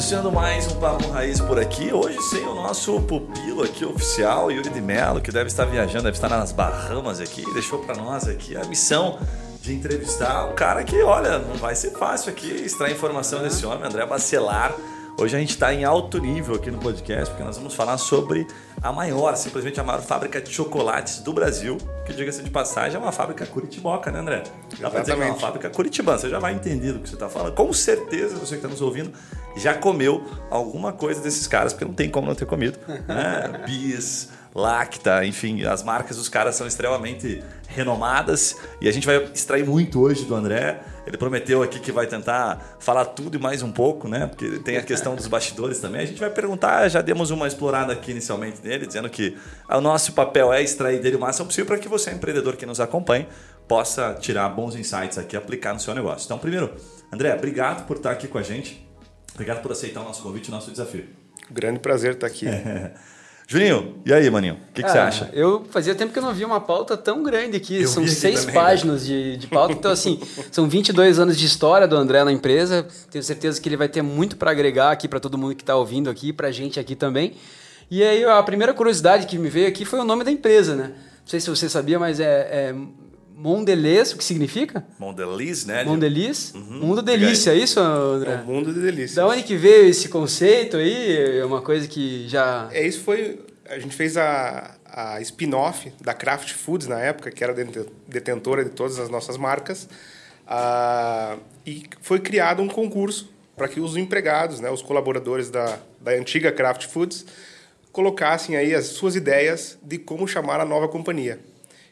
começando 0.00 0.32
mais 0.32 0.66
um 0.66 0.80
Papo 0.80 1.10
Raiz 1.10 1.42
por 1.42 1.58
aqui. 1.58 1.92
Hoje 1.92 2.18
sem 2.22 2.42
o 2.46 2.54
nosso 2.54 2.98
pupilo 3.02 3.62
aqui 3.62 3.84
oficial, 3.84 4.50
Yuri 4.50 4.70
de 4.70 4.80
Mello, 4.80 5.20
que 5.20 5.30
deve 5.30 5.48
estar 5.48 5.66
viajando, 5.66 6.04
deve 6.04 6.16
estar 6.16 6.30
nas 6.30 6.52
Bahamas 6.52 7.20
aqui, 7.20 7.44
deixou 7.52 7.80
para 7.80 7.94
nós 7.96 8.26
aqui 8.26 8.56
a 8.56 8.64
missão 8.64 9.18
de 9.60 9.74
entrevistar 9.74 10.46
um 10.46 10.54
cara 10.54 10.82
que, 10.84 11.02
olha, 11.02 11.38
não 11.40 11.54
vai 11.56 11.74
ser 11.74 11.90
fácil 11.90 12.32
aqui 12.32 12.50
extrair 12.50 12.94
informação 12.94 13.42
desse 13.42 13.66
homem, 13.66 13.86
André 13.86 14.06
Bacelar. 14.06 14.72
Hoje 15.18 15.36
a 15.36 15.38
gente 15.38 15.50
está 15.50 15.72
em 15.74 15.84
alto 15.84 16.18
nível 16.18 16.54
aqui 16.54 16.70
no 16.70 16.78
podcast, 16.78 17.30
porque 17.30 17.44
nós 17.44 17.56
vamos 17.56 17.74
falar 17.74 17.98
sobre 17.98 18.46
a 18.82 18.92
maior, 18.92 19.36
simplesmente 19.36 19.78
a 19.78 19.84
maior 19.84 20.00
fábrica 20.00 20.40
de 20.40 20.50
chocolates 20.50 21.20
do 21.20 21.32
Brasil, 21.32 21.76
que 22.06 22.12
diga-se 22.12 22.42
de 22.42 22.50
passagem, 22.50 22.96
é 22.96 22.98
uma 22.98 23.12
fábrica 23.12 23.44
curitiboca, 23.44 24.10
né, 24.10 24.20
André? 24.20 24.42
Dá 24.78 24.90
para 24.90 25.00
dizer 25.00 25.16
que 25.16 25.22
é 25.22 25.26
uma 25.26 25.34
fábrica 25.34 25.68
curitibana, 25.68 26.18
você 26.18 26.30
já 26.30 26.38
vai 26.38 26.54
entender 26.54 26.92
do 26.92 27.00
que 27.00 27.08
você 27.08 27.16
está 27.16 27.28
falando. 27.28 27.54
Com 27.54 27.72
certeza, 27.72 28.36
você 28.36 28.50
que 28.50 28.56
está 28.56 28.68
nos 28.68 28.80
ouvindo, 28.80 29.12
já 29.56 29.74
comeu 29.74 30.24
alguma 30.50 30.92
coisa 30.92 31.20
desses 31.20 31.46
caras, 31.46 31.72
porque 31.72 31.84
não 31.84 31.94
tem 31.94 32.08
como 32.08 32.26
não 32.26 32.34
ter 32.34 32.46
comido. 32.46 32.78
Né? 33.06 33.62
Bis, 33.66 34.30
Lacta, 34.54 35.24
enfim, 35.24 35.62
as 35.64 35.82
marcas 35.82 36.16
dos 36.16 36.28
caras 36.28 36.56
são 36.56 36.66
extremamente 36.66 37.42
renomadas 37.68 38.56
e 38.80 38.88
a 38.88 38.92
gente 38.92 39.06
vai 39.06 39.22
extrair 39.32 39.64
muito 39.64 40.00
hoje 40.00 40.24
do 40.24 40.34
André. 40.34 40.80
Ele 41.06 41.16
prometeu 41.16 41.62
aqui 41.62 41.78
que 41.78 41.92
vai 41.92 42.06
tentar 42.06 42.76
falar 42.80 43.04
tudo 43.04 43.36
e 43.36 43.40
mais 43.40 43.62
um 43.62 43.70
pouco, 43.70 44.08
né? 44.08 44.26
Porque 44.26 44.58
tem 44.58 44.76
a 44.76 44.82
questão 44.82 45.14
dos 45.14 45.28
bastidores 45.28 45.78
também. 45.78 46.00
A 46.00 46.04
gente 46.04 46.18
vai 46.18 46.30
perguntar, 46.30 46.88
já 46.88 47.00
demos 47.00 47.30
uma 47.30 47.46
explorada 47.46 47.92
aqui 47.92 48.10
inicialmente 48.10 48.58
nele, 48.62 48.86
dizendo 48.86 49.08
que 49.08 49.36
o 49.68 49.80
nosso 49.80 50.12
papel 50.12 50.52
é 50.52 50.60
extrair 50.60 51.00
dele 51.00 51.16
o 51.16 51.20
máximo 51.20 51.46
possível 51.46 51.66
para 51.66 51.78
que 51.78 51.88
você, 51.88 52.10
empreendedor 52.10 52.56
que 52.56 52.66
nos 52.66 52.80
acompanhe, 52.80 53.28
possa 53.68 54.14
tirar 54.14 54.48
bons 54.48 54.74
insights 54.74 55.16
aqui 55.16 55.36
e 55.36 55.38
aplicar 55.38 55.72
no 55.72 55.80
seu 55.80 55.94
negócio. 55.94 56.26
Então, 56.26 56.38
primeiro, 56.38 56.74
André, 57.12 57.32
obrigado 57.34 57.86
por 57.86 57.96
estar 57.96 58.10
aqui 58.10 58.26
com 58.26 58.38
a 58.38 58.42
gente. 58.42 58.84
Obrigado 59.32 59.62
por 59.62 59.70
aceitar 59.70 60.00
o 60.00 60.04
nosso 60.04 60.22
convite 60.22 60.46
e 60.46 60.48
o 60.48 60.54
nosso 60.54 60.70
desafio. 60.72 61.08
Grande 61.50 61.78
prazer 61.78 62.14
estar 62.14 62.26
aqui. 62.26 62.46
Juninho, 63.52 63.96
e 64.06 64.12
aí, 64.12 64.30
maninho? 64.30 64.54
O 64.54 64.72
que, 64.72 64.80
que 64.80 64.88
ah, 64.88 64.92
você 64.92 64.98
acha? 64.98 65.30
Eu 65.32 65.66
fazia 65.72 65.92
tempo 65.92 66.12
que 66.12 66.18
eu 66.20 66.22
não 66.22 66.32
via 66.32 66.46
uma 66.46 66.60
pauta 66.60 66.96
tão 66.96 67.20
grande 67.20 67.56
aqui. 67.56 67.82
Eu 67.82 67.88
são 67.88 68.06
seis 68.06 68.44
também, 68.44 68.54
né? 68.54 68.60
páginas 68.62 69.02
né? 69.02 69.08
de, 69.08 69.36
de 69.38 69.46
pauta. 69.48 69.72
Então, 69.72 69.90
assim, 69.90 70.20
são 70.52 70.68
22 70.68 71.18
anos 71.18 71.36
de 71.36 71.46
história 71.46 71.88
do 71.88 71.96
André 71.96 72.22
na 72.22 72.30
empresa. 72.30 72.86
Tenho 73.10 73.24
certeza 73.24 73.60
que 73.60 73.68
ele 73.68 73.76
vai 73.76 73.88
ter 73.88 74.02
muito 74.02 74.36
para 74.36 74.52
agregar 74.52 74.92
aqui 74.92 75.08
para 75.08 75.18
todo 75.18 75.36
mundo 75.36 75.56
que 75.56 75.64
está 75.64 75.74
ouvindo 75.74 76.08
aqui, 76.08 76.32
para 76.32 76.46
a 76.46 76.52
gente 76.52 76.78
aqui 76.78 76.94
também. 76.94 77.32
E 77.90 78.04
aí, 78.04 78.22
a 78.22 78.40
primeira 78.44 78.72
curiosidade 78.72 79.26
que 79.26 79.36
me 79.36 79.48
veio 79.48 79.66
aqui 79.66 79.84
foi 79.84 79.98
o 79.98 80.04
nome 80.04 80.22
da 80.22 80.30
empresa, 80.30 80.76
né? 80.76 80.84
Não 80.84 81.26
sei 81.26 81.40
se 81.40 81.50
você 81.50 81.68
sabia, 81.68 81.98
mas 81.98 82.20
é, 82.20 82.24
é 82.24 82.74
Mondelez, 83.40 84.12
o 84.12 84.18
que 84.18 84.24
significa? 84.24 84.84
Mondeliz, 84.98 85.64
né? 85.64 85.82
Mondeliz? 85.82 86.52
Uhum. 86.54 86.80
Mundo 86.80 87.00
delícia, 87.00 87.52
é 87.52 87.56
isso, 87.56 87.80
André? 87.80 88.32
É 88.32 88.36
o 88.36 88.44
mundo 88.44 88.74
de 88.74 88.80
delícia. 88.80 89.16
Da 89.16 89.26
onde 89.26 89.42
que 89.42 89.56
veio 89.56 89.88
esse 89.88 90.10
conceito 90.10 90.76
aí? 90.76 91.38
É 91.38 91.44
uma 91.44 91.62
coisa 91.62 91.88
que 91.88 92.28
já... 92.28 92.68
É, 92.70 92.86
isso 92.86 93.00
foi... 93.00 93.40
A 93.66 93.78
gente 93.78 93.96
fez 93.96 94.18
a, 94.18 94.76
a 94.84 95.20
spin-off 95.22 95.90
da 96.02 96.12
Kraft 96.12 96.52
Foods 96.52 96.86
na 96.86 97.00
época, 97.00 97.30
que 97.30 97.42
era 97.42 97.54
detentora 98.06 98.62
de 98.62 98.70
todas 98.70 98.98
as 98.98 99.08
nossas 99.08 99.38
marcas. 99.38 99.88
Uh, 100.44 101.40
e 101.64 101.84
foi 102.02 102.20
criado 102.20 102.60
um 102.60 102.68
concurso 102.68 103.32
para 103.56 103.68
que 103.68 103.80
os 103.80 103.96
empregados, 103.96 104.60
né, 104.60 104.70
os 104.70 104.82
colaboradores 104.82 105.48
da, 105.48 105.78
da 105.98 106.10
antiga 106.10 106.52
Kraft 106.52 106.88
Foods, 106.88 107.24
colocassem 107.90 108.56
aí 108.56 108.74
as 108.74 108.86
suas 108.86 109.16
ideias 109.16 109.78
de 109.82 109.96
como 109.96 110.28
chamar 110.28 110.60
a 110.60 110.64
nova 110.64 110.88
companhia. 110.88 111.40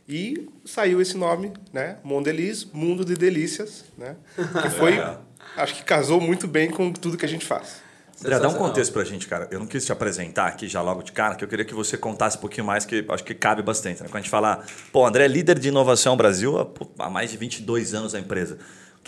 E 0.09 0.49
saiu 0.65 1.03
esse 1.03 1.17
nome, 1.19 1.53
né? 1.71 1.99
Mondeliz, 2.03 2.65
Mundo 2.65 3.05
de 3.05 3.15
Delícias, 3.15 3.85
né? 3.97 4.17
Que 4.35 4.71
foi, 4.71 4.95
acho 5.55 5.75
que 5.75 5.85
casou 5.85 6.19
muito 6.19 6.49
bem 6.49 6.71
com 6.71 6.91
tudo 6.93 7.19
que 7.19 7.27
a 7.27 7.29
gente 7.29 7.45
faz. 7.45 7.83
André, 8.21 8.39
dá 8.41 8.49
um 8.49 8.55
contexto 8.55 8.93
pra 8.93 9.05
gente, 9.05 9.29
cara. 9.29 9.47
Eu 9.51 9.61
não 9.61 9.67
quis 9.67 9.85
te 9.85 9.93
apresentar 9.93 10.49
aqui 10.49 10.67
já 10.67 10.81
logo 10.81 11.03
de 11.03 11.13
cara, 11.13 11.37
que 11.37 11.45
eu 11.45 11.49
queria 11.49 11.65
que 11.65 11.75
você 11.75 11.97
contasse 11.97 12.37
um 12.37 12.41
pouquinho 12.41 12.67
mais, 12.67 12.85
que 12.85 13.05
acho 13.09 13.23
que 13.23 13.35
cabe 13.35 13.63
bastante. 13.63 14.03
Né? 14.03 14.09
Quando 14.09 14.17
a 14.17 14.21
gente 14.21 14.31
falar, 14.31 14.67
pô, 14.91 15.07
André 15.07 15.25
é 15.25 15.29
líder 15.29 15.59
de 15.59 15.69
inovação 15.69 16.17
Brasil 16.17 16.57
há 16.99 17.11
mais 17.11 17.31
de 17.31 17.37
22 17.37 17.95
anos 17.95 18.15
a 18.15 18.19
empresa. 18.19 18.59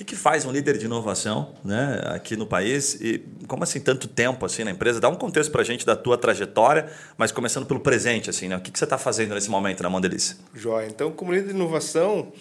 Que, 0.01 0.05
que 0.05 0.17
faz 0.17 0.47
um 0.47 0.51
líder 0.51 0.79
de 0.79 0.87
inovação 0.87 1.53
né, 1.63 2.01
aqui 2.07 2.35
no 2.35 2.47
país? 2.47 2.95
E 3.03 3.23
como 3.47 3.65
assim 3.65 3.79
tanto 3.79 4.09
tempo 4.09 4.47
assim 4.47 4.65
na 4.65 4.71
empresa? 4.71 4.99
Dá 4.99 5.11
um 5.11 5.15
contexto 5.15 5.51
para 5.51 5.61
a 5.61 5.65
gente 5.65 5.85
da 5.85 5.95
tua 5.95 6.17
trajetória, 6.17 6.91
mas 7.19 7.31
começando 7.31 7.67
pelo 7.67 7.81
presente. 7.81 8.31
assim, 8.31 8.49
né? 8.49 8.57
O 8.57 8.63
que, 8.63 8.71
que 8.71 8.79
você 8.79 8.85
está 8.85 8.97
fazendo 8.97 9.35
nesse 9.35 9.51
momento 9.51 9.83
na 9.83 9.91
Mondelice? 9.91 10.39
Joia. 10.55 10.87
Então, 10.87 11.13
como 11.13 11.35
líder 11.35 11.49
de 11.49 11.55
inovação, 11.55 12.33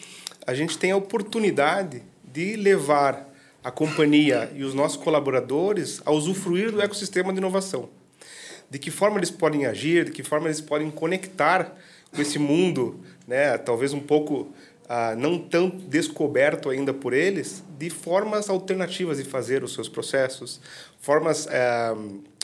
a 0.48 0.54
gente 0.54 0.78
tem 0.78 0.92
a 0.92 0.96
oportunidade 0.96 2.02
de 2.24 2.56
levar 2.56 3.30
a 3.62 3.70
companhia 3.70 4.50
e 4.56 4.64
os 4.64 4.74
nossos 4.74 4.96
colaboradores 4.96 6.02
a 6.06 6.12
usufruir 6.12 6.72
do 6.72 6.82
ecossistema 6.82 7.34
de 7.34 7.40
inovação. 7.40 7.90
De 8.70 8.80
que 8.80 8.90
forma 8.90 9.18
eles 9.18 9.32
podem 9.32 9.66
agir, 9.66 10.06
de 10.06 10.12
que 10.12 10.24
forma 10.24 10.48
eles 10.48 10.62
podem 10.62 10.90
conectar 10.90 11.76
com 12.16 12.22
esse 12.22 12.40
mundo, 12.40 13.02
né, 13.28 13.58
talvez 13.58 13.94
um 13.94 14.00
pouco 14.00 14.48
ah, 14.92 15.16
não 15.16 15.38
tão 15.38 15.70
descoberto 15.70 16.68
ainda 16.68 16.92
por 16.92 17.14
eles, 17.14 17.64
de 17.78 17.92
formas 17.92 18.50
alternativas 18.50 19.20
de 19.20 19.24
fazer 19.24 19.64
os 19.64 19.72
seus 19.72 19.88
processos, 19.88 20.60
formas 21.00 21.48
ah, 21.48 21.96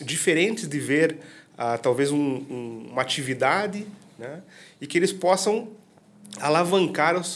diferentes 0.03 0.69
de 0.69 0.79
ver 0.79 1.17
ah, 1.57 1.75
talvez 1.79 2.11
um, 2.11 2.17
um, 2.17 2.87
uma 2.91 3.01
atividade, 3.01 3.87
né? 4.19 4.43
e 4.79 4.85
que 4.85 4.95
eles 4.95 5.11
possam 5.11 5.69
alavancar 6.39 7.19
os, 7.19 7.35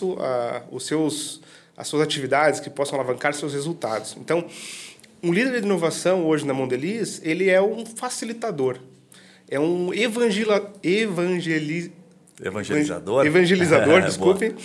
os 0.69 0.85
seus, 0.85 1.41
as 1.75 1.87
suas 1.87 2.03
atividades, 2.03 2.59
que 2.59 2.69
possam 2.69 2.99
alavancar 2.99 3.33
seus 3.33 3.53
resultados. 3.53 4.15
Então, 4.15 4.45
um 5.23 5.33
líder 5.33 5.59
de 5.59 5.65
inovação 5.65 6.23
hoje 6.27 6.45
na 6.45 6.53
Mondeliz, 6.53 7.19
ele 7.23 7.49
é 7.49 7.59
um 7.59 7.83
facilitador, 7.83 8.77
é 9.49 9.59
um 9.59 9.91
evangela, 9.91 10.71
evangeli, 10.83 11.91
evangelizador, 12.39 13.25
evangelizador, 13.25 14.01
desculpe, 14.05 14.55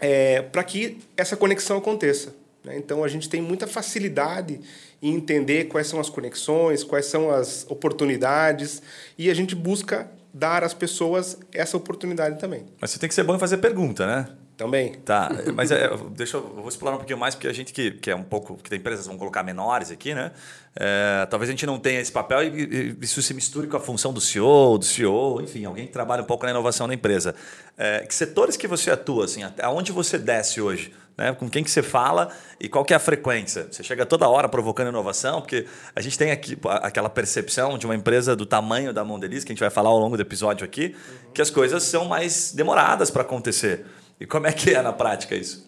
é, 0.00 0.42
para 0.42 0.62
que 0.64 0.98
essa 1.16 1.36
conexão 1.36 1.78
aconteça. 1.78 2.34
Né? 2.64 2.76
Então, 2.76 3.04
a 3.04 3.08
gente 3.08 3.28
tem 3.28 3.40
muita 3.40 3.66
facilidade 3.66 4.60
em 5.00 5.14
entender 5.14 5.64
quais 5.64 5.86
são 5.86 6.00
as 6.00 6.08
conexões, 6.08 6.82
quais 6.82 7.06
são 7.06 7.30
as 7.30 7.64
oportunidades, 7.68 8.82
e 9.16 9.30
a 9.30 9.34
gente 9.34 9.54
busca 9.54 10.10
dar 10.32 10.62
às 10.64 10.74
pessoas 10.74 11.38
essa 11.52 11.76
oportunidade 11.76 12.38
também. 12.38 12.64
Mas 12.80 12.90
você 12.90 12.98
tem 12.98 13.08
que 13.08 13.14
ser 13.14 13.24
bom 13.24 13.36
em 13.36 13.38
fazer 13.38 13.58
pergunta, 13.58 14.06
né? 14.06 14.28
Também. 14.56 14.94
Tá, 14.94 15.30
mas 15.54 15.70
é, 15.70 15.90
deixa 16.12 16.38
eu, 16.38 16.42
eu, 16.42 16.62
vou 16.62 16.68
explorar 16.68 16.96
um 16.96 16.98
pouquinho 16.98 17.18
mais, 17.18 17.34
porque 17.34 17.46
a 17.46 17.52
gente 17.52 17.74
que, 17.74 17.90
que 17.90 18.10
é 18.10 18.16
um 18.16 18.22
pouco, 18.22 18.56
que 18.56 18.70
tem 18.70 18.78
empresas, 18.78 19.06
vão 19.06 19.18
colocar 19.18 19.42
menores 19.42 19.90
aqui, 19.90 20.14
né? 20.14 20.32
É, 20.74 21.26
talvez 21.30 21.48
a 21.48 21.52
gente 21.52 21.66
não 21.66 21.78
tenha 21.78 22.00
esse 22.00 22.12
papel 22.12 22.42
e, 22.42 22.64
e, 22.64 22.96
isso 23.00 23.20
se 23.20 23.34
misture 23.34 23.66
com 23.66 23.76
a 23.76 23.80
função 23.80 24.12
do 24.12 24.20
CEO, 24.20 24.78
do 24.78 24.84
CEO, 24.84 25.42
enfim, 25.42 25.64
alguém 25.64 25.86
que 25.86 25.92
trabalha 25.92 26.22
um 26.22 26.26
pouco 26.26 26.44
na 26.44 26.50
inovação 26.50 26.88
da 26.88 26.94
empresa. 26.94 27.34
É, 27.76 28.00
que 28.00 28.14
setores 28.14 28.56
que 28.56 28.66
você 28.66 28.90
atua, 28.90 29.26
assim, 29.26 29.42
aonde 29.62 29.92
você 29.92 30.18
desce 30.18 30.60
hoje? 30.60 30.92
Né? 31.18 31.34
Com 31.34 31.48
quem 31.48 31.64
que 31.64 31.70
você 31.70 31.82
fala 31.82 32.30
e 32.60 32.68
qual 32.68 32.84
que 32.84 32.92
é 32.92 32.96
a 32.96 33.00
frequência? 33.00 33.68
Você 33.70 33.82
chega 33.82 34.04
toda 34.04 34.28
hora 34.28 34.48
provocando 34.48 34.88
inovação, 34.88 35.40
porque 35.40 35.66
a 35.94 36.00
gente 36.00 36.16
tem 36.18 36.30
aqui 36.30 36.58
aquela 36.82 37.08
percepção 37.08 37.76
de 37.78 37.86
uma 37.86 37.94
empresa 37.94 38.36
do 38.36 38.44
tamanho 38.44 38.92
da 38.92 39.04
Mondeliz, 39.04 39.44
que 39.44 39.52
a 39.52 39.54
gente 39.54 39.60
vai 39.60 39.70
falar 39.70 39.90
ao 39.90 39.98
longo 39.98 40.16
do 40.16 40.22
episódio 40.22 40.64
aqui, 40.64 40.94
uhum. 40.94 41.32
que 41.32 41.42
as 41.42 41.50
coisas 41.50 41.82
são 41.82 42.06
mais 42.06 42.52
demoradas 42.52 43.10
para 43.10 43.22
acontecer. 43.22 43.84
E 44.20 44.26
como 44.26 44.46
é 44.46 44.52
que 44.52 44.70
é 44.70 44.82
na 44.82 44.92
prática 44.92 45.34
isso? 45.34 45.66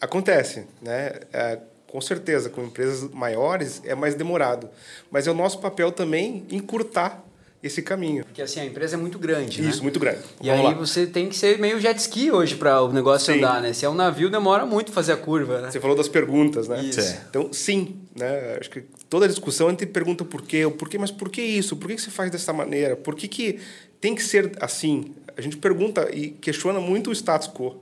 Acontece, 0.00 0.66
né? 0.82 1.12
É, 1.32 1.58
com 1.86 2.00
certeza, 2.00 2.50
com 2.50 2.62
empresas 2.62 3.10
maiores 3.10 3.80
é 3.84 3.94
mais 3.94 4.14
demorado. 4.14 4.68
Mas 5.10 5.26
é 5.26 5.30
o 5.30 5.34
nosso 5.34 5.58
papel 5.60 5.92
também 5.92 6.44
encurtar 6.50 7.24
esse 7.62 7.82
caminho. 7.82 8.24
Porque 8.24 8.42
assim, 8.42 8.60
a 8.60 8.64
empresa 8.64 8.96
é 8.96 8.98
muito 8.98 9.18
grande, 9.18 9.60
Isso, 9.66 9.78
né? 9.78 9.82
muito 9.82 9.98
grande. 9.98 10.20
E 10.40 10.48
Vamos 10.48 10.66
aí 10.66 10.72
lá. 10.72 10.78
você 10.78 11.06
tem 11.06 11.28
que 11.28 11.36
ser 11.36 11.58
meio 11.58 11.80
jet 11.80 11.98
ski 11.98 12.30
hoje 12.30 12.54
para 12.54 12.82
o 12.82 12.92
negócio 12.92 13.32
sim. 13.32 13.38
andar, 13.38 13.60
né? 13.60 13.72
Se 13.72 13.84
é 13.84 13.88
um 13.88 13.94
navio, 13.94 14.30
demora 14.30 14.64
muito 14.66 14.92
fazer 14.92 15.12
a 15.12 15.16
curva, 15.16 15.60
né? 15.60 15.70
Você 15.70 15.80
falou 15.80 15.96
das 15.96 16.08
perguntas, 16.08 16.68
né? 16.68 16.82
Isso. 16.82 17.16
Então, 17.28 17.52
sim, 17.52 17.96
né? 18.14 18.58
Acho 18.60 18.70
que 18.70 18.82
toda 19.08 19.24
a 19.24 19.28
discussão 19.28 19.68
a 19.68 19.70
gente 19.70 19.86
pergunta 19.86 20.24
por 20.24 20.42
quê, 20.42 20.64
o 20.64 20.70
porquê, 20.70 20.98
mas 20.98 21.10
por 21.10 21.28
que 21.28 21.42
isso? 21.42 21.76
Por 21.76 21.88
que 21.88 21.98
você 21.98 22.10
faz 22.10 22.30
dessa 22.30 22.52
maneira? 22.52 22.94
Por 22.94 23.14
que, 23.14 23.26
que 23.26 23.58
tem 24.00 24.14
que 24.14 24.22
ser 24.22 24.52
assim? 24.60 25.14
A 25.36 25.40
gente 25.40 25.56
pergunta 25.56 26.08
e 26.12 26.30
questiona 26.30 26.80
muito 26.80 27.10
o 27.10 27.12
status 27.12 27.48
quo 27.48 27.76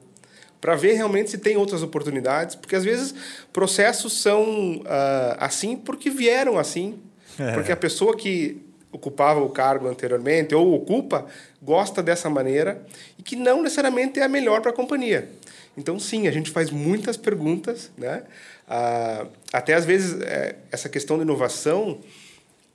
para 0.61 0.75
ver 0.77 0.95
realmente 0.95 1.31
se 1.31 1.37
tem 1.37 1.59
outras 1.59 1.83
oportunidades, 1.83 2.55
porque 2.55 2.75
às 2.75 2.85
vezes 2.85 3.15
processos 3.53 4.15
são 4.15 4.77
uh, 4.77 5.37
assim 5.39 5.77
porque 5.77 6.09
vieram 6.09 6.59
assim, 6.59 6.99
é. 7.39 7.53
porque 7.53 7.71
a 7.71 7.77
pessoa 7.77 8.17
que 8.17 8.63
ocupava 8.91 9.41
o 9.41 9.51
cargo 9.51 9.87
anteriormente 9.89 10.55
ou 10.55 10.73
ocupa 10.75 11.27
gosta 11.61 12.03
dessa 12.03 12.31
maneira 12.31 12.83
e 13.19 13.23
que 13.23 13.37
não 13.37 13.63
necessariamente 13.63 14.21
é 14.21 14.23
a 14.23 14.29
melhor 14.29 14.63
para 14.63 14.71
a 14.71 14.75
companhia. 14.75 15.29
Então, 15.77 15.99
sim, 15.99 16.29
a 16.29 16.31
gente 16.31 16.51
faz 16.51 16.71
muitas 16.71 17.17
perguntas, 17.17 17.91
né? 17.99 18.23
Uh, 18.67 19.29
até 19.53 19.75
às 19.75 19.85
vezes 19.85 20.21
é, 20.23 20.57
essa 20.71 20.89
questão 20.89 21.17
de 21.19 21.25
inovação 21.25 22.01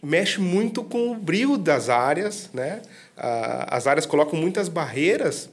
mexe 0.03 0.39
muito 0.39 0.83
com 0.83 1.11
o 1.11 1.15
brilho 1.15 1.57
das 1.57 1.89
áreas, 1.89 2.49
né? 2.53 2.81
As 3.67 3.85
áreas 3.85 4.05
colocam 4.05 4.39
muitas 4.39 4.69
barreiras 4.69 5.49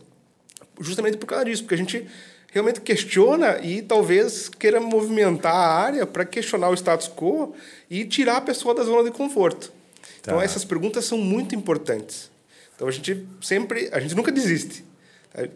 justamente 0.81 1.17
por 1.17 1.27
causa 1.27 1.45
disso, 1.45 1.63
porque 1.63 1.75
a 1.75 1.79
gente 1.79 2.07
realmente 2.53 2.81
questiona 2.81 3.59
e 3.59 3.83
talvez 3.83 4.49
queira 4.49 4.81
movimentar 4.81 5.55
a 5.55 5.75
área 5.75 6.07
para 6.07 6.25
questionar 6.25 6.71
o 6.71 6.75
status 6.75 7.09
quo 7.09 7.55
e 7.91 8.05
tirar 8.05 8.37
a 8.37 8.41
pessoa 8.41 8.75
da 8.75 8.83
zona 8.83 9.05
de 9.05 9.17
conforto. 9.17 9.73
Então, 10.03 10.11
tá. 10.23 10.33
Então 10.33 10.43
essas 10.43 10.65
perguntas 10.65 11.05
são 11.05 11.19
muito 11.19 11.55
importantes. 11.55 12.31
Então 12.75 12.87
a 12.87 12.91
gente 12.91 13.27
sempre, 13.41 13.89
a 13.93 14.01
gente 14.01 14.15
nunca 14.15 14.31
desiste. 14.31 14.85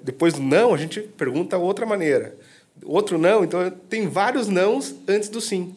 Depois 0.03 0.35
do 0.35 0.43
não, 0.43 0.75
a 0.75 0.77
gente 0.77 1.01
pergunta 1.01 1.57
outra 1.57 1.87
maneira. 1.87 2.37
Outro 2.85 3.19
não, 3.19 3.45
então 3.45 3.71
tem 3.89 4.09
vários 4.09 4.49
nãos 4.49 4.95
antes 5.07 5.29
do 5.29 5.41
sim. 5.41 5.75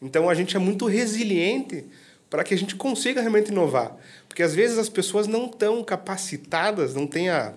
Então 0.00 0.28
a 0.28 0.34
gente 0.34 0.56
é 0.56 0.58
muito 0.58 0.86
resiliente 0.86 1.84
para 2.28 2.44
que 2.44 2.52
a 2.52 2.58
gente 2.58 2.74
consiga 2.74 3.20
realmente 3.20 3.50
inovar. 3.50 3.96
Porque 4.38 4.44
às 4.44 4.54
vezes 4.54 4.78
as 4.78 4.88
pessoas 4.88 5.26
não 5.26 5.46
estão 5.46 5.82
capacitadas, 5.82 6.94
não 6.94 7.08
têm 7.08 7.28
a, 7.28 7.54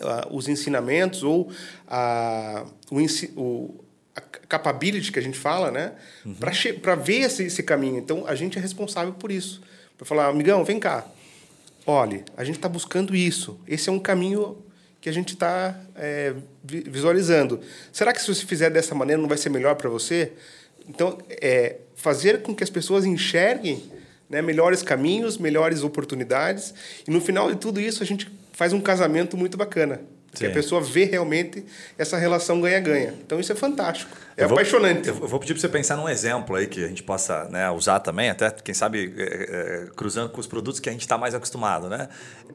a, 0.00 0.26
os 0.30 0.48
ensinamentos 0.48 1.22
ou 1.22 1.52
a, 1.86 2.64
o, 2.90 2.98
o, 3.38 3.84
a 4.16 4.20
capability 4.22 5.12
que 5.12 5.18
a 5.18 5.22
gente 5.22 5.38
fala, 5.38 5.70
né? 5.70 5.92
Uhum. 6.24 6.34
Para 6.80 6.94
ver 6.94 7.26
esse, 7.26 7.42
esse 7.42 7.62
caminho. 7.62 7.98
Então 7.98 8.26
a 8.26 8.34
gente 8.34 8.56
é 8.56 8.60
responsável 8.62 9.12
por 9.12 9.30
isso. 9.30 9.60
Para 9.98 10.06
falar, 10.06 10.28
amigão, 10.28 10.64
vem 10.64 10.80
cá. 10.80 11.06
Olhe, 11.86 12.24
a 12.38 12.42
gente 12.42 12.56
está 12.56 12.70
buscando 12.70 13.14
isso. 13.14 13.60
Esse 13.68 13.90
é 13.90 13.92
um 13.92 13.98
caminho 13.98 14.64
que 15.02 15.10
a 15.10 15.12
gente 15.12 15.34
está 15.34 15.78
é, 15.94 16.32
visualizando. 16.64 17.60
Será 17.92 18.14
que 18.14 18.22
se 18.22 18.34
você 18.34 18.46
fizer 18.46 18.70
dessa 18.70 18.94
maneira 18.94 19.20
não 19.20 19.28
vai 19.28 19.36
ser 19.36 19.50
melhor 19.50 19.74
para 19.74 19.90
você? 19.90 20.32
Então, 20.88 21.18
é, 21.28 21.80
fazer 21.94 22.40
com 22.40 22.54
que 22.54 22.64
as 22.64 22.70
pessoas 22.70 23.04
enxerguem 23.04 23.97
né, 24.28 24.42
melhores 24.42 24.82
caminhos, 24.82 25.38
melhores 25.38 25.82
oportunidades. 25.82 26.74
E 27.06 27.10
no 27.10 27.20
final 27.20 27.50
de 27.50 27.56
tudo 27.56 27.80
isso, 27.80 28.02
a 28.02 28.06
gente 28.06 28.30
faz 28.52 28.72
um 28.72 28.80
casamento 28.80 29.36
muito 29.36 29.56
bacana. 29.56 30.00
Que 30.30 30.46
a 30.46 30.50
pessoa 30.50 30.80
vê 30.80 31.04
realmente 31.04 31.64
essa 31.96 32.16
relação 32.16 32.60
ganha-ganha. 32.60 33.14
Então 33.24 33.40
isso 33.40 33.50
é 33.50 33.54
fantástico. 33.54 34.16
É 34.36 34.44
eu 34.44 34.48
vou, 34.48 34.58
apaixonante. 34.58 35.08
Eu 35.08 35.14
vou 35.14 35.40
pedir 35.40 35.54
para 35.54 35.60
você 35.60 35.68
pensar 35.68 35.96
num 35.96 36.08
exemplo 36.08 36.54
aí 36.54 36.66
que 36.66 36.84
a 36.84 36.86
gente 36.86 37.02
possa 37.02 37.44
né, 37.46 37.68
usar 37.70 37.98
também, 38.00 38.30
até, 38.30 38.50
quem 38.50 38.74
sabe, 38.74 39.12
é, 39.16 39.22
é, 39.22 39.86
cruzando 39.96 40.30
com 40.30 40.38
os 40.38 40.46
produtos 40.46 40.78
que 40.80 40.88
a 40.88 40.92
gente 40.92 41.00
está 41.00 41.18
mais 41.18 41.34
acostumado. 41.34 41.88
Né? 41.88 42.08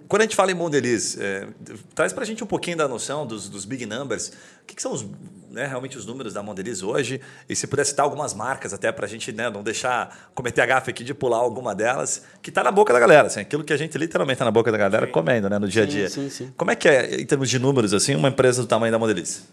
Quando 0.08 0.22
a 0.22 0.26
gente 0.26 0.36
fala 0.36 0.52
em 0.52 0.54
Mondelez, 0.54 1.18
é, 1.20 1.48
traz 1.96 2.14
para 2.14 2.24
a 2.24 2.26
gente 2.26 2.44
um 2.44 2.48
pouquinho 2.48 2.78
da 2.78 2.88
noção 2.88 3.26
dos, 3.26 3.50
dos 3.50 3.66
big 3.66 3.86
numbers. 3.86 4.32
O 4.64 4.66
que, 4.66 4.76
que 4.76 4.82
são 4.82 4.94
os, 4.94 5.06
né, 5.52 5.68
realmente 5.68 5.98
os 5.98 6.06
números 6.06 6.34
da 6.34 6.42
Mondelez 6.42 6.82
hoje? 6.82 7.22
E 7.48 7.56
se 7.56 7.68
puder 7.68 7.86
citar 7.86 8.06
algumas 8.06 8.34
marcas 8.34 8.74
até 8.74 8.92
para 8.92 9.06
a 9.06 9.10
gente 9.10 9.32
né, 9.32 9.50
não 9.50 9.62
deixar 9.62 10.32
cometer 10.34 10.62
a 10.62 10.66
gafe 10.66 10.90
aqui 10.90 11.04
de 11.04 11.14
pular 11.14 11.38
alguma 11.38 11.76
delas, 11.76 12.24
que 12.42 12.50
está 12.50 12.64
na 12.64 12.72
boca 12.72 12.92
da 12.92 13.00
galera. 13.00 13.28
Assim, 13.28 13.42
aquilo 13.42 13.64
que 13.64 13.74
a 13.74 13.78
gente 13.78 13.98
literalmente 13.98 14.36
está 14.36 14.46
na 14.46 14.52
boca 14.52 14.72
da 14.72 14.78
galera 14.78 15.06
sim. 15.06 15.12
comendo 15.12 15.50
né, 15.50 15.60
no 15.60 15.68
dia 15.68 15.84
a 15.84 15.86
dia. 15.86 16.10
Sim, 16.10 16.30
sim, 16.30 16.54
Como 16.58 16.72
é 16.72 16.76
que 16.76 16.88
é, 16.88 17.16
em 17.22 17.26
termos 17.26 17.50
de 17.50 17.60
números, 17.60 17.94
assim, 17.94 18.16
uma 18.16 18.30
empresa 18.30 18.62
do 18.62 18.68
tamanho 18.68 18.92
da 18.92 18.98
Mondelez? 18.98 19.44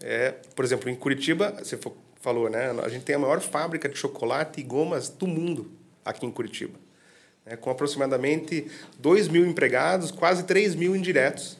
É, 0.00 0.34
por 0.54 0.64
exemplo, 0.64 0.88
em 0.88 0.94
Curitiba, 0.94 1.54
você 1.58 1.78
falou, 2.20 2.48
né? 2.48 2.70
A 2.84 2.88
gente 2.88 3.04
tem 3.04 3.16
a 3.16 3.18
maior 3.18 3.40
fábrica 3.40 3.88
de 3.88 3.96
chocolate 3.96 4.60
e 4.60 4.62
gomas 4.62 5.08
do 5.08 5.26
mundo 5.26 5.72
aqui 6.04 6.26
em 6.26 6.30
Curitiba. 6.30 6.78
Né, 7.44 7.56
com 7.56 7.70
aproximadamente 7.70 8.70
2 8.98 9.28
mil 9.28 9.46
empregados, 9.46 10.10
quase 10.10 10.44
3 10.44 10.74
mil 10.74 10.94
indiretos. 10.94 11.58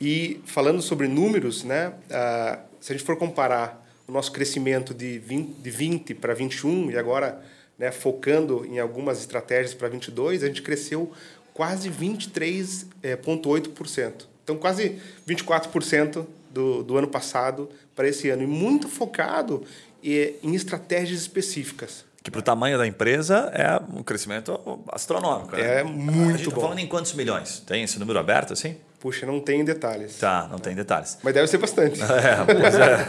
E 0.00 0.40
falando 0.44 0.80
sobre 0.80 1.08
números, 1.08 1.64
né, 1.64 1.92
ah, 2.10 2.60
se 2.80 2.92
a 2.92 2.96
gente 2.96 3.04
for 3.04 3.16
comparar 3.16 3.86
o 4.06 4.12
nosso 4.12 4.32
crescimento 4.32 4.94
de 4.94 5.18
20, 5.18 5.60
de 5.60 5.70
20 5.70 6.14
para 6.14 6.32
21 6.34 6.90
e 6.90 6.96
agora 6.96 7.42
né, 7.78 7.90
focando 7.92 8.64
em 8.64 8.78
algumas 8.78 9.18
estratégias 9.20 9.74
para 9.74 9.88
22, 9.88 10.42
a 10.42 10.46
gente 10.46 10.62
cresceu 10.62 11.12
quase 11.52 11.90
23,8%. 11.90 12.88
Eh, 13.02 14.12
então, 14.44 14.56
quase 14.56 14.98
24% 15.28 16.26
do, 16.50 16.82
do 16.82 16.96
ano 16.96 17.08
passado 17.08 17.68
para 17.94 18.08
esse 18.08 18.30
ano. 18.30 18.42
E 18.42 18.46
muito 18.46 18.88
focado 18.88 19.64
eh, 20.02 20.34
em 20.42 20.54
estratégias 20.54 21.20
específicas. 21.20 22.06
Que 22.22 22.30
para 22.30 22.40
o 22.40 22.42
tamanho 22.42 22.78
da 22.78 22.86
empresa 22.86 23.50
é 23.54 23.78
um 23.94 24.02
crescimento 24.02 24.58
astronômico. 24.88 25.56
Né? 25.56 25.80
É 25.80 25.84
muito 25.84 26.34
a 26.34 26.36
gente 26.36 26.48
tá 26.48 26.54
bom. 26.54 26.62
falando 26.62 26.78
em 26.78 26.86
quantos 26.86 27.12
milhões? 27.12 27.60
Tem 27.60 27.82
esse 27.82 27.98
número 27.98 28.18
aberto 28.18 28.52
assim? 28.52 28.76
Puxa, 29.00 29.24
não 29.24 29.40
tem 29.40 29.64
detalhes. 29.64 30.18
Tá, 30.18 30.48
não 30.50 30.58
tem 30.58 30.74
detalhes. 30.74 31.18
Mas 31.22 31.32
deve 31.32 31.46
ser 31.46 31.58
bastante. 31.58 32.00
É, 32.18 32.44
pois 32.44 32.74
é. 32.74 33.04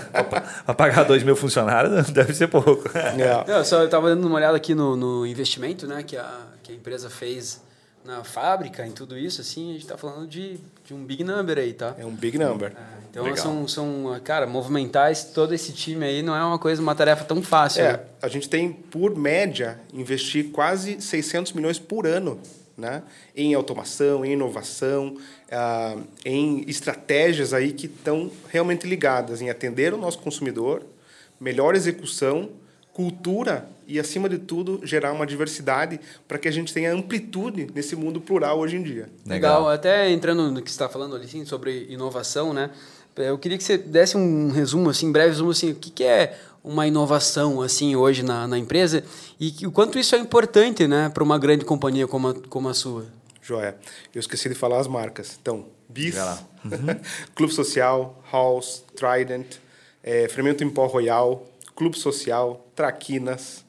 Para 0.66 0.76
pagar 0.76 1.04
dois 1.04 1.24
mil 1.24 1.36
funcionários 1.36 2.10
deve 2.12 2.34
ser 2.34 2.48
pouco. 2.48 2.84
É. 2.96 3.52
Eu 3.52 3.66
só 3.66 3.84
estava 3.84 4.10
dando 4.10 4.26
uma 4.28 4.36
olhada 4.36 4.56
aqui 4.56 4.76
no, 4.76 4.96
no 4.96 5.26
investimento 5.26 5.88
né, 5.88 6.04
que, 6.04 6.16
a, 6.16 6.42
que 6.62 6.72
a 6.72 6.76
empresa 6.76 7.10
fez 7.10 7.62
na 8.06 8.24
fábrica, 8.24 8.86
em 8.86 8.92
tudo 8.92 9.18
isso, 9.18 9.42
assim, 9.42 9.70
a 9.70 9.74
gente 9.74 9.82
está 9.82 9.98
falando 9.98 10.28
de, 10.28 10.60
de 10.86 10.94
um 10.94 11.04
big 11.04 11.24
number 11.24 11.58
aí, 11.58 11.74
tá? 11.74 11.96
É 11.98 12.06
um 12.06 12.16
big 12.16 12.38
number. 12.38 12.72
É, 12.72 12.74
então 13.10 13.36
são, 13.36 13.68
são, 13.68 14.22
cara, 14.24 14.48
movimentar 14.48 15.12
esse, 15.12 15.34
todo 15.34 15.54
esse 15.54 15.74
time 15.74 16.06
aí 16.06 16.22
não 16.22 16.36
é 16.36 16.44
uma 16.44 16.58
coisa, 16.58 16.82
uma 16.82 16.96
tarefa 16.96 17.24
tão 17.26 17.42
fácil. 17.42 17.84
É, 17.84 17.94
né? 17.94 18.00
a 18.22 18.28
gente 18.28 18.48
tem, 18.48 18.72
por 18.72 19.16
média, 19.16 19.80
investir 19.94 20.52
quase 20.52 21.02
600 21.02 21.54
milhões 21.54 21.78
por 21.78 22.08
ano 22.08 22.40
né? 22.80 23.04
em 23.36 23.54
automação, 23.54 24.26
em 24.26 24.32
inovação, 24.32 25.18
uh, 25.52 26.04
em 26.26 26.64
estratégias 26.68 27.54
aí 27.54 27.74
que 27.74 27.86
estão 27.86 28.32
realmente 28.50 28.88
ligadas 28.88 29.42
em 29.42 29.50
atender 29.50 29.94
o 29.94 29.98
nosso 29.98 30.20
consumidor, 30.20 30.84
melhor 31.40 31.76
execução, 31.76 32.50
cultura 32.94 33.68
e, 33.90 34.00
acima 34.00 34.30
de 34.30 34.38
tudo, 34.38 34.80
gerar 34.84 35.12
uma 35.12 35.26
diversidade 35.26 36.00
para 36.28 36.38
que 36.38 36.48
a 36.48 36.52
gente 36.52 36.72
tenha 36.72 36.94
amplitude 36.94 37.68
nesse 37.74 37.96
mundo 37.96 38.22
plural 38.22 38.60
hoje 38.60 38.78
em 38.78 38.84
dia. 38.84 39.10
Legal. 39.26 39.60
Legal. 39.62 39.70
Até 39.70 40.12
entrando 40.12 40.52
no 40.52 40.62
que 40.62 40.70
você 40.70 40.76
está 40.76 40.88
falando 40.88 41.16
ali 41.16 41.28
sim, 41.28 41.44
sobre 41.44 41.88
inovação, 41.90 42.54
né? 42.54 42.70
Eu 43.18 43.38
queria 43.38 43.58
que 43.58 43.64
você 43.64 43.78
desse 43.78 44.16
um 44.16 44.52
resumo, 44.52 44.90
assim, 44.90 45.12
breve 45.12 45.30
resumo, 45.30 45.52
assim, 45.52 45.72
o 45.72 45.76
que, 45.76 45.90
que 45.90 46.04
é 46.04 46.38
uma 46.64 46.86
inovação 46.88 47.62
assim 47.62 47.96
hoje 47.96 48.22
na, 48.22 48.48
na 48.48 48.58
empresa 48.58 49.04
e 49.40 49.52
que, 49.52 49.66
o 49.66 49.72
quanto 49.72 49.98
isso 49.98 50.16
é 50.16 50.20
importante 50.20 50.88
né, 50.88 51.10
para 51.10 51.24
uma 51.24 51.40
grande 51.40 51.66
companhia 51.66 52.08
como 52.08 52.30
a, 52.30 52.34
como 52.48 52.70
a 52.70 52.74
sua. 52.74 53.08
Joia. 53.42 53.76
Eu 54.14 54.20
esqueci 54.20 54.48
de 54.48 54.56
falar 54.56 54.80
as 54.80 54.88
marcas. 54.88 55.38
Então, 55.42 55.66
Bis, 55.88 56.16
uhum. 56.16 56.72
Clube 57.34 57.54
Social, 57.54 58.22
Halls, 58.32 58.84
Trident, 58.96 59.56
é, 60.04 60.28
Fermento 60.28 60.64
em 60.64 60.70
Pó 60.70 60.86
Royal, 60.86 61.46
Clube 61.76 61.98
Social, 61.98 62.68
Traquinas, 62.76 63.66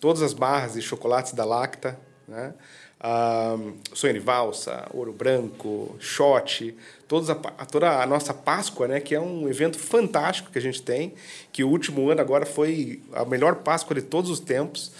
todas 0.00 0.22
as 0.22 0.32
barras 0.32 0.74
de 0.74 0.82
chocolates 0.82 1.32
da 1.32 1.44
Lacta, 1.44 1.98
né? 2.26 2.54
Um, 3.00 3.76
sonho 3.94 4.14
de 4.14 4.18
valsa, 4.18 4.88
ouro 4.92 5.12
branco, 5.12 5.94
shot, 6.00 6.76
todos 7.06 7.30
a, 7.30 7.36
toda 7.36 8.02
a 8.02 8.06
nossa 8.06 8.34
Páscoa, 8.34 8.88
né, 8.88 8.98
que 8.98 9.14
é 9.14 9.20
um 9.20 9.48
evento 9.48 9.78
fantástico 9.78 10.50
que 10.50 10.58
a 10.58 10.60
gente 10.60 10.82
tem, 10.82 11.14
que 11.52 11.62
o 11.62 11.68
último 11.68 12.10
ano 12.10 12.20
agora 12.20 12.44
foi 12.44 13.00
a 13.12 13.24
melhor 13.24 13.56
Páscoa 13.56 13.94
de 13.94 14.02
todos 14.02 14.28
os 14.32 14.40
tempos. 14.40 14.90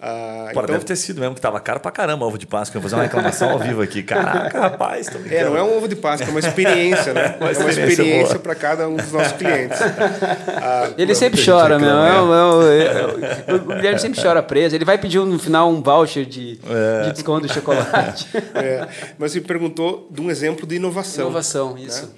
Ah, 0.00 0.50
Pô, 0.52 0.60
então... 0.60 0.74
deve 0.74 0.84
ter 0.84 0.96
sido 0.96 1.20
mesmo, 1.20 1.34
que 1.34 1.40
tava 1.40 1.58
caro 1.60 1.80
pra 1.80 1.90
caramba 1.90 2.24
o 2.24 2.28
ovo 2.28 2.36
de 2.36 2.46
Páscoa. 2.46 2.76
Eu 2.76 2.82
vou 2.82 2.90
fazer 2.90 2.96
uma 2.96 3.04
reclamação 3.04 3.50
ao 3.50 3.58
vivo 3.58 3.80
aqui. 3.80 4.02
Caraca, 4.02 4.58
rapaz, 4.60 5.06
tô 5.06 5.18
É, 5.30 5.44
não 5.44 5.56
é 5.56 5.62
um 5.62 5.76
ovo 5.76 5.88
de 5.88 5.96
Páscoa, 5.96 6.28
é 6.28 6.30
uma 6.30 6.40
experiência, 6.40 7.14
né? 7.14 7.36
uma 7.40 7.50
é 7.50 7.58
uma 7.58 7.70
experiência 7.70 8.38
para 8.38 8.54
cada 8.54 8.88
um 8.88 8.96
dos 8.96 9.12
nossos 9.12 9.32
clientes. 9.38 9.78
Ah, 9.80 10.90
ele 10.98 11.14
sempre 11.14 11.42
chora, 11.42 11.78
meu. 11.78 11.88
É, 12.68 12.82
é, 12.82 13.44
é, 13.46 13.54
o 13.54 13.60
Guilherme 13.60 13.98
sempre 13.98 14.20
chora 14.20 14.42
preso. 14.42 14.74
Ele 14.74 14.84
vai 14.84 14.98
pedir 14.98 15.20
no 15.20 15.38
final 15.38 15.70
um 15.70 15.80
voucher 15.80 16.26
de, 16.26 16.56
de 16.56 17.12
desconto 17.12 17.46
de 17.46 17.54
chocolate. 17.54 18.28
Mas 19.18 19.32
você 19.32 19.40
perguntou 19.40 20.08
de 20.10 20.20
um 20.20 20.30
exemplo 20.30 20.66
de 20.66 20.76
inovação. 20.76 21.26
Inovação, 21.26 21.78
isso. 21.78 22.06
Né? 22.06 22.12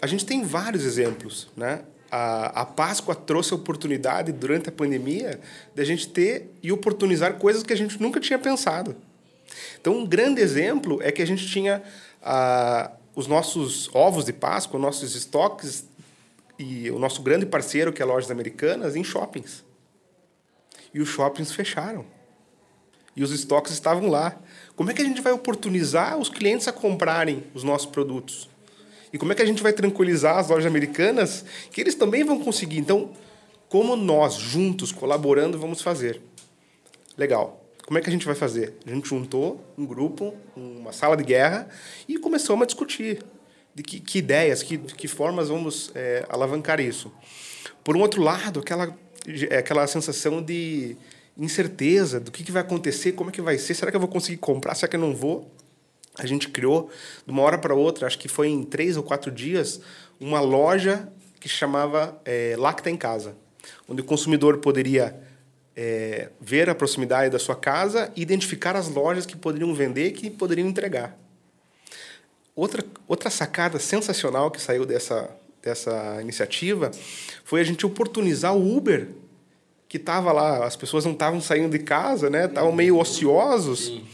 A 0.00 0.06
gente 0.06 0.24
tem 0.24 0.44
vários 0.44 0.84
exemplos, 0.84 1.48
né? 1.56 1.80
A, 2.10 2.62
a 2.62 2.64
Páscoa 2.64 3.14
trouxe 3.14 3.52
a 3.52 3.56
oportunidade 3.56 4.32
durante 4.32 4.68
a 4.68 4.72
pandemia 4.72 5.40
de 5.74 5.82
a 5.82 5.84
gente 5.84 6.08
ter 6.08 6.50
e 6.62 6.72
oportunizar 6.72 7.34
coisas 7.34 7.62
que 7.62 7.72
a 7.72 7.76
gente 7.76 8.00
nunca 8.00 8.18
tinha 8.20 8.38
pensado. 8.38 8.96
Então, 9.80 9.94
um 9.94 10.06
grande 10.06 10.40
exemplo 10.40 11.00
é 11.02 11.12
que 11.12 11.22
a 11.22 11.26
gente 11.26 11.46
tinha 11.46 11.82
ah, 12.22 12.90
os 13.14 13.26
nossos 13.26 13.90
ovos 13.94 14.24
de 14.24 14.32
Páscoa, 14.32 14.78
nossos 14.78 15.14
estoques 15.14 15.86
e 16.58 16.90
o 16.90 16.98
nosso 16.98 17.22
grande 17.22 17.46
parceiro, 17.46 17.92
que 17.92 18.02
é 18.02 18.04
a 18.04 18.08
Lojas 18.08 18.30
Americanas, 18.30 18.96
em 18.96 19.04
shoppings. 19.04 19.64
E 20.92 21.00
os 21.00 21.08
shoppings 21.08 21.52
fecharam. 21.52 22.04
E 23.14 23.22
os 23.22 23.30
estoques 23.30 23.72
estavam 23.72 24.08
lá. 24.08 24.38
Como 24.74 24.90
é 24.90 24.94
que 24.94 25.02
a 25.02 25.04
gente 25.04 25.20
vai 25.20 25.32
oportunizar 25.32 26.16
os 26.16 26.28
clientes 26.28 26.68
a 26.68 26.72
comprarem 26.72 27.44
os 27.54 27.62
nossos 27.62 27.86
produtos? 27.86 28.48
E 29.12 29.18
como 29.18 29.32
é 29.32 29.34
que 29.34 29.42
a 29.42 29.46
gente 29.46 29.62
vai 29.62 29.72
tranquilizar 29.72 30.38
as 30.38 30.48
lojas 30.48 30.66
americanas 30.66 31.44
que 31.70 31.80
eles 31.80 31.94
também 31.94 32.24
vão 32.24 32.38
conseguir? 32.38 32.78
Então, 32.78 33.12
como 33.68 33.96
nós, 33.96 34.34
juntos, 34.34 34.92
colaborando, 34.92 35.58
vamos 35.58 35.82
fazer? 35.82 36.20
Legal. 37.16 37.64
Como 37.86 37.98
é 37.98 38.02
que 38.02 38.08
a 38.08 38.12
gente 38.12 38.26
vai 38.26 38.34
fazer? 38.34 38.74
A 38.86 38.90
gente 38.90 39.08
juntou 39.08 39.64
um 39.76 39.86
grupo, 39.86 40.34
uma 40.54 40.92
sala 40.92 41.16
de 41.16 41.24
guerra 41.24 41.68
e 42.06 42.18
começamos 42.18 42.62
a 42.62 42.66
discutir 42.66 43.24
de 43.74 43.82
que, 43.82 44.00
que 44.00 44.18
ideias, 44.18 44.62
que, 44.62 44.76
que 44.76 45.08
formas 45.08 45.48
vamos 45.48 45.90
é, 45.94 46.26
alavancar 46.28 46.80
isso. 46.80 47.10
Por 47.82 47.96
um 47.96 48.00
outro 48.00 48.20
lado, 48.20 48.60
aquela, 48.60 48.94
é, 49.48 49.58
aquela 49.58 49.86
sensação 49.86 50.42
de 50.42 50.96
incerteza 51.36 52.18
do 52.18 52.30
que, 52.30 52.42
que 52.42 52.52
vai 52.52 52.62
acontecer, 52.62 53.12
como 53.12 53.30
é 53.30 53.32
que 53.32 53.40
vai 53.40 53.56
ser, 53.56 53.74
será 53.74 53.90
que 53.90 53.96
eu 53.96 54.00
vou 54.00 54.08
conseguir 54.08 54.38
comprar, 54.38 54.74
será 54.74 54.88
que 54.88 54.96
eu 54.96 55.00
não 55.00 55.14
vou? 55.14 55.50
A 56.18 56.26
gente 56.26 56.48
criou, 56.48 56.90
de 57.24 57.32
uma 57.32 57.42
hora 57.42 57.56
para 57.56 57.74
outra, 57.74 58.06
acho 58.06 58.18
que 58.18 58.28
foi 58.28 58.48
em 58.48 58.64
três 58.64 58.96
ou 58.96 59.02
quatro 59.02 59.30
dias, 59.30 59.80
uma 60.20 60.40
loja 60.40 61.08
que 61.38 61.48
chamava 61.48 62.20
é, 62.24 62.56
Lacta 62.58 62.90
em 62.90 62.96
Casa, 62.96 63.36
onde 63.88 64.02
o 64.02 64.04
consumidor 64.04 64.58
poderia 64.58 65.16
é, 65.76 66.30
ver 66.40 66.68
a 66.68 66.74
proximidade 66.74 67.30
da 67.30 67.38
sua 67.38 67.54
casa 67.54 68.12
e 68.16 68.22
identificar 68.22 68.74
as 68.74 68.88
lojas 68.88 69.24
que 69.24 69.36
poderiam 69.36 69.72
vender 69.72 70.10
que 70.10 70.28
poderiam 70.28 70.66
entregar. 70.66 71.16
Outra, 72.54 72.84
outra 73.06 73.30
sacada 73.30 73.78
sensacional 73.78 74.50
que 74.50 74.60
saiu 74.60 74.84
dessa, 74.84 75.30
dessa 75.62 76.18
iniciativa 76.20 76.90
foi 77.44 77.60
a 77.60 77.64
gente 77.64 77.86
oportunizar 77.86 78.56
o 78.56 78.76
Uber, 78.76 79.06
que 79.88 79.96
estava 79.96 80.32
lá, 80.32 80.66
as 80.66 80.74
pessoas 80.74 81.04
não 81.04 81.12
estavam 81.12 81.40
saindo 81.40 81.70
de 81.70 81.78
casa, 81.78 82.28
né? 82.28 82.46
estavam 82.46 82.72
meio 82.72 82.98
ociosos. 82.98 83.86
Sim. 83.86 84.04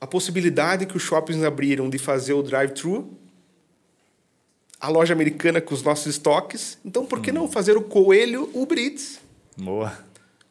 A 0.00 0.06
possibilidade 0.06 0.86
que 0.86 0.96
os 0.96 1.02
shoppings 1.02 1.42
abriram 1.42 1.88
de 1.88 1.98
fazer 1.98 2.34
o 2.34 2.42
drive-thru, 2.42 3.10
a 4.80 4.88
loja 4.88 5.14
americana 5.14 5.60
com 5.60 5.74
os 5.74 5.82
nossos 5.82 6.06
estoques. 6.06 6.78
Então, 6.84 7.06
por 7.06 7.20
que 7.20 7.30
hum. 7.30 7.34
não 7.34 7.48
fazer 7.48 7.76
o 7.76 7.82
coelho 7.82 8.50
Uber 8.52 8.78
Eats? 8.78 9.20
Boa. 9.56 9.92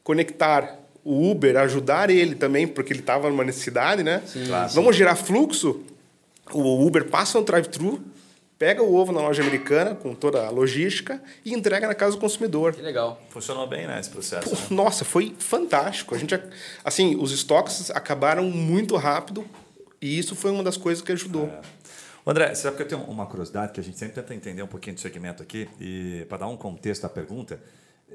Conectar 0.04 0.80
o 1.04 1.30
Uber, 1.30 1.58
ajudar 1.58 2.10
ele 2.10 2.36
também, 2.36 2.68
porque 2.68 2.92
ele 2.92 3.02
estava 3.02 3.30
numa 3.30 3.44
necessidade, 3.44 4.02
né? 4.02 4.24
Sim, 4.26 4.48
claro. 4.48 4.72
Vamos 4.74 4.96
gerar 4.96 5.16
fluxo 5.16 5.84
o 6.54 6.86
Uber 6.86 7.06
passa 7.06 7.40
no 7.40 7.46
drive-thru, 7.46 8.02
pega 8.58 8.82
o 8.82 8.96
ovo 8.96 9.12
na 9.12 9.22
loja 9.22 9.42
americana 9.42 9.96
com 9.96 10.16
toda 10.16 10.46
a 10.46 10.50
logística 10.50 11.22
e 11.44 11.54
entrega 11.54 11.88
na 11.88 11.96
casa 11.96 12.16
do 12.16 12.20
consumidor. 12.20 12.74
Que 12.74 12.82
legal. 12.82 13.22
Funcionou 13.30 13.68
bem, 13.68 13.86
né, 13.88 14.00
esse 14.00 14.10
processo? 14.10 14.50
Pô, 14.50 14.56
né? 14.56 14.62
Nossa, 14.70 15.04
foi 15.04 15.36
fantástico. 15.38 16.16
A 16.16 16.18
gente, 16.18 16.40
assim, 16.84 17.16
os 17.16 17.32
estoques 17.32 17.92
acabaram 17.92 18.44
muito 18.44 18.96
rápido 18.96 19.46
e 20.02 20.18
isso 20.18 20.36
foi 20.36 20.52
uma 20.52 20.64
das 20.64 20.78
coisas 20.78 21.04
que 21.04 21.12
ajudou. 21.12 21.48
É. 21.48 21.62
André, 22.28 22.56
você 22.56 22.64
sabe 22.64 22.78
que 22.78 22.82
eu 22.82 22.88
tenho 22.88 23.02
uma 23.04 23.28
curiosidade 23.28 23.72
que 23.72 23.80
a 23.80 23.84
gente 23.84 24.00
sempre 24.00 24.16
tenta 24.16 24.34
entender 24.34 24.64
um 24.64 24.68
pouquinho 24.68 24.96
do 24.96 25.00
segmento 25.00 25.44
aqui 25.44 25.70
e 25.80 26.26
para 26.28 26.40
dar 26.40 26.48
um 26.48 26.58
contexto 26.58 27.06
à 27.06 27.10
pergunta, 27.10 27.60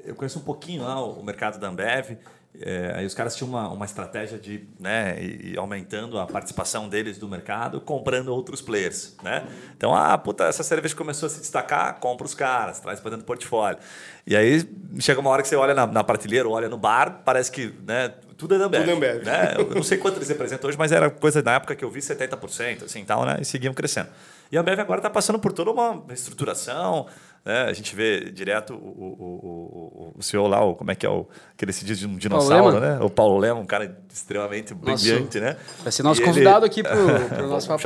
eu 0.03 0.15
conheço 0.15 0.39
um 0.39 0.41
pouquinho 0.41 0.83
lá 0.83 1.01
o 1.01 1.23
mercado 1.23 1.59
da 1.59 1.69
Ambev 1.69 2.17
é, 2.59 2.93
aí 2.95 3.05
os 3.05 3.13
caras 3.13 3.35
tinham 3.35 3.49
uma, 3.49 3.69
uma 3.69 3.85
estratégia 3.85 4.37
de 4.37 4.67
né, 4.79 5.17
e, 5.21 5.57
aumentando 5.57 6.19
a 6.19 6.27
participação 6.27 6.89
deles 6.89 7.17
do 7.17 7.27
mercado, 7.27 7.79
comprando 7.79 8.27
outros 8.27 8.61
players. 8.61 9.15
Né? 9.23 9.43
Então, 9.75 9.95
ah, 9.95 10.17
puta, 10.17 10.43
essa 10.43 10.61
cerveja 10.61 10.93
começou 10.95 11.27
a 11.27 11.29
se 11.29 11.39
destacar, 11.39 11.99
compra 11.99 12.25
os 12.25 12.35
caras, 12.35 12.79
traz 12.79 12.99
para 12.99 13.11
dentro 13.11 13.23
do 13.23 13.27
portfólio. 13.27 13.79
E 14.27 14.35
aí 14.35 14.67
chega 14.99 15.19
uma 15.19 15.29
hora 15.29 15.41
que 15.41 15.47
você 15.47 15.55
olha 15.55 15.73
na, 15.73 15.87
na 15.87 16.03
prateleira, 16.03 16.47
olha 16.47 16.67
no 16.67 16.77
bar, 16.77 17.21
parece 17.23 17.49
que 17.51 17.73
né, 17.87 18.13
tudo 18.37 18.55
é 18.55 18.57
da 18.57 18.65
Ambev. 18.65 18.81
Tudo 18.81 18.91
é 18.91 18.95
Ambev. 18.95 19.25
Né? 19.25 19.55
Eu 19.57 19.75
não 19.75 19.83
sei 19.83 19.97
quanto 19.97 20.17
eles 20.17 20.27
representam 20.27 20.67
hoje, 20.67 20.77
mas 20.77 20.91
era 20.91 21.09
coisa 21.09 21.41
na 21.41 21.53
época 21.53 21.75
que 21.75 21.85
eu 21.85 21.89
vi 21.89 22.01
70%, 22.01 22.83
assim, 22.83 23.05
tal, 23.05 23.25
né? 23.25 23.37
e 23.39 23.45
seguiam 23.45 23.73
crescendo. 23.73 24.09
E 24.51 24.57
a 24.57 24.61
Ambev 24.61 24.79
agora 24.81 24.99
está 24.99 25.09
passando 25.09 25.39
por 25.39 25.53
toda 25.53 25.71
uma 25.71 26.03
reestruturação, 26.07 27.07
né? 27.43 27.63
A 27.63 27.73
gente 27.73 27.95
vê 27.95 28.31
direto 28.31 28.73
o, 28.73 28.77
o, 28.77 30.13
o, 30.13 30.13
o 30.17 30.23
senhor 30.23 30.47
lá, 30.47 30.63
o, 30.63 30.75
como 30.75 30.91
é 30.91 30.95
que 30.95 31.05
é 31.05 31.09
o 31.09 31.27
que 31.57 31.65
ele 31.65 31.73
se 31.73 31.83
diz 31.83 31.99
de 31.99 32.07
um 32.07 32.15
dinossauro, 32.15 32.79
né? 32.79 32.99
O 33.01 33.09
Paulo 33.09 33.37
Lema, 33.37 33.59
um 33.59 33.65
cara 33.65 33.97
extremamente 34.11 34.73
nosso, 34.73 35.03
brilhante, 35.03 35.39
né? 35.39 35.57
Vai 35.79 35.91
ser 35.91 36.03
nosso 36.03 36.21
e 36.21 36.25
convidado 36.25 36.65
ele, 36.65 36.71
aqui 36.71 36.83
para 36.83 37.43
o 37.43 37.47
nosso 37.47 37.67
Papo. 37.67 37.83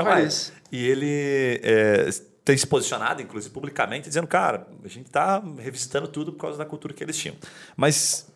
E 0.71 0.85
ele 0.85 1.61
é, 1.63 2.09
tem 2.43 2.57
se 2.57 2.67
posicionado, 2.67 3.21
inclusive 3.21 3.53
publicamente, 3.53 4.07
dizendo, 4.07 4.27
cara, 4.27 4.67
a 4.83 4.87
gente 4.87 5.07
está 5.07 5.41
revisitando 5.57 6.07
tudo 6.07 6.33
por 6.33 6.41
causa 6.41 6.57
da 6.57 6.65
cultura 6.65 6.93
que 6.93 7.03
eles 7.03 7.17
tinham. 7.17 7.35
Mas 7.77 8.27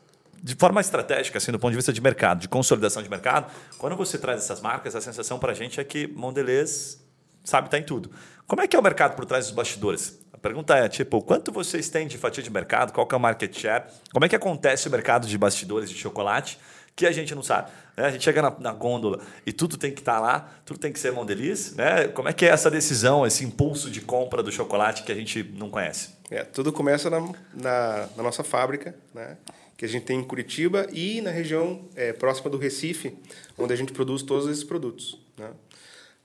de 0.42 0.56
forma 0.56 0.80
estratégica, 0.80 1.38
assim, 1.38 1.52
do 1.52 1.60
ponto 1.60 1.72
de 1.72 1.76
vista 1.76 1.92
de 1.92 2.00
mercado, 2.00 2.40
de 2.40 2.48
consolidação 2.48 3.04
de 3.04 3.10
mercado, 3.10 3.52
quando 3.78 3.96
você 3.98 4.18
traz 4.18 4.42
essas 4.42 4.62
marcas, 4.62 4.96
a 4.96 5.02
sensação 5.02 5.38
para 5.38 5.52
a 5.52 5.56
gente 5.56 5.82
é 5.82 5.84
que 5.84 6.08
Mondelez 6.08 7.04
sabe 7.44 7.68
estar 7.68 7.78
tá 7.78 7.82
em 7.82 7.86
tudo. 7.86 8.10
Como 8.48 8.62
é 8.62 8.68
que 8.68 8.76
é 8.76 8.80
o 8.80 8.84
mercado 8.84 9.16
por 9.16 9.26
trás 9.26 9.46
dos 9.46 9.54
bastidores? 9.54 10.20
A 10.40 10.42
pergunta 10.42 10.74
é, 10.74 10.88
tipo, 10.88 11.22
quanto 11.22 11.52
vocês 11.52 11.90
têm 11.90 12.08
de 12.08 12.18
fatia 12.18 12.42
de 12.42 12.50
mercado? 12.50 12.94
Qual 12.94 13.06
que 13.06 13.14
é 13.14 13.18
o 13.18 13.20
market 13.20 13.54
share? 13.54 13.84
Como 14.14 14.24
é 14.24 14.30
que 14.30 14.36
acontece 14.38 14.88
o 14.88 14.92
mercado 14.92 15.28
de 15.28 15.38
bastidores 15.38 15.90
de 15.90 15.98
chocolate? 15.98 16.58
Que 16.96 17.06
a 17.06 17.12
gente 17.12 17.36
não 17.36 17.44
sabe. 17.44 17.70
Né? 17.98 18.06
A 18.06 18.10
gente 18.10 18.24
chega 18.24 18.42
na, 18.42 18.50
na, 18.58 18.72
gôndola 18.72 19.20
e 19.46 19.52
tudo 19.52 19.76
tem 19.76 19.92
que 19.92 20.00
estar 20.00 20.14
tá 20.14 20.20
lá, 20.22 20.50
tudo 20.66 20.80
tem 20.80 20.94
que 20.94 21.00
ser 21.00 21.12
Mondelez. 21.12 21.76
Né? 21.76 22.08
Como 22.08 22.30
é 22.30 22.34
que 22.34 22.46
é 22.46 22.50
essa 22.50 22.72
decisão, 22.72 23.28
esse 23.28 23.44
impulso 23.44 23.92
de 23.92 24.00
compra 24.00 24.42
do 24.42 24.50
chocolate 24.50 25.04
que 25.04 25.12
a 25.12 25.16
gente 25.16 25.44
não 25.44 25.70
conhece? 25.70 26.12
É, 26.32 26.46
tudo 26.46 26.72
começa 26.72 27.10
na, 27.10 27.20
na, 27.54 28.08
na 28.16 28.24
nossa 28.24 28.42
fábrica, 28.42 28.96
né? 29.14 29.36
que 29.76 29.84
a 29.84 29.90
gente 29.90 30.06
tem 30.06 30.20
em 30.20 30.24
Curitiba 30.24 30.88
e 30.94 31.20
na 31.20 31.32
região 31.32 31.82
é, 31.98 32.14
próxima 32.14 32.50
do 32.50 32.58
Recife, 32.58 33.14
onde 33.58 33.74
a 33.74 33.76
gente 33.76 33.92
produz 33.92 34.24
todos 34.24 34.48
esses 34.48 34.64
produtos. 34.64 35.20
Né? 35.38 35.50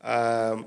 Ah, 0.00 0.62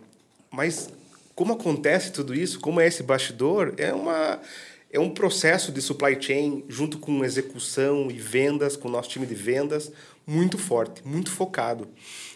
mas 0.52 0.90
como 1.38 1.54
acontece 1.54 2.12
tudo 2.12 2.34
isso, 2.34 2.60
como 2.60 2.82
é 2.82 2.88
esse 2.88 3.04
bastidor, 3.04 3.76
é 3.78 3.94
uma 3.94 4.42
é 4.90 5.00
um 5.00 5.12
processo 5.12 5.72
de 5.72 5.80
supply 5.84 6.20
chain 6.20 6.66
junto 6.68 6.98
com 6.98 7.24
execução 7.24 8.10
e 8.10 8.16
vendas, 8.16 8.76
com 8.76 8.88
o 8.88 8.92
nosso 8.92 9.10
time 9.10 9.28
de 9.28 9.36
vendas, 9.36 9.92
muito 10.26 10.58
forte, 10.58 11.08
muito 11.08 11.30
focado. 11.30 11.90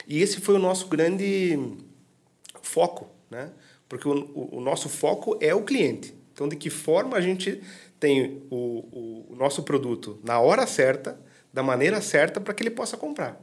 E 0.08 0.22
esse 0.22 0.40
foi 0.40 0.54
o 0.54 0.60
nosso 0.60 0.88
grande 0.88 1.58
foco, 2.62 3.10
né? 3.32 3.50
Porque 3.90 4.08
o, 4.08 4.12
o, 4.36 4.58
o 4.58 4.62
nosso 4.62 4.88
foco 4.88 5.36
é 5.42 5.56
o 5.56 5.64
cliente. 5.64 6.14
Então, 6.32 6.48
de 6.48 6.56
que 6.56 6.70
forma 6.70 7.18
a 7.18 7.22
gente 7.22 7.60
tem 8.00 8.44
o, 8.52 8.56
o, 8.56 9.26
o 9.32 9.36
nosso 9.36 9.64
produto 9.64 10.20
na 10.24 10.40
hora 10.40 10.68
certa, 10.68 11.20
da 11.52 11.64
maneira 11.64 12.02
certa, 12.02 12.40
para 12.40 12.54
que 12.54 12.62
ele 12.62 12.70
possa 12.70 12.96
comprar. 12.96 13.42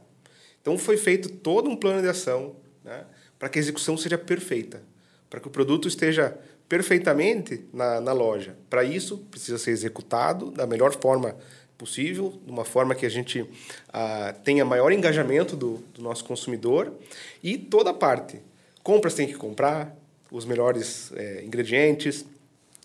Então, 0.61 0.77
foi 0.77 0.95
feito 0.95 1.27
todo 1.27 1.69
um 1.69 1.75
plano 1.75 2.01
de 2.01 2.07
ação 2.07 2.55
né, 2.81 3.03
para 3.37 3.49
que 3.49 3.59
a 3.59 3.61
execução 3.61 3.97
seja 3.97 4.17
perfeita 4.17 4.87
para 5.29 5.39
que 5.39 5.47
o 5.47 5.51
produto 5.51 5.87
esteja 5.87 6.37
perfeitamente 6.67 7.65
na, 7.73 7.99
na 7.99 8.13
loja. 8.13 8.55
Para 8.69 8.83
isso, 8.83 9.17
precisa 9.31 9.57
ser 9.57 9.71
executado 9.71 10.51
da 10.51 10.67
melhor 10.67 10.93
forma 10.93 11.35
possível, 11.77 12.39
de 12.45 12.51
uma 12.51 12.65
forma 12.65 12.93
que 12.93 13.05
a 13.05 13.09
gente 13.09 13.49
ah, 13.91 14.35
tenha 14.43 14.65
maior 14.65 14.91
engajamento 14.91 15.55
do, 15.55 15.77
do 15.93 16.01
nosso 16.01 16.25
consumidor 16.25 16.93
e 17.41 17.57
toda 17.57 17.91
a 17.91 17.93
parte. 17.93 18.41
Compras 18.83 19.13
tem 19.13 19.27
que 19.27 19.35
comprar 19.35 19.95
os 20.31 20.45
melhores 20.45 21.11
é, 21.15 21.43
ingredientes, 21.43 22.25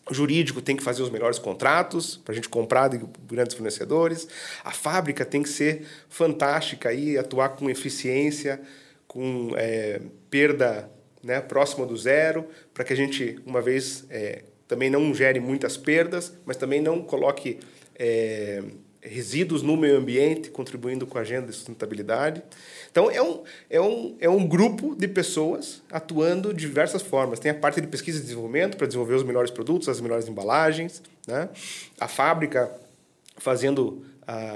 o 0.08 0.14
jurídico 0.14 0.60
tem 0.60 0.76
que 0.76 0.82
fazer 0.82 1.02
os 1.02 1.10
melhores 1.10 1.38
contratos 1.38 2.16
para 2.16 2.32
a 2.32 2.34
gente 2.34 2.48
comprar 2.48 2.88
de 2.88 3.00
grandes 3.26 3.54
fornecedores. 3.54 4.28
A 4.62 4.70
fábrica 4.70 5.24
tem 5.24 5.42
que 5.42 5.48
ser 5.48 5.86
fantástica 6.08 6.92
e 6.92 7.16
atuar 7.16 7.50
com 7.50 7.70
eficiência, 7.70 8.60
com 9.06 9.52
é, 9.56 10.00
perda 10.28 10.90
né, 11.24 11.40
próxima 11.40 11.86
do 11.86 11.96
zero, 11.96 12.46
para 12.72 12.84
que 12.84 12.92
a 12.92 12.96
gente, 12.96 13.40
uma 13.46 13.60
vez, 13.60 14.04
é, 14.10 14.42
também 14.68 14.90
não 14.90 15.14
gere 15.14 15.40
muitas 15.40 15.76
perdas, 15.76 16.32
mas 16.44 16.56
também 16.56 16.80
não 16.80 17.02
coloque 17.02 17.58
é, 17.96 18.62
resíduos 19.00 19.62
no 19.62 19.76
meio 19.76 19.98
ambiente, 19.98 20.50
contribuindo 20.50 21.06
com 21.06 21.18
a 21.18 21.20
agenda 21.20 21.48
de 21.48 21.52
sustentabilidade. 21.52 22.42
Então, 22.90 23.10
é 23.10 23.22
um, 23.22 23.42
é, 23.68 23.80
um, 23.80 24.16
é 24.20 24.28
um 24.28 24.46
grupo 24.46 24.94
de 24.96 25.06
pessoas 25.06 25.82
atuando 25.90 26.54
de 26.54 26.60
diversas 26.66 27.02
formas. 27.02 27.38
Tem 27.38 27.50
a 27.50 27.54
parte 27.54 27.80
de 27.80 27.86
pesquisa 27.86 28.18
e 28.18 28.22
desenvolvimento, 28.22 28.76
para 28.76 28.86
desenvolver 28.86 29.14
os 29.14 29.22
melhores 29.22 29.50
produtos, 29.50 29.88
as 29.88 30.00
melhores 30.00 30.26
embalagens, 30.26 31.02
né? 31.26 31.50
a 32.00 32.08
fábrica 32.08 32.72
fazendo 33.36 34.04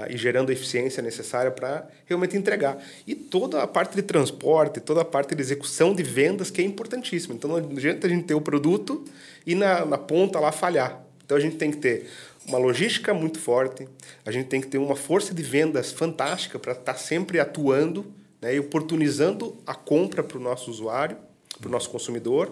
e 0.09 0.17
gerando 0.17 0.49
a 0.49 0.53
eficiência 0.53 1.01
necessária 1.01 1.51
para 1.51 1.87
realmente 2.05 2.35
entregar. 2.35 2.77
E 3.05 3.13
toda 3.15 3.61
a 3.61 3.67
parte 3.67 3.95
de 3.95 4.01
transporte, 4.01 4.79
toda 4.79 5.01
a 5.01 5.05
parte 5.05 5.35
de 5.35 5.41
execução 5.41 5.93
de 5.93 6.03
vendas, 6.03 6.49
que 6.49 6.61
é 6.61 6.65
importantíssima. 6.65 7.35
Então, 7.35 7.49
não 7.49 7.57
adianta 7.57 8.07
a 8.07 8.09
gente 8.09 8.25
ter 8.25 8.33
o 8.33 8.41
produto 8.41 9.03
e 9.45 9.55
na, 9.55 9.85
na 9.85 9.97
ponta 9.97 10.39
lá 10.39 10.51
falhar. 10.51 11.03
Então, 11.23 11.37
a 11.37 11.39
gente 11.39 11.57
tem 11.57 11.69
que 11.69 11.77
ter 11.77 12.07
uma 12.47 12.57
logística 12.57 13.13
muito 13.13 13.39
forte, 13.39 13.87
a 14.25 14.31
gente 14.31 14.47
tem 14.47 14.59
que 14.59 14.67
ter 14.67 14.79
uma 14.79 14.95
força 14.95 15.33
de 15.33 15.43
vendas 15.43 15.91
fantástica 15.91 16.57
para 16.57 16.71
estar 16.71 16.93
tá 16.93 16.99
sempre 16.99 17.39
atuando 17.39 18.11
né, 18.41 18.55
e 18.55 18.59
oportunizando 18.59 19.55
a 19.67 19.75
compra 19.75 20.23
para 20.23 20.37
o 20.37 20.41
nosso 20.41 20.71
usuário, 20.71 21.17
para 21.59 21.67
o 21.67 21.71
nosso 21.71 21.89
consumidor. 21.89 22.51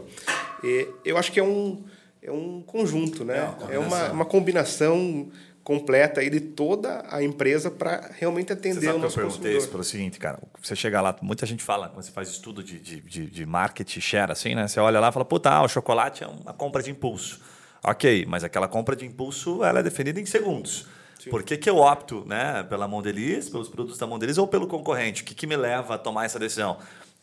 E 0.64 0.88
eu 1.04 1.18
acho 1.18 1.32
que 1.32 1.40
é 1.40 1.44
um, 1.44 1.84
é 2.22 2.32
um 2.32 2.62
conjunto, 2.62 3.24
né? 3.24 3.54
É, 3.70 3.76
é 3.76 3.80
uma, 3.80 4.12
uma 4.12 4.26
combinação 4.26 5.32
completa 5.68 6.22
aí 6.22 6.30
de 6.30 6.40
toda 6.40 7.04
a 7.12 7.22
empresa 7.22 7.70
para 7.70 8.10
realmente 8.18 8.54
atender 8.54 8.80
você 8.80 8.86
sabe 8.86 8.98
o 9.00 9.02
nosso 9.02 9.16
que 9.16 9.20
eu 9.20 9.28
perguntei 9.28 9.58
isso 9.58 9.68
pelo 9.68 9.84
seguinte, 9.84 10.18
cara, 10.18 10.40
você 10.62 10.78
chega 10.78 11.02
lá, 11.02 11.14
muita 11.22 11.46
gente 11.46 11.62
fala, 11.62 11.90
quando 11.90 12.06
você 12.06 12.12
faz 12.12 12.30
estudo 12.30 12.64
de, 12.64 12.80
de, 12.80 13.02
de, 13.02 13.26
de 13.26 13.46
marketing 13.46 14.00
share, 14.00 14.32
assim, 14.32 14.56
né? 14.56 14.66
Você 14.66 14.80
olha 14.80 14.98
lá 14.98 15.10
e 15.10 15.12
fala, 15.12 15.26
puta, 15.26 15.50
ah, 15.50 15.64
o 15.64 15.68
chocolate 15.68 16.24
é 16.24 16.28
uma 16.28 16.54
compra 16.54 16.82
de 16.82 16.90
impulso. 16.90 17.42
Ok, 17.84 18.26
mas 18.30 18.46
aquela 18.46 18.70
compra 18.70 18.96
de 18.96 19.06
impulso 19.06 19.62
ela 19.62 19.82
é 19.82 19.84
definida 19.84 20.22
em 20.22 20.26
segundos. 20.26 20.88
Sim. 21.22 21.30
Por 21.30 21.44
que, 21.44 21.58
que 21.58 21.70
eu 21.70 21.80
opto 21.80 22.24
né, 22.26 22.64
pela 22.64 22.88
Mondelez, 22.88 23.50
pelos 23.50 23.68
produtos 23.68 23.98
da 23.98 24.08
Mondelez 24.08 24.38
ou 24.38 24.48
pelo 24.48 24.68
concorrente? 24.68 25.22
O 25.22 25.26
que, 25.26 25.36
que 25.36 25.46
me 25.46 25.58
leva 25.58 25.96
a 25.96 25.98
tomar 25.98 26.24
essa 26.24 26.40
decisão? 26.40 26.78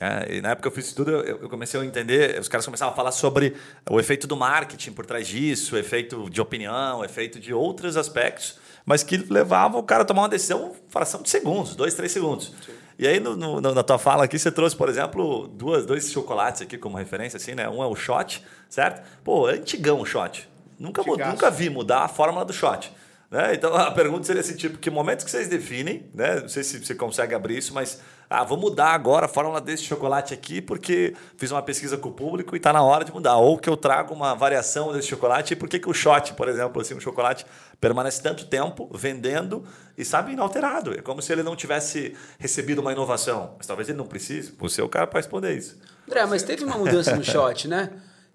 É, 0.05 0.37
e 0.37 0.41
na 0.43 0.51
época 0.51 0.69
que 0.69 0.69
eu 0.69 0.83
fiz 0.83 0.93
tudo, 0.93 1.11
eu, 1.11 1.39
eu, 1.39 1.49
comecei 1.49 1.81
a 1.81 1.85
entender, 1.85 2.39
os 2.39 2.47
caras 2.47 2.67
começavam 2.67 2.93
a 2.93 2.97
falar 2.97 3.11
sobre 3.11 3.57
o 3.89 3.99
efeito 3.99 4.27
do 4.27 4.37
marketing 4.37 4.93
por 4.93 5.07
trás 5.07 5.27
disso, 5.27 5.77
o 5.77 5.79
efeito 5.79 6.29
de 6.29 6.43
opinião, 6.43 6.99
o 6.99 7.05
efeito 7.05 7.41
de 7.41 7.55
outros 7.55 7.97
aspectos, 7.97 8.59
mas 8.85 9.03
que 9.03 9.17
levavam 9.17 9.81
o 9.81 9.83
cara 9.83 10.03
a 10.03 10.05
tomar 10.05 10.23
uma 10.23 10.29
decisão 10.29 10.73
em 10.73 10.91
fração 10.91 11.23
de 11.23 11.31
segundos, 11.31 11.75
dois, 11.75 11.95
três 11.95 12.13
segundos. 12.13 12.53
Sim. 12.67 12.73
E 12.99 13.09
aí, 13.09 13.19
no, 13.19 13.35
no, 13.35 13.61
na 13.61 13.83
tua 13.83 13.99
fala 13.99 14.25
aqui, 14.25 14.39
você 14.39 14.53
trouxe, 14.53 14.77
por 14.77 14.91
exemplo, 14.91 15.49
duas, 15.49 15.87
dois 15.87 16.13
chocolates 16.13 16.61
aqui 16.61 16.77
como 16.77 16.99
referência, 16.99 17.39
assim, 17.39 17.55
né? 17.55 17.67
Um 17.69 17.83
é 17.83 17.87
o 17.87 17.97
shot, 17.97 18.45
certo? 18.69 19.03
Pô, 19.25 19.49
é 19.49 19.55
antigão 19.55 20.01
o 20.01 20.05
shot. 20.05 20.47
nunca, 20.79 21.03
nunca 21.03 21.51
vi 21.51 21.71
mudar 21.71 22.05
a 22.05 22.09
fórmula 22.09 22.45
do 22.45 22.53
shot. 22.53 22.93
Né? 23.31 23.55
Então 23.55 23.75
a 23.75 23.91
pergunta 23.91 24.25
seria 24.25 24.41
assim: 24.41 24.57
tipo, 24.57 24.79
que 24.79 24.91
momentos 24.91 25.25
que 25.25 25.31
vocês 25.31 25.49
definem, 25.49 26.09
né? 26.15 26.41
Não 26.41 26.49
sei 26.49 26.63
se 26.63 26.85
você 26.85 26.95
consegue 26.95 27.35
abrir 27.35 27.59
isso, 27.59 27.75
mas 27.75 28.01
ah, 28.29 28.43
vou 28.43 28.59
mudar 28.59 28.89
agora 28.89 29.27
a 29.27 29.29
fórmula 29.29 29.61
desse 29.61 29.85
chocolate 29.85 30.33
aqui 30.33 30.61
porque 30.61 31.15
fiz 31.37 31.51
uma 31.51 31.63
pesquisa 31.63 31.97
com 31.97 32.09
o 32.09 32.13
público 32.13 32.55
e 32.55 32.59
está 32.59 32.73
na 32.73 32.83
hora 32.83 33.05
de 33.05 33.13
mudar. 33.13 33.37
Ou 33.37 33.59
que 33.59 33.69
eu 33.69 33.77
trago 33.77 34.15
uma 34.15 34.35
variação 34.35 34.93
desse 34.93 35.09
chocolate 35.09 35.53
e 35.53 35.57
por 35.57 35.69
que, 35.69 35.79
que 35.79 35.89
o 35.89 35.95
shot, 35.95 36.35
por 36.35 36.49
exemplo, 36.49 36.81
assim, 36.81 36.95
um 36.95 37.01
chocolate 37.01 37.47
permanece 37.81 38.23
tanto 38.23 38.47
tempo 38.47 38.91
vendendo 38.95 39.65
e 39.97 40.05
sabe 40.05 40.33
inalterado. 40.33 40.93
É 40.99 41.03
como 41.03 41.21
se 41.21 41.33
ele 41.33 41.43
não 41.43 41.55
tivesse 41.55 42.17
recebido 42.39 42.81
uma 42.81 42.93
inovação. 42.93 43.55
Mas 43.59 43.67
talvez 43.67 43.89
ele 43.89 43.99
não 43.99 44.07
precise. 44.07 44.55
Você 44.59 44.81
é 44.81 44.85
o 44.85 44.89
cara 44.89 45.07
para 45.07 45.19
responder 45.19 45.57
isso. 45.57 45.79
André, 46.09 46.27
mas 46.27 46.43
teve 46.43 46.65
uma 46.65 46.77
mudança 46.77 47.15
no 47.15 47.25
shot, 47.25 47.69
né? 47.69 47.91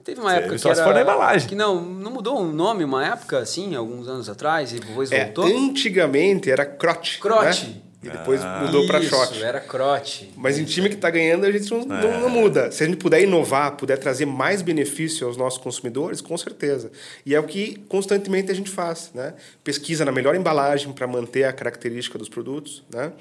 Teve 0.09 0.21
uma 0.21 0.33
época 0.33 0.57
que 0.57 0.67
era... 0.67 0.83
for 0.83 0.93
na 0.95 1.01
embalagem. 1.01 1.47
Que 1.47 1.55
não, 1.55 1.79
não 1.79 2.09
mudou 2.09 2.39
o 2.39 2.51
nome 2.51 2.83
uma 2.83 3.05
época, 3.05 3.37
assim, 3.37 3.75
alguns 3.75 4.07
anos 4.07 4.27
atrás, 4.27 4.73
e 4.73 4.79
depois 4.79 5.11
é, 5.11 5.25
voltou? 5.25 5.45
Antigamente 5.45 6.49
era 6.49 6.65
crote. 6.65 7.19
Crote. 7.19 7.67
Né? 7.67 7.75
E 8.01 8.09
depois 8.09 8.41
ah, 8.41 8.61
mudou 8.65 8.87
para 8.87 9.01
shot. 9.01 9.43
era 9.43 9.59
crote. 9.59 10.31
Mas 10.35 10.57
em 10.57 10.63
time 10.63 10.87
que 10.87 10.95
está 10.95 11.09
ganhando, 11.09 11.45
a 11.45 11.51
gente 11.51 11.69
não, 11.69 11.81
é. 11.81 12.01
não, 12.01 12.21
não, 12.21 12.29
muda. 12.29 12.71
Se 12.71 12.81
a 12.81 12.87
gente 12.87 12.97
puder 12.97 13.21
inovar, 13.21 13.75
puder 13.75 13.97
trazer 13.97 14.25
mais 14.25 14.61
benefício 14.61 15.27
aos 15.27 15.35
nossos 15.35 15.59
consumidores, 15.59 16.21
com 16.21 16.37
certeza. 16.37 16.91
E 17.25 17.35
é 17.35 17.39
o 17.39 17.43
que 17.43 17.75
constantemente 17.89 18.49
a 18.49 18.55
gente 18.55 18.69
faz. 18.69 19.11
Né? 19.13 19.33
Pesquisa 19.65 20.05
na 20.05 20.13
melhor 20.13 20.33
embalagem 20.33 20.93
para 20.93 21.05
manter 21.05 21.43
a 21.43 21.51
característica 21.51 22.17
dos 22.17 22.29
produtos. 22.29 22.83
Né? 22.91 23.11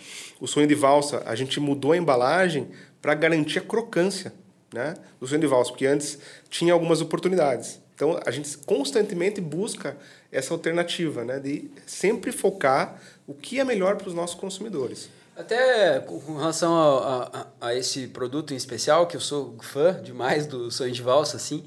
O 0.41 0.47
sonho 0.47 0.67
de 0.67 0.77
valsa, 0.77 1.23
a 1.27 1.35
gente 1.35 1.59
mudou 1.59 1.91
a 1.91 1.97
embalagem 1.97 2.69
para 3.03 3.15
garantir 3.15 3.59
a 3.59 3.63
crocância 3.63 4.33
né, 4.73 4.95
do 5.21 5.27
sonho 5.27 5.41
de 5.41 5.47
valsa, 5.47 5.71
porque 5.71 5.87
antes 5.87 6.19
tinha 6.51 6.73
algumas 6.73 7.01
oportunidades. 7.01 7.81
Então, 7.95 8.21
a 8.25 8.31
gente 8.31 8.57
constantemente 8.59 9.41
busca 9.41 9.97
essa 10.31 10.55
alternativa, 10.55 11.25
né, 11.25 11.41
de 11.41 11.71
sempre 11.87 12.31
focar 12.31 13.01
o 13.27 13.35
que 13.35 13.59
é 13.59 13.65
melhor 13.65 13.97
para 13.97 14.09
os 14.09 14.15
nossos 14.15 14.39
consumidores. 14.39 15.09
Até 15.37 16.01
com 16.01 16.37
relação 16.37 16.75
a, 16.77 17.47
a, 17.61 17.69
a, 17.69 17.75
esse 17.75 18.09
produto 18.09 18.53
em 18.53 18.57
especial, 18.57 19.07
que 19.07 19.17
eu 19.17 19.21
sou 19.21 19.57
fã 19.61 20.01
demais 20.03 20.47
do 20.47 20.71
Sonho 20.71 20.93
de 20.93 21.03
Valsa, 21.03 21.37
assim, 21.37 21.65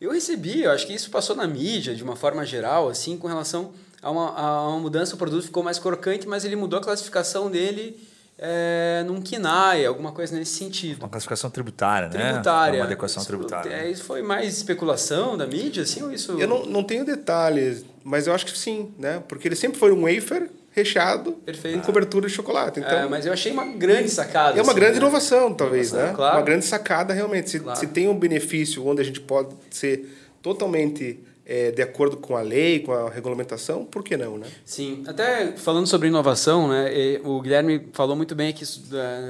eu 0.00 0.10
recebi, 0.10 0.62
eu 0.62 0.70
acho 0.70 0.86
que 0.86 0.94
isso 0.94 1.10
passou 1.10 1.36
na 1.36 1.46
mídia 1.46 1.94
de 1.94 2.02
uma 2.02 2.16
forma 2.16 2.44
geral, 2.46 2.88
assim, 2.88 3.18
com 3.18 3.28
relação 3.28 3.72
a 4.00 4.10
uma, 4.10 4.30
a 4.38 4.68
uma 4.68 4.80
mudança, 4.80 5.14
o 5.14 5.18
produto 5.18 5.44
ficou 5.44 5.62
mais 5.62 5.78
crocante, 5.78 6.26
mas 6.26 6.44
ele 6.44 6.56
mudou 6.56 6.78
a 6.78 6.82
classificação 6.82 7.50
dele 7.50 8.08
é, 8.42 9.04
num 9.06 9.20
KINAI, 9.20 9.84
alguma 9.84 10.12
coisa 10.12 10.34
nesse 10.34 10.52
sentido. 10.52 11.00
Uma 11.00 11.10
classificação 11.10 11.50
tributária, 11.50 12.08
tributária. 12.08 12.32
né? 12.32 12.42
Tributária. 12.42 12.78
Uma 12.80 12.86
adequação 12.86 13.24
tributária. 13.24 13.70
É, 13.70 13.90
isso 13.90 14.02
foi 14.04 14.22
mais 14.22 14.56
especulação 14.56 15.36
da 15.36 15.46
mídia, 15.46 15.82
assim, 15.82 16.02
ou 16.02 16.10
isso... 16.10 16.40
Eu 16.40 16.48
não, 16.48 16.64
não 16.64 16.82
tenho 16.82 17.04
detalhes, 17.04 17.84
mas 18.02 18.26
eu 18.26 18.32
acho 18.32 18.46
que 18.46 18.58
sim, 18.58 18.94
né? 18.98 19.22
Porque 19.28 19.46
ele 19.46 19.56
sempre 19.56 19.78
foi 19.78 19.92
um 19.92 20.02
wafer 20.02 20.48
recheado 20.70 21.32
Perfeito. 21.32 21.80
com 21.80 21.84
cobertura 21.84 22.28
de 22.28 22.32
chocolate. 22.32 22.80
Então, 22.80 22.98
é, 22.98 23.08
mas 23.08 23.26
eu 23.26 23.32
achei 23.32 23.52
uma 23.52 23.66
grande 23.66 24.08
sacada. 24.08 24.58
É 24.58 24.62
uma 24.62 24.70
assim, 24.70 24.80
grande 24.80 24.92
né? 24.92 24.98
inovação, 24.98 25.52
talvez, 25.52 25.90
inovação, 25.90 26.10
né? 26.10 26.16
Claro. 26.16 26.36
Uma 26.38 26.42
grande 26.42 26.64
sacada, 26.64 27.12
realmente. 27.12 27.50
Se, 27.50 27.60
claro. 27.60 27.78
se 27.78 27.86
tem 27.88 28.08
um 28.08 28.18
benefício 28.18 28.86
onde 28.86 29.02
a 29.02 29.04
gente 29.04 29.20
pode 29.20 29.54
ser 29.68 30.16
totalmente 30.40 31.20
é, 31.50 31.72
de 31.72 31.82
acordo 31.82 32.16
com 32.16 32.36
a 32.36 32.42
lei, 32.42 32.78
com 32.78 32.92
a 32.92 33.10
regulamentação, 33.10 33.84
por 33.84 34.04
que 34.04 34.16
não, 34.16 34.38
né? 34.38 34.46
Sim, 34.64 35.02
até 35.04 35.50
falando 35.56 35.84
sobre 35.84 36.06
inovação, 36.06 36.68
né, 36.68 36.88
o 37.24 37.40
Guilherme 37.40 37.88
falou 37.92 38.14
muito 38.14 38.36
bem 38.36 38.50
aqui 38.50 38.64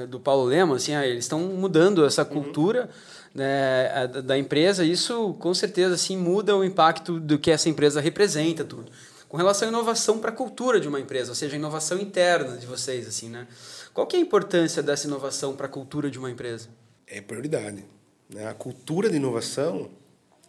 do 0.07 0.19
Paulo 0.19 0.43
Lema, 0.43 0.75
assim, 0.75 0.93
ah, 0.93 1.03
eles 1.03 1.25
estão 1.25 1.39
mudando 1.39 2.05
essa 2.05 2.23
cultura 2.23 2.83
uhum. 2.83 2.89
né, 3.33 4.07
da 4.23 4.37
empresa, 4.37 4.85
isso 4.85 5.33
com 5.39 5.51
certeza 5.51 5.95
assim 5.95 6.15
muda 6.15 6.55
o 6.55 6.63
impacto 6.63 7.19
do 7.19 7.39
que 7.39 7.49
essa 7.49 7.67
empresa 7.67 7.99
representa 7.99 8.63
tudo. 8.63 8.91
Com 9.27 9.35
relação 9.35 9.67
à 9.67 9.71
inovação 9.71 10.19
para 10.19 10.29
a 10.29 10.33
cultura 10.33 10.79
de 10.79 10.87
uma 10.87 10.99
empresa, 10.99 11.31
ou 11.31 11.35
seja, 11.35 11.55
a 11.55 11.57
inovação 11.57 11.97
interna 11.97 12.55
de 12.55 12.67
vocês, 12.67 13.07
assim, 13.07 13.29
né? 13.29 13.47
Qual 13.95 14.05
que 14.05 14.15
é 14.15 14.19
a 14.19 14.21
importância 14.21 14.83
dessa 14.83 15.07
inovação 15.07 15.55
para 15.55 15.65
a 15.65 15.69
cultura 15.69 16.11
de 16.11 16.19
uma 16.19 16.29
empresa? 16.29 16.69
É 17.07 17.19
prioridade. 17.19 17.83
Né? 18.29 18.47
A 18.47 18.53
cultura 18.53 19.09
de 19.09 19.15
inovação, 19.15 19.89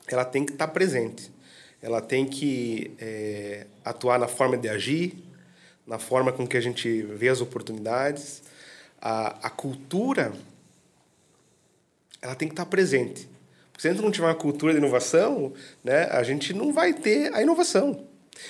ela 0.06 0.24
tem 0.24 0.44
que 0.44 0.52
estar 0.52 0.68
presente 0.68 1.32
ela 1.82 2.00
tem 2.00 2.24
que 2.24 2.92
é, 3.00 3.66
atuar 3.84 4.18
na 4.18 4.28
forma 4.28 4.56
de 4.56 4.68
agir, 4.68 5.16
na 5.84 5.98
forma 5.98 6.32
com 6.32 6.46
que 6.46 6.56
a 6.56 6.60
gente 6.60 7.02
vê 7.02 7.28
as 7.28 7.40
oportunidades. 7.40 8.42
A, 9.00 9.48
a 9.48 9.50
cultura, 9.50 10.32
ela 12.22 12.36
tem 12.36 12.46
que 12.46 12.52
estar 12.52 12.66
presente. 12.66 13.28
Porque 13.72 13.82
se 13.82 13.88
a 13.88 13.92
gente 13.92 14.02
não 14.02 14.12
tiver 14.12 14.28
uma 14.28 14.34
cultura 14.34 14.72
de 14.72 14.78
inovação, 14.78 15.52
né, 15.82 16.04
a 16.04 16.22
gente 16.22 16.54
não 16.54 16.72
vai 16.72 16.94
ter 16.94 17.34
a 17.34 17.42
inovação. 17.42 18.06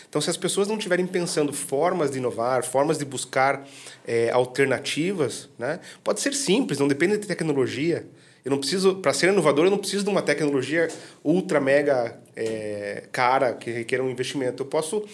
Então, 0.08 0.20
se 0.20 0.28
as 0.28 0.36
pessoas 0.36 0.68
não 0.68 0.76
estiverem 0.76 1.06
pensando 1.06 1.52
formas 1.52 2.10
de 2.10 2.18
inovar, 2.18 2.62
formas 2.62 2.98
de 2.98 3.04
buscar 3.04 3.66
é, 4.06 4.30
alternativas, 4.30 5.48
né, 5.58 5.80
pode 6.04 6.20
ser 6.20 6.34
simples, 6.34 6.78
não 6.78 6.86
depende 6.86 7.16
de 7.16 7.26
tecnologia. 7.26 8.06
Eu 8.44 8.50
não 8.50 8.58
preciso, 8.58 8.96
para 8.96 9.12
ser 9.12 9.28
inovador, 9.30 9.64
eu 9.64 9.70
não 9.70 9.78
preciso 9.78 10.04
de 10.04 10.10
uma 10.10 10.22
tecnologia 10.22 10.88
ultra 11.24 11.60
mega 11.60 12.20
é, 12.36 13.04
cara 13.12 13.54
que 13.54 13.70
requer 13.70 14.00
um 14.00 14.10
investimento. 14.10 14.62
Eu 14.62 14.66
posso 14.66 15.06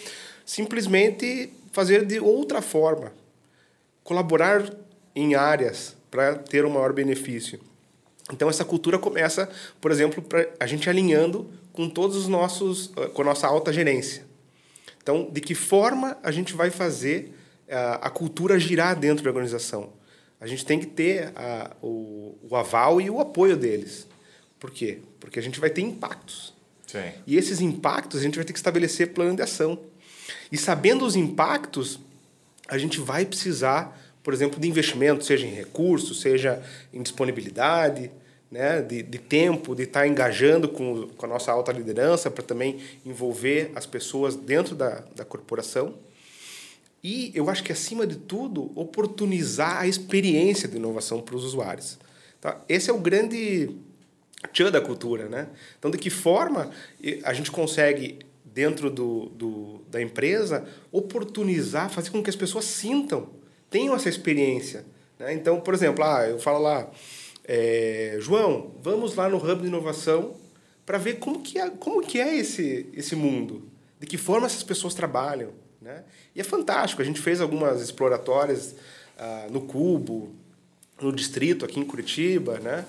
simplesmente 0.45 1.51
fazer 1.71 2.05
de 2.05 2.19
outra 2.19 2.61
forma, 2.61 3.13
colaborar 4.03 4.69
em 5.15 5.35
áreas 5.35 5.95
para 6.09 6.35
ter 6.35 6.65
um 6.65 6.69
maior 6.69 6.93
benefício. 6.93 7.59
Então 8.31 8.49
essa 8.49 8.65
cultura 8.65 8.97
começa, 8.97 9.49
por 9.79 9.91
exemplo, 9.91 10.23
a 10.59 10.65
gente 10.65 10.89
alinhando 10.89 11.49
com 11.73 11.89
todos 11.89 12.15
os 12.15 12.27
nossos, 12.27 12.91
eh, 12.97 13.07
com 13.07 13.21
a 13.21 13.25
nossa 13.25 13.47
alta 13.47 13.71
gerência. 13.71 14.25
Então, 15.01 15.29
de 15.31 15.41
que 15.41 15.55
forma 15.55 16.17
a 16.21 16.31
gente 16.31 16.53
vai 16.53 16.69
fazer 16.69 17.33
a, 17.67 17.73
eh, 17.73 17.99
a 18.01 18.09
cultura 18.09 18.59
girar 18.59 18.99
dentro 18.99 19.23
da 19.23 19.29
organização? 19.29 19.93
a 20.39 20.47
gente 20.47 20.65
tem 20.65 20.79
que 20.79 20.85
ter 20.85 21.33
o, 21.81 22.37
o, 22.49 22.55
aval 22.55 23.01
e 23.01 23.09
o 23.09 23.19
apoio 23.19 23.57
deles. 23.57 24.07
Por 24.57 24.71
quê? 24.71 24.99
Porque 25.19 25.37
a 25.37 25.41
gente 25.41 25.59
vai 25.59 25.69
ter 25.69 25.81
impactos. 25.81 26.53
Sim. 26.89 27.11
E 27.27 27.37
esses 27.37 27.61
impactos 27.61 28.19
a 28.19 28.23
gente 28.23 28.35
vai 28.35 28.43
ter 28.43 28.51
que 28.51 28.57
estabelecer 28.57 29.13
plano 29.13 29.35
de 29.35 29.43
ação. 29.43 29.79
E 30.51 30.57
sabendo 30.57 31.05
os 31.05 31.15
impactos, 31.15 31.99
a 32.67 32.79
gente 32.79 32.99
vai 32.99 33.27
precisar, 33.27 33.95
por 34.23 34.33
exemplo, 34.33 34.59
de 34.59 34.67
investimento, 34.67 35.23
seja 35.23 35.45
em 35.45 35.53
recursos, 35.53 36.19
seja 36.19 36.63
em 36.91 37.03
disponibilidade, 37.03 38.09
né, 38.49 38.81
de, 38.81 39.03
de 39.03 39.19
tempo, 39.19 39.75
de 39.75 39.83
estar 39.83 40.07
engajando 40.07 40.67
com, 40.67 41.09
com 41.09 41.25
a 41.27 41.29
nossa 41.29 41.51
alta 41.51 41.71
liderança 41.71 42.31
para 42.31 42.43
também 42.43 42.79
envolver 43.05 43.71
as 43.75 43.85
pessoas 43.85 44.35
dentro 44.35 44.73
da, 44.73 45.03
da 45.15 45.23
corporação. 45.23 45.93
E 47.03 47.31
eu 47.35 47.51
acho 47.51 47.63
que, 47.63 47.71
acima 47.71 48.07
de 48.07 48.15
tudo, 48.15 48.71
oportunizar 48.73 49.81
a 49.81 49.87
experiência 49.87 50.67
de 50.67 50.77
inovação 50.77 51.21
para 51.21 51.35
os 51.35 51.43
usuários. 51.45 51.99
Tá? 52.41 52.59
Esse 52.67 52.89
é 52.89 52.93
o 52.93 52.97
grande 52.97 53.77
tchan 54.47 54.71
da 54.71 54.81
cultura. 54.81 55.27
Né? 55.27 55.47
Então, 55.77 55.91
de 55.91 55.97
que 55.97 56.09
forma 56.09 56.71
a 57.23 57.33
gente 57.33 57.51
consegue, 57.51 58.19
dentro 58.43 58.89
do, 58.89 59.25
do, 59.29 59.81
da 59.89 60.01
empresa, 60.01 60.67
oportunizar, 60.91 61.89
fazer 61.89 62.09
com 62.09 62.23
que 62.23 62.29
as 62.29 62.35
pessoas 62.35 62.65
sintam, 62.65 63.29
tenham 63.69 63.95
essa 63.95 64.09
experiência. 64.09 64.85
Né? 65.17 65.33
Então, 65.33 65.59
por 65.59 65.73
exemplo, 65.73 66.03
ah, 66.03 66.27
eu 66.27 66.39
falo 66.39 66.59
lá, 66.59 66.89
é, 67.43 68.17
João, 68.19 68.75
vamos 68.81 69.15
lá 69.15 69.27
no 69.27 69.37
Hub 69.37 69.61
de 69.61 69.67
Inovação 69.67 70.35
para 70.85 70.97
ver 70.97 71.19
como 71.19 71.41
que, 71.41 71.59
é, 71.59 71.69
como 71.69 72.01
que 72.01 72.19
é 72.19 72.35
esse, 72.35 72.87
esse 72.93 73.15
mundo, 73.15 73.69
de 73.99 74.07
que 74.07 74.17
forma 74.17 74.47
essas 74.47 74.63
pessoas 74.63 74.93
trabalham. 74.93 75.51
Né? 75.81 76.03
E 76.35 76.41
é 76.41 76.43
fantástico. 76.43 77.01
A 77.01 77.05
gente 77.05 77.21
fez 77.21 77.39
algumas 77.41 77.81
exploratórias 77.81 78.75
uh, 79.17 79.51
no 79.51 79.61
Cubo, 79.61 80.33
no 81.01 81.13
distrito 81.13 81.65
aqui 81.65 81.79
em 81.79 81.85
Curitiba, 81.85 82.59
né? 82.59 82.85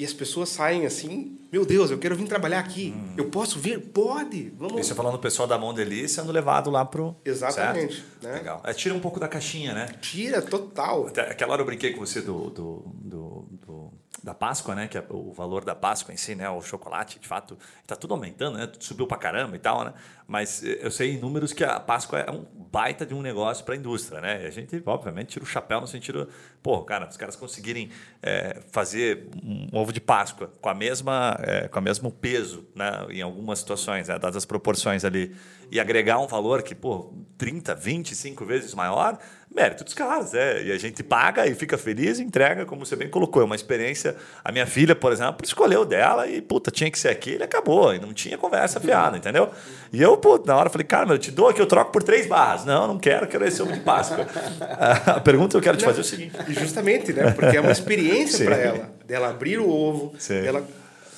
E 0.00 0.04
as 0.06 0.14
pessoas 0.14 0.48
saem 0.48 0.86
assim, 0.86 1.38
meu 1.52 1.66
Deus, 1.66 1.90
eu 1.90 1.98
quero 1.98 2.16
vir 2.16 2.26
trabalhar 2.26 2.58
aqui. 2.58 2.94
Hum. 2.96 3.16
Eu 3.18 3.28
posso 3.28 3.58
vir? 3.58 3.78
Pode. 3.78 4.48
Vamos. 4.56 4.86
Você 4.86 4.94
falando 4.94 5.12
do 5.12 5.18
pessoal 5.18 5.46
da 5.46 5.58
Mondeli 5.58 6.08
sendo 6.08 6.32
levado 6.32 6.70
lá 6.70 6.86
pro. 6.86 7.14
Exatamente. 7.22 8.02
Né? 8.22 8.32
Legal. 8.32 8.62
É, 8.64 8.72
tira 8.72 8.94
um 8.94 9.00
pouco 9.00 9.20
da 9.20 9.28
caixinha, 9.28 9.74
né? 9.74 9.90
Tira, 10.00 10.40
total. 10.40 11.08
Até 11.08 11.30
aquela 11.30 11.52
hora 11.52 11.60
eu 11.60 11.66
brinquei 11.66 11.92
com 11.92 12.00
você 12.00 12.22
do, 12.22 12.48
do, 12.48 12.82
do, 12.94 13.48
do 13.66 13.92
da 14.22 14.32
Páscoa, 14.32 14.74
né? 14.74 14.88
Que 14.88 14.96
é 14.96 15.04
o 15.10 15.34
valor 15.34 15.66
da 15.66 15.74
Páscoa 15.74 16.14
em 16.14 16.16
si, 16.16 16.34
né? 16.34 16.48
O 16.48 16.62
chocolate, 16.62 17.18
de 17.18 17.28
fato, 17.28 17.58
está 17.82 17.94
tudo 17.94 18.14
aumentando, 18.14 18.56
né? 18.56 18.72
Subiu 18.78 19.06
para 19.06 19.18
caramba 19.18 19.54
e 19.54 19.58
tal, 19.58 19.84
né? 19.84 19.92
Mas 20.30 20.62
eh, 20.62 20.78
eu 20.80 20.92
sei 20.92 21.16
em 21.16 21.18
números 21.18 21.52
que 21.52 21.64
a 21.64 21.80
Páscoa 21.80 22.20
é 22.20 22.30
um 22.30 22.46
baita 22.70 23.04
de 23.04 23.12
um 23.12 23.20
negócio 23.20 23.64
para 23.64 23.74
a 23.74 23.76
indústria, 23.76 24.20
né? 24.20 24.44
E 24.44 24.46
a 24.46 24.50
gente, 24.50 24.80
obviamente, 24.86 25.30
tira 25.30 25.44
o 25.44 25.46
chapéu 25.46 25.80
no 25.80 25.88
sentido, 25.88 26.28
pô, 26.62 26.84
cara, 26.84 27.08
os 27.08 27.16
caras 27.16 27.34
conseguirem 27.34 27.90
é, 28.22 28.60
fazer 28.70 29.26
um 29.42 29.66
ovo 29.72 29.92
de 29.92 30.00
Páscoa 30.00 30.52
com 30.60 30.68
a 30.68 30.74
mesma, 30.74 31.36
é, 31.42 31.66
com 31.66 31.80
o 31.80 31.82
mesmo 31.82 32.12
peso, 32.12 32.64
né? 32.76 33.06
Em 33.10 33.22
algumas 33.22 33.58
situações, 33.58 34.06
né? 34.06 34.20
dadas 34.20 34.36
as 34.36 34.44
proporções 34.44 35.04
ali, 35.04 35.34
e 35.68 35.80
agregar 35.80 36.20
um 36.20 36.28
valor 36.28 36.62
que, 36.62 36.76
pô, 36.76 37.12
30, 37.36 37.74
25 37.74 38.44
vezes 38.44 38.74
maior, 38.74 39.18
mérito 39.52 39.82
dos 39.84 39.94
caras, 39.94 40.34
é. 40.34 40.62
E 40.64 40.72
a 40.72 40.78
gente 40.78 41.02
paga 41.02 41.46
e 41.46 41.54
fica 41.54 41.76
feliz 41.76 42.18
e 42.18 42.22
entrega, 42.22 42.64
como 42.64 42.84
você 42.84 42.94
bem 42.94 43.08
colocou. 43.08 43.42
É 43.42 43.44
uma 43.44 43.54
experiência. 43.54 44.16
A 44.44 44.52
minha 44.52 44.66
filha, 44.66 44.94
por 44.94 45.12
exemplo, 45.12 45.44
escolheu 45.44 45.84
dela 45.84 46.26
e, 46.26 46.40
puta, 46.40 46.70
tinha 46.70 46.90
que 46.90 46.98
ser 46.98 47.08
aquele, 47.08 47.42
acabou. 47.44 47.94
E 47.94 47.98
não 47.98 48.12
tinha 48.12 48.38
conversa 48.38 48.80
fiada, 48.80 49.16
entendeu? 49.16 49.50
E 49.92 50.00
eu, 50.00 50.16
pô, 50.20 50.40
na 50.44 50.56
hora 50.56 50.70
falei, 50.70 50.86
cara, 50.86 51.12
eu 51.12 51.18
te 51.18 51.30
dou 51.30 51.48
aqui, 51.48 51.60
eu 51.60 51.66
troco 51.66 51.90
por 51.90 52.02
três 52.02 52.26
barras. 52.26 52.64
Não, 52.64 52.86
não 52.86 52.98
quero, 52.98 53.26
quero 53.26 53.44
esse 53.46 53.60
ovo 53.62 53.72
de 53.72 53.80
Páscoa. 53.80 54.26
a 55.06 55.20
pergunta 55.20 55.50
que 55.50 55.56
eu 55.56 55.62
quero 55.62 55.76
te 55.76 55.84
fazer 55.84 55.98
é 55.98 56.02
o 56.02 56.04
seguinte. 56.04 56.36
Justamente, 56.48 57.12
né? 57.12 57.32
Porque 57.32 57.56
é 57.56 57.60
uma 57.60 57.72
experiência 57.72 58.44
para 58.46 58.56
ela, 58.56 58.92
dela 59.06 59.30
abrir 59.30 59.58
o 59.58 59.68
ovo, 59.68 60.14
Sim. 60.18 60.42
dela 60.42 60.66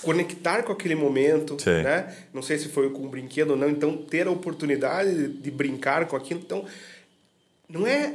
conectar 0.02 0.62
com 0.62 0.72
aquele 0.72 0.94
momento, 0.94 1.56
Sim. 1.62 1.82
né? 1.82 2.14
Não 2.32 2.42
sei 2.42 2.58
se 2.58 2.68
foi 2.68 2.90
com 2.90 3.02
um 3.02 3.08
brinquedo 3.08 3.50
ou 3.50 3.56
não, 3.56 3.68
então 3.70 3.96
ter 3.96 4.26
a 4.26 4.30
oportunidade 4.30 5.28
de 5.28 5.50
brincar 5.50 6.06
com 6.06 6.16
aquilo, 6.16 6.40
então 6.40 6.64
não 7.68 7.86
é 7.86 8.14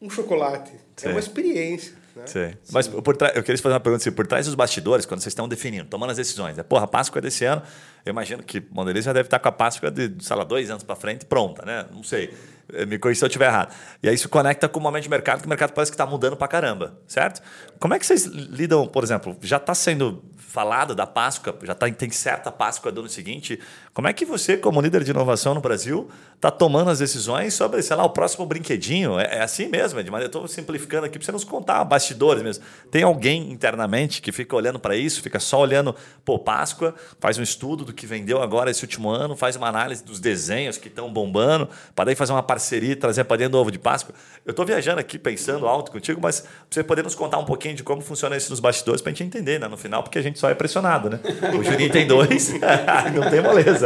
um 0.00 0.10
chocolate, 0.10 0.72
Sim. 0.96 1.08
é 1.08 1.10
uma 1.10 1.20
experiência. 1.20 2.01
Né? 2.16 2.26
Sim. 2.26 2.54
Mas 2.70 2.88
por 2.88 3.16
eu 3.34 3.42
queria 3.42 3.58
fazer 3.58 3.74
uma 3.74 3.80
pergunta 3.80 4.02
assim, 4.02 4.12
por 4.12 4.26
trás 4.26 4.46
dos 4.46 4.54
bastidores, 4.54 5.06
quando 5.06 5.20
vocês 5.20 5.32
estão 5.32 5.48
definindo, 5.48 5.86
tomando 5.88 6.10
as 6.10 6.16
decisões, 6.16 6.58
é, 6.58 6.62
porra, 6.62 6.84
a 6.84 6.86
Páscoa 6.86 7.18
é 7.18 7.22
desse 7.22 7.44
ano, 7.44 7.62
eu 8.04 8.10
imagino 8.10 8.42
que 8.42 8.58
o 8.58 8.64
Mondeliz 8.70 9.04
já 9.04 9.12
deve 9.12 9.26
estar 9.26 9.38
com 9.38 9.48
a 9.48 9.52
Páscoa 9.52 9.90
de, 9.90 10.12
sei 10.20 10.36
lá, 10.36 10.44
dois 10.44 10.70
anos 10.70 10.82
para 10.82 10.96
frente 10.96 11.24
pronta, 11.24 11.64
né? 11.64 11.86
Não 11.92 12.02
sei. 12.02 12.34
Eh, 12.72 12.86
me 12.86 12.98
corrija 12.98 13.20
se 13.20 13.24
eu 13.24 13.28
estiver 13.28 13.46
errado. 13.46 13.74
E 14.02 14.08
aí 14.08 14.14
isso 14.14 14.28
conecta 14.28 14.68
com 14.68 14.80
o 14.80 14.82
momento 14.82 15.04
de 15.04 15.08
mercado, 15.08 15.40
que 15.40 15.46
o 15.46 15.48
mercado 15.48 15.72
parece 15.72 15.90
que 15.90 15.94
está 15.94 16.06
mudando 16.06 16.36
para 16.36 16.48
caramba, 16.48 16.98
certo? 17.06 17.42
Como 17.78 17.94
é 17.94 17.98
que 17.98 18.06
vocês 18.06 18.24
lidam, 18.24 18.86
por 18.86 19.04
exemplo, 19.04 19.36
já 19.40 19.56
está 19.56 19.74
sendo 19.74 20.22
falado 20.36 20.94
da 20.94 21.06
Páscoa, 21.06 21.56
já 21.62 21.74
tá, 21.74 21.90
tem 21.90 22.10
certa 22.10 22.52
Páscoa 22.52 22.92
do 22.92 23.00
ano 23.00 23.08
seguinte. 23.08 23.58
Como 23.94 24.08
é 24.08 24.12
que 24.14 24.24
você, 24.24 24.56
como 24.56 24.80
líder 24.80 25.04
de 25.04 25.10
inovação 25.10 25.52
no 25.52 25.60
Brasil, 25.60 26.08
está 26.34 26.50
tomando 26.50 26.88
as 26.88 26.98
decisões 26.98 27.52
sobre, 27.52 27.82
sei 27.82 27.94
lá, 27.94 28.02
o 28.02 28.08
próximo 28.08 28.46
brinquedinho? 28.46 29.20
É, 29.20 29.36
é 29.36 29.42
assim 29.42 29.66
mesmo, 29.66 30.02
de 30.02 30.10
maneira, 30.10 30.28
estou 30.28 30.48
simplificando 30.48 31.04
aqui 31.04 31.18
para 31.18 31.26
você 31.26 31.32
nos 31.32 31.44
contar 31.44 31.84
bastidores 31.84 32.42
mesmo. 32.42 32.64
Tem 32.90 33.02
alguém 33.02 33.52
internamente 33.52 34.22
que 34.22 34.32
fica 34.32 34.56
olhando 34.56 34.78
para 34.78 34.96
isso, 34.96 35.20
fica 35.20 35.38
só 35.38 35.60
olhando, 35.60 35.94
pô, 36.24 36.38
Páscoa, 36.38 36.94
faz 37.20 37.36
um 37.36 37.42
estudo 37.42 37.84
do 37.84 37.92
que 37.92 38.06
vendeu 38.06 38.40
agora 38.40 38.70
esse 38.70 38.82
último 38.82 39.10
ano, 39.10 39.36
faz 39.36 39.56
uma 39.56 39.68
análise 39.68 40.02
dos 40.02 40.18
desenhos 40.18 40.78
que 40.78 40.88
estão 40.88 41.12
bombando, 41.12 41.68
para 41.94 42.06
daí 42.06 42.14
fazer 42.14 42.32
uma 42.32 42.42
parceria 42.42 42.92
e 42.92 42.96
trazer 42.96 43.24
para 43.24 43.36
dentro 43.36 43.58
ovo 43.58 43.70
de 43.70 43.78
Páscoa. 43.78 44.14
Eu 44.46 44.52
estou 44.52 44.64
viajando 44.64 45.00
aqui 45.00 45.18
pensando 45.18 45.66
alto 45.66 45.92
contigo, 45.92 46.18
mas 46.18 46.46
você 46.70 46.82
poder 46.82 47.04
nos 47.04 47.14
contar 47.14 47.36
um 47.36 47.44
pouquinho 47.44 47.74
de 47.74 47.82
como 47.82 48.00
funciona 48.00 48.38
isso 48.38 48.48
nos 48.48 48.58
bastidores 48.58 49.02
para 49.02 49.10
a 49.10 49.14
gente 49.14 49.22
entender, 49.22 49.60
né? 49.60 49.68
No 49.68 49.76
final, 49.76 50.02
porque 50.02 50.18
a 50.18 50.22
gente 50.22 50.38
só 50.38 50.48
é 50.48 50.54
pressionado, 50.54 51.10
né? 51.10 51.20
O 51.54 51.62
Juninho 51.62 51.92
tem 51.92 52.06
dois, 52.06 52.54
não 53.14 53.28
tem 53.28 53.42
moleza. 53.42 53.81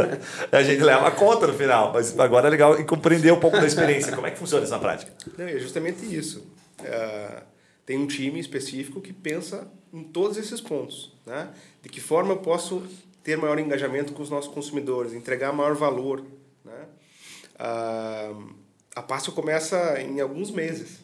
A 0.51 0.63
gente 0.63 0.83
leva 0.83 1.07
a 1.07 1.11
conta 1.11 1.47
no 1.47 1.53
final, 1.53 1.93
mas 1.93 2.17
agora 2.19 2.47
é 2.47 2.49
legal 2.51 2.85
compreender 2.85 3.31
um 3.31 3.39
pouco 3.39 3.57
da 3.57 3.65
experiência. 3.65 4.13
Como 4.15 4.27
é 4.27 4.31
que 4.31 4.37
funciona 4.37 4.63
isso 4.63 4.73
na 4.73 4.79
prática? 4.79 5.11
Não, 5.37 5.45
é 5.45 5.57
justamente 5.59 6.03
isso. 6.05 6.45
É, 6.83 7.43
tem 7.85 7.97
um 7.97 8.07
time 8.07 8.39
específico 8.39 9.01
que 9.01 9.13
pensa 9.13 9.67
em 9.93 10.03
todos 10.03 10.37
esses 10.37 10.59
pontos, 10.61 11.13
né? 11.25 11.49
De 11.81 11.89
que 11.89 12.01
forma 12.01 12.33
eu 12.33 12.37
posso 12.37 12.83
ter 13.23 13.37
maior 13.37 13.59
engajamento 13.59 14.13
com 14.13 14.21
os 14.21 14.29
nossos 14.29 14.53
consumidores, 14.53 15.13
entregar 15.13 15.51
maior 15.51 15.75
valor, 15.75 16.23
né? 16.63 16.85
Ah, 17.57 18.33
a 18.95 19.01
Páscoa 19.01 19.33
começa 19.33 20.01
em 20.01 20.19
alguns 20.19 20.49
meses. 20.51 20.99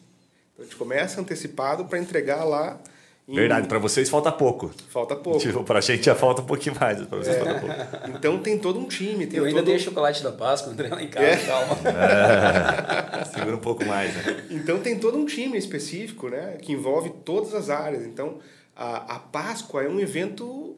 Então, 0.52 0.64
a 0.64 0.68
gente 0.68 0.76
começa 0.76 1.20
antecipado 1.20 1.84
para 1.84 1.98
entregar 1.98 2.44
lá. 2.44 2.80
Verdade, 3.26 3.66
para 3.66 3.78
vocês 3.78 4.10
falta 4.10 4.30
pouco. 4.30 4.70
Falta 4.90 5.16
pouco. 5.16 5.38
Tipo, 5.38 5.64
para 5.64 5.78
a 5.78 5.82
gente 5.82 6.04
já 6.04 6.14
falta 6.14 6.42
um 6.42 6.44
pouquinho 6.44 6.76
mais, 6.78 7.00
para 7.06 7.18
vocês 7.18 7.36
é. 7.36 7.42
falta 7.42 7.60
pouco. 7.60 8.10
Então 8.10 8.38
tem 8.38 8.58
todo 8.58 8.78
um 8.78 8.84
time. 8.84 9.26
Tem 9.26 9.38
Eu 9.38 9.46
ainda 9.46 9.60
todo... 9.60 9.66
dei 9.66 9.78
chocolate 9.78 10.22
da 10.22 10.30
Páscoa, 10.30 10.72
André 10.72 10.88
lá 10.88 11.02
em 11.02 11.08
casa, 11.08 11.26
é. 11.26 11.46
calma. 11.46 11.76
É. 11.88 13.24
Segura 13.32 13.56
um 13.56 13.60
pouco 13.60 13.82
mais, 13.86 14.14
né? 14.14 14.44
Então 14.50 14.78
tem 14.78 14.98
todo 14.98 15.16
um 15.16 15.24
time 15.24 15.56
específico, 15.56 16.28
né? 16.28 16.58
Que 16.60 16.72
envolve 16.72 17.10
todas 17.24 17.54
as 17.54 17.70
áreas. 17.70 18.04
Então 18.04 18.40
a, 18.76 19.16
a 19.16 19.18
Páscoa 19.18 19.82
é 19.82 19.88
um 19.88 19.98
evento 19.98 20.76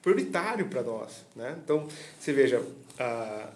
prioritário 0.00 0.66
para 0.66 0.82
nós, 0.82 1.24
né? 1.34 1.56
Então 1.62 1.88
você 2.20 2.32
veja, 2.32 2.62
a, 2.96 3.48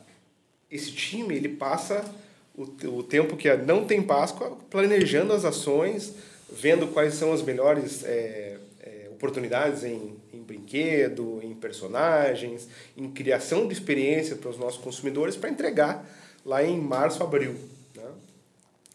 esse 0.69 0.91
time 0.91 1.37
ele 1.37 1.51
passa 1.51 2.05
o, 2.53 2.63
o 2.89 3.03
tempo 3.05 3.37
que 3.37 3.55
não 3.59 3.85
tem 3.85 4.03
Páscoa 4.03 4.59
planejando 4.69 5.33
as 5.33 5.45
ações 5.45 6.15
vendo 6.51 6.89
quais 6.89 7.15
são 7.15 7.33
as 7.33 7.43
melhores 7.43 8.05
é, 8.05 8.57
é, 8.81 9.09
oportunidades 9.11 9.83
em, 9.85 10.17
em 10.33 10.43
brinquedo, 10.43 11.41
em 11.43 11.55
personagens, 11.55 12.69
em 12.97 13.11
criação 13.11 13.67
de 13.67 13.75
experiência 13.75 14.37
para 14.37 14.51
os 14.51 14.59
nossos 14.59 14.81
consumidores 14.81 15.37
para 15.37 15.51
entregar 15.51 16.09
lá 16.45 16.63
em 16.63 16.81
março, 16.81 17.23
abril. 17.23 17.57
Né? 17.95 18.05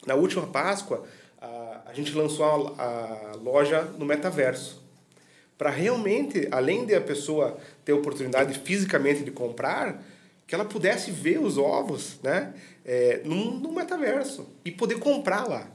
Na 0.05 0.15
última 0.15 0.47
Páscoa, 0.47 1.05
a, 1.39 1.81
a 1.87 1.93
gente 1.93 2.13
lançou 2.15 2.45
a, 2.77 3.31
a 3.33 3.35
loja 3.35 3.83
no 3.97 4.05
metaverso 4.05 4.81
para 5.57 5.69
realmente, 5.69 6.47
além 6.49 6.87
de 6.87 6.95
a 6.95 7.01
pessoa 7.01 7.55
ter 7.85 7.91
a 7.91 7.95
oportunidade 7.95 8.57
fisicamente 8.59 9.23
de 9.23 9.29
comprar, 9.29 10.03
que 10.47 10.55
ela 10.55 10.65
pudesse 10.65 11.11
ver 11.11 11.39
os 11.39 11.55
ovos 11.57 12.17
né, 12.23 12.53
é, 12.83 13.21
metaverso 13.71 14.49
e 14.65 14.71
poder 14.71 14.97
comprar 14.97 15.47
lá 15.47 15.69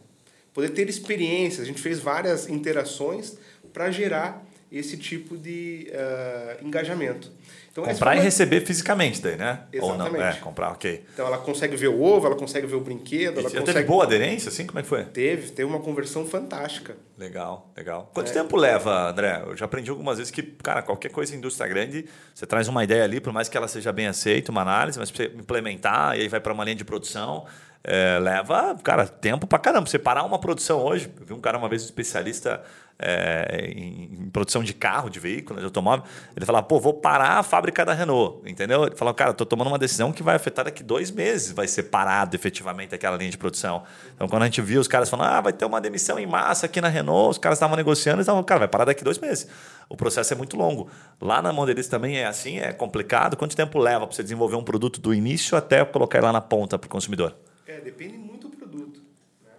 poder 0.56 0.70
ter 0.70 0.88
experiências. 0.88 1.60
A 1.60 1.66
gente 1.66 1.82
fez 1.82 2.00
várias 2.00 2.48
interações 2.48 3.36
para 3.74 3.90
gerar 3.90 4.42
esse 4.72 4.96
tipo 4.96 5.36
de 5.36 5.92
uh, 5.92 6.66
engajamento. 6.66 7.30
Então, 7.70 7.84
comprar 7.84 8.16
e 8.16 8.20
receber 8.20 8.62
fisicamente 8.62 9.20
daí, 9.20 9.36
né? 9.36 9.64
Exatamente. 9.70 10.12
Ou 10.14 10.18
não? 10.18 10.26
É, 10.26 10.32
comprar, 10.36 10.72
ok. 10.72 11.04
Então 11.12 11.26
ela 11.26 11.36
consegue 11.36 11.76
ver 11.76 11.88
o 11.88 12.02
ovo, 12.02 12.26
ela 12.26 12.34
consegue 12.34 12.66
ver 12.66 12.74
o 12.74 12.80
brinquedo. 12.80 13.38
Ela 13.38 13.50
consegue... 13.50 13.66
teve 13.66 13.84
boa 13.84 14.04
aderência, 14.04 14.48
assim? 14.48 14.66
Como 14.66 14.78
é 14.78 14.82
que 14.82 14.88
foi? 14.88 15.04
Teve, 15.04 15.50
teve 15.50 15.68
uma 15.68 15.80
conversão 15.80 16.26
fantástica. 16.26 16.96
Legal, 17.18 17.70
legal. 17.76 18.10
Quanto 18.14 18.30
é. 18.30 18.32
tempo 18.32 18.56
leva, 18.56 19.10
André? 19.10 19.42
Eu 19.46 19.54
já 19.54 19.66
aprendi 19.66 19.90
algumas 19.90 20.16
vezes 20.16 20.30
que, 20.30 20.42
cara, 20.42 20.80
qualquer 20.80 21.10
coisa 21.10 21.34
em 21.34 21.38
indústria 21.38 21.68
grande, 21.68 22.06
você 22.34 22.46
traz 22.46 22.66
uma 22.66 22.82
ideia 22.82 23.04
ali, 23.04 23.20
por 23.20 23.30
mais 23.30 23.46
que 23.46 23.58
ela 23.58 23.68
seja 23.68 23.92
bem 23.92 24.06
aceita, 24.06 24.50
uma 24.50 24.62
análise, 24.62 24.98
mas 24.98 25.10
para 25.10 25.26
você 25.26 25.32
implementar, 25.36 26.16
e 26.16 26.22
aí 26.22 26.28
vai 26.28 26.40
para 26.40 26.54
uma 26.54 26.64
linha 26.64 26.76
de 26.76 26.84
produção, 26.84 27.44
é, 27.88 28.18
leva, 28.18 28.76
cara, 28.82 29.06
tempo 29.06 29.46
pra 29.46 29.60
caramba. 29.60 29.86
Você 29.86 29.96
parar 29.96 30.24
uma 30.24 30.40
produção 30.40 30.82
hoje, 30.82 31.08
eu 31.20 31.24
vi 31.24 31.32
um 31.32 31.40
cara 31.40 31.56
uma 31.56 31.68
vez, 31.68 31.82
um 31.82 31.84
especialista 31.84 32.60
é, 32.98 33.70
em, 33.76 34.10
em, 34.22 34.30
produção 34.30 34.64
de 34.64 34.74
carro, 34.74 35.08
de 35.08 35.20
veículo, 35.20 35.60
de 35.60 35.66
automóvel, 35.66 36.04
ele 36.36 36.44
falava, 36.44 36.66
pô, 36.66 36.80
vou 36.80 36.94
parar 36.94 37.38
a 37.38 37.44
fábrica 37.44 37.84
da 37.84 37.94
Renault, 37.94 38.40
entendeu? 38.44 38.86
Ele 38.86 38.96
falou, 38.96 39.14
cara, 39.14 39.32
tô 39.32 39.46
tomando 39.46 39.68
uma 39.68 39.78
decisão 39.78 40.12
que 40.12 40.20
vai 40.20 40.34
afetar 40.34 40.64
daqui 40.64 40.82
dois 40.82 41.12
meses, 41.12 41.52
vai 41.52 41.68
ser 41.68 41.84
parado 41.84 42.34
efetivamente 42.34 42.92
aquela 42.92 43.16
linha 43.16 43.30
de 43.30 43.38
produção. 43.38 43.84
Então, 44.16 44.26
quando 44.26 44.42
a 44.42 44.46
gente 44.46 44.60
viu 44.60 44.80
os 44.80 44.88
caras 44.88 45.08
falando, 45.08 45.28
ah, 45.28 45.40
vai 45.40 45.52
ter 45.52 45.64
uma 45.64 45.80
demissão 45.80 46.18
em 46.18 46.26
massa 46.26 46.66
aqui 46.66 46.80
na 46.80 46.88
Renault, 46.88 47.30
os 47.30 47.38
caras 47.38 47.56
estavam 47.56 47.76
negociando, 47.76 48.16
eles 48.16 48.24
estavam, 48.24 48.42
cara, 48.42 48.58
vai 48.58 48.68
parar 48.68 48.86
daqui 48.86 49.04
dois 49.04 49.18
meses. 49.18 49.46
O 49.88 49.96
processo 49.96 50.32
é 50.32 50.36
muito 50.36 50.56
longo. 50.56 50.90
Lá 51.20 51.40
na 51.40 51.52
Mondeliz 51.52 51.86
também 51.86 52.18
é 52.18 52.26
assim, 52.26 52.58
é 52.58 52.72
complicado. 52.72 53.36
Quanto 53.36 53.54
tempo 53.54 53.78
leva 53.78 54.08
para 54.08 54.16
você 54.16 54.24
desenvolver 54.24 54.56
um 54.56 54.64
produto 54.64 55.00
do 55.00 55.14
início 55.14 55.56
até 55.56 55.84
colocar 55.84 56.20
lá 56.20 56.32
na 56.32 56.40
ponta 56.40 56.76
para 56.76 56.86
o 56.86 56.90
consumidor? 56.90 57.36
É, 57.66 57.80
depende 57.80 58.16
muito 58.16 58.48
do 58.48 58.56
produto. 58.56 59.02
Né? 59.44 59.52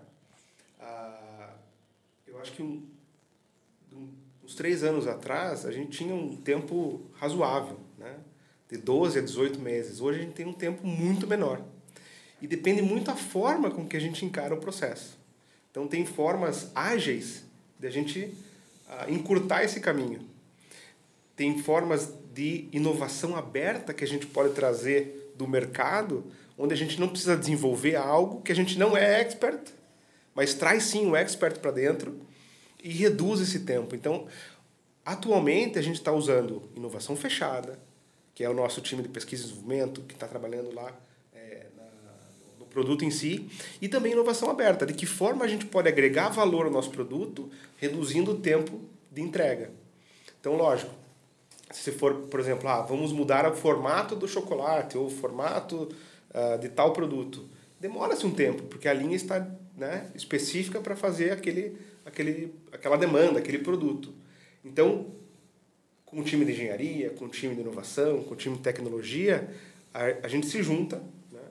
Ah, 0.80 1.54
eu 2.26 2.40
acho 2.40 2.54
que 2.54 2.64
um, 2.64 2.88
uns 4.44 4.56
três 4.56 4.84
anos 4.84 5.08
atrás, 5.08 5.66
a 5.66 5.72
gente 5.72 5.98
tinha 5.98 6.16
um 6.16 6.38
tempo 6.38 7.02
razoável, 7.16 7.78
né? 7.98 8.16
de 8.70 8.78
12 8.78 9.20
a 9.20 9.22
18 9.22 9.60
meses. 9.60 10.00
Hoje 10.00 10.20
a 10.20 10.22
gente 10.24 10.34
tem 10.34 10.46
um 10.46 10.54
tempo 10.54 10.88
muito 10.88 11.28
menor. 11.28 11.62
E 12.42 12.48
depende 12.48 12.82
muito 12.82 13.08
da 13.08 13.16
forma 13.16 13.72
com 13.72 13.86
que 13.86 13.98
a 13.98 14.00
gente 14.00 14.24
encara 14.24 14.54
o 14.54 14.60
processo. 14.60 15.18
Então, 15.70 15.88
tem 15.88 16.06
formas 16.06 16.72
ágeis 16.74 17.44
de 17.80 17.88
a 17.88 17.90
gente 17.90 18.34
ah, 18.88 19.10
encurtar 19.10 19.64
esse 19.64 19.80
caminho. 19.80 20.22
Tem 21.36 21.62
formas 21.62 22.14
de 22.34 22.68
inovação 22.72 23.36
aberta 23.36 23.94
que 23.94 24.04
a 24.04 24.08
gente 24.08 24.26
pode 24.28 24.54
trazer 24.54 25.34
do 25.36 25.48
mercado 25.48 26.26
onde 26.58 26.74
a 26.74 26.78
gente 26.78 27.00
não 27.00 27.08
precisa 27.08 27.38
desenvolver 27.38 27.96
algo 27.96 28.42
que 28.42 28.52
a 28.52 28.56
gente 28.56 28.78
não 28.80 28.98
é 28.98 29.22
expert, 29.22 29.62
mas 30.34 30.54
traz 30.54 30.84
sim 30.84 31.08
o 31.10 31.16
expert 31.16 31.60
para 31.60 31.72
dentro 31.72 32.20
e 32.84 32.90
reduz 32.90 33.42
esse 33.42 33.60
tempo. 33.60 33.96
Então, 33.96 34.28
atualmente 35.06 35.78
a 35.78 35.82
gente 35.82 35.96
está 35.96 36.12
usando 36.12 36.64
inovação 36.76 37.16
fechada, 37.16 37.80
que 38.34 38.44
é 38.44 38.50
o 38.50 38.54
nosso 38.54 38.82
time 38.82 39.02
de 39.02 39.10
pesquisa 39.10 39.44
e 39.44 39.46
desenvolvimento 39.48 40.02
que 40.02 40.14
está 40.14 40.28
trabalhando 40.28 40.74
lá 40.74 40.94
é, 41.34 41.68
na, 41.76 41.84
no 42.60 42.66
produto 42.66 43.04
em 43.04 43.12
si, 43.12 43.50
e 43.82 43.88
também 43.88 44.12
inovação 44.12 44.50
aberta, 44.50 44.86
de 44.86 44.94
que 44.94 45.06
forma 45.06 45.46
a 45.46 45.48
gente 45.48 45.66
pode 45.66 45.88
agregar 45.88 46.30
valor 46.30 46.66
ao 46.66 46.72
nosso 46.72 46.92
produto, 46.92 47.50
reduzindo 47.78 48.32
o 48.32 48.40
tempo 48.40 48.82
de 49.12 49.22
entrega. 49.22 49.72
Então, 50.40 50.56
lógico, 50.56 50.94
se 51.72 51.92
for, 51.92 52.14
por 52.28 52.40
exemplo, 52.40 52.70
ah, 52.70 52.82
vamos 52.82 53.12
mudar 53.12 53.50
o 53.52 53.56
formato 53.56 54.16
do 54.16 54.28
chocolate 54.28 54.98
ou 54.98 55.08
o 55.08 55.10
formato 55.10 55.90
uh, 56.38 56.60
de 56.60 56.70
tal 56.70 56.94
produto. 56.94 57.50
demora-se 57.80 58.26
um 58.26 58.32
tempo, 58.32 58.64
porque 58.64 58.88
a 58.88 58.94
linha 58.94 59.16
está 59.16 59.48
né, 59.76 60.10
específica 60.16 60.80
para 60.80 60.96
fazer 60.96 61.32
aquele, 61.32 61.78
aquele, 62.06 62.54
aquela 62.72 62.98
demanda, 62.98 63.40
aquele 63.40 63.60
produto. 63.60 64.14
Então, 64.64 65.08
com 66.06 66.20
o 66.20 66.24
time 66.24 66.46
de 66.46 66.54
engenharia, 66.54 67.10
com 67.12 67.26
o 67.26 67.30
time 67.30 67.54
de 67.54 67.62
inovação, 67.62 68.24
com 68.24 68.34
o 68.34 68.38
time 68.38 68.56
de 68.56 68.62
tecnologia, 68.62 69.50
a, 69.94 70.06
a 70.24 70.28
gente 70.28 70.48
se 70.48 70.64
junta 70.64 71.02
né, 71.32 71.42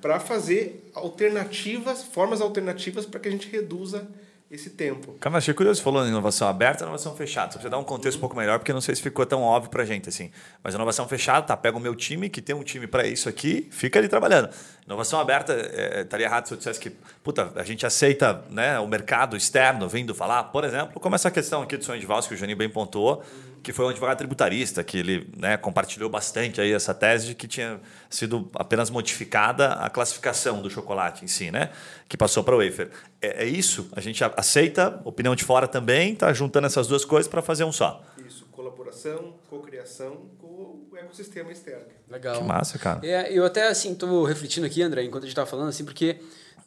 para 0.00 0.18
fazer 0.18 0.90
alternativas, 0.94 2.02
formas 2.02 2.40
alternativas 2.40 3.06
para 3.06 3.20
que 3.20 3.28
a 3.28 3.32
gente 3.32 3.48
reduza 3.48 4.08
esse 4.52 4.68
tempo. 4.68 5.14
Calma, 5.18 5.38
achei 5.38 5.54
curioso, 5.54 5.82
falando 5.82 6.08
em 6.08 6.10
inovação 6.10 6.46
aberta 6.46 6.82
e 6.82 6.84
inovação 6.84 7.16
fechada. 7.16 7.52
Só 7.52 7.58
para 7.58 7.70
dar 7.70 7.78
um 7.78 7.84
contexto 7.84 8.18
um 8.18 8.20
pouco 8.20 8.36
melhor, 8.36 8.58
porque 8.58 8.70
não 8.70 8.82
sei 8.82 8.94
se 8.94 9.00
ficou 9.00 9.24
tão 9.24 9.40
óbvio 9.40 9.70
para 9.70 9.82
a 9.82 9.86
gente. 9.86 10.10
assim. 10.10 10.30
Mas 10.62 10.74
inovação 10.74 11.08
fechada, 11.08 11.46
tá, 11.46 11.56
pega 11.56 11.74
o 11.74 11.80
meu 11.80 11.94
time, 11.94 12.28
que 12.28 12.42
tem 12.42 12.54
um 12.54 12.62
time 12.62 12.86
para 12.86 13.06
isso 13.06 13.30
aqui, 13.30 13.66
fica 13.70 13.98
ali 13.98 14.08
trabalhando. 14.08 14.50
Inovação 14.84 15.18
aberta, 15.18 15.54
é, 15.54 16.02
estaria 16.02 16.26
errado 16.26 16.46
se 16.48 16.52
eu 16.52 16.58
dissesse 16.58 16.78
que, 16.78 16.90
puta, 17.24 17.50
a 17.56 17.64
gente 17.64 17.86
aceita 17.86 18.44
né, 18.50 18.78
o 18.78 18.86
mercado 18.86 19.38
externo 19.38 19.88
vindo 19.88 20.14
falar, 20.14 20.44
por 20.44 20.64
exemplo, 20.64 21.00
como 21.00 21.14
essa 21.14 21.30
questão 21.30 21.62
aqui 21.62 21.78
do 21.78 21.84
sonho 21.84 21.98
de 21.98 22.04
valsa, 22.04 22.28
que 22.28 22.34
o 22.34 22.36
Juninho 22.36 22.58
bem 22.58 22.68
pontuou, 22.68 23.24
que 23.62 23.72
foi 23.72 23.86
um 23.86 23.88
advogado 23.88 24.18
tributarista, 24.18 24.82
que 24.82 24.98
ele 24.98 25.30
né, 25.36 25.56
compartilhou 25.56 26.10
bastante 26.10 26.60
aí 26.60 26.72
essa 26.72 26.92
tese 26.92 27.28
de 27.28 27.34
que 27.34 27.46
tinha 27.46 27.80
sido 28.10 28.50
apenas 28.54 28.90
modificada 28.90 29.74
a 29.74 29.88
classificação 29.88 30.60
do 30.60 30.68
chocolate 30.68 31.24
em 31.24 31.28
si, 31.28 31.50
né? 31.50 31.70
Que 32.08 32.16
passou 32.16 32.42
para 32.42 32.56
o 32.56 32.58
wafer. 32.58 32.90
É, 33.20 33.44
é, 33.44 33.46
isso? 33.46 33.88
A 33.92 34.00
gente 34.00 34.22
aceita, 34.24 35.00
opinião 35.04 35.34
de 35.34 35.44
fora 35.44 35.68
também, 35.68 36.12
está 36.12 36.32
juntando 36.32 36.66
essas 36.66 36.86
duas 36.86 37.04
coisas 37.04 37.28
para 37.28 37.40
fazer 37.40 37.64
um 37.64 37.72
só. 37.72 38.02
Isso, 38.26 38.46
colaboração, 38.50 39.34
cocriação 39.48 40.26
com 40.38 40.88
o 40.90 40.96
ecossistema 40.96 41.52
externo. 41.52 41.86
Legal. 42.10 42.38
Que 42.38 42.44
massa, 42.44 42.78
cara. 42.78 43.00
É, 43.04 43.32
eu 43.32 43.44
até 43.44 43.68
assim 43.68 43.92
estou 43.92 44.24
refletindo 44.24 44.66
aqui, 44.66 44.82
André, 44.82 45.04
enquanto 45.04 45.22
a 45.22 45.26
gente 45.26 45.32
estava 45.32 45.48
falando, 45.48 45.68
assim, 45.68 45.84
porque 45.84 46.18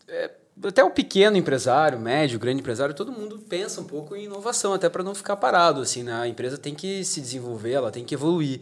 é, 0.08 0.32
até 0.64 0.84
o 0.84 0.90
pequeno 0.90 1.36
empresário, 1.38 2.00
médio, 2.00 2.40
grande 2.40 2.62
empresário, 2.62 2.96
todo 2.96 3.12
mundo 3.12 3.40
pensa 3.40 3.82
um 3.82 3.84
pouco 3.84 4.16
em 4.16 4.26
inovação, 4.26 4.74
até 4.74 4.88
para 4.88 5.04
não 5.04 5.14
ficar 5.14 5.36
parado, 5.36 5.82
assim, 5.82 6.02
né? 6.02 6.14
A 6.14 6.28
empresa 6.28 6.58
tem 6.58 6.74
que 6.74 7.04
se 7.04 7.20
desenvolver, 7.20 7.74
ela 7.74 7.92
tem 7.92 8.06
que 8.06 8.16
evoluir. 8.16 8.62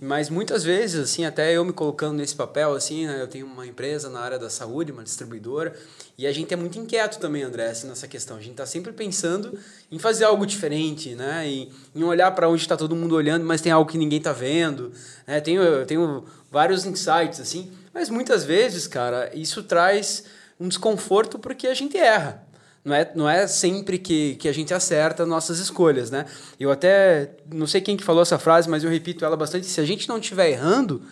Mas 0.00 0.28
muitas 0.28 0.64
vezes, 0.64 1.00
assim, 1.00 1.24
até 1.24 1.52
eu 1.52 1.64
me 1.64 1.72
colocando 1.72 2.16
nesse 2.16 2.34
papel, 2.34 2.74
assim, 2.74 3.06
né? 3.06 3.22
eu 3.22 3.28
tenho 3.28 3.46
uma 3.46 3.64
empresa 3.64 4.08
na 4.08 4.18
área 4.18 4.36
da 4.36 4.50
saúde, 4.50 4.90
uma 4.90 5.04
distribuidora, 5.04 5.74
e 6.18 6.26
a 6.26 6.32
gente 6.32 6.52
é 6.52 6.56
muito 6.56 6.76
inquieto 6.76 7.20
também, 7.20 7.44
André, 7.44 7.68
assim, 7.68 7.86
nessa 7.86 8.08
questão. 8.08 8.36
A 8.36 8.40
gente 8.40 8.52
está 8.52 8.66
sempre 8.66 8.92
pensando 8.92 9.56
em 9.92 10.00
fazer 10.00 10.24
algo 10.24 10.44
diferente, 10.44 11.14
né? 11.14 11.46
Em, 11.46 11.70
em 11.94 12.02
olhar 12.02 12.32
para 12.32 12.48
onde 12.48 12.62
está 12.62 12.76
todo 12.76 12.96
mundo 12.96 13.14
olhando, 13.14 13.44
mas 13.44 13.60
tem 13.60 13.70
algo 13.70 13.88
que 13.88 13.98
ninguém 13.98 14.18
está 14.18 14.32
vendo. 14.32 14.92
Né? 15.24 15.40
Tenho, 15.40 15.62
eu 15.62 15.86
tenho 15.86 16.24
vários 16.50 16.84
insights, 16.84 17.38
assim, 17.38 17.70
mas 17.94 18.08
muitas 18.08 18.44
vezes, 18.44 18.86
cara, 18.86 19.30
isso 19.34 19.62
traz 19.62 20.24
um 20.62 20.68
desconforto 20.68 21.38
porque 21.38 21.66
a 21.66 21.74
gente 21.74 21.96
erra. 21.96 22.46
Não 22.84 22.94
é, 22.94 23.12
não 23.14 23.28
é 23.28 23.46
sempre 23.46 23.96
que, 23.98 24.34
que 24.36 24.48
a 24.48 24.52
gente 24.52 24.74
acerta 24.74 25.24
nossas 25.24 25.58
escolhas, 25.58 26.10
né? 26.10 26.26
Eu 26.58 26.70
até, 26.70 27.30
não 27.52 27.66
sei 27.66 27.80
quem 27.80 27.96
que 27.96 28.02
falou 28.02 28.22
essa 28.22 28.38
frase, 28.38 28.68
mas 28.68 28.82
eu 28.82 28.90
repito 28.90 29.24
ela 29.24 29.36
bastante. 29.36 29.66
Se 29.66 29.80
a 29.80 29.84
gente 29.84 30.08
não 30.08 30.18
estiver 30.18 30.50
errando, 30.50 31.02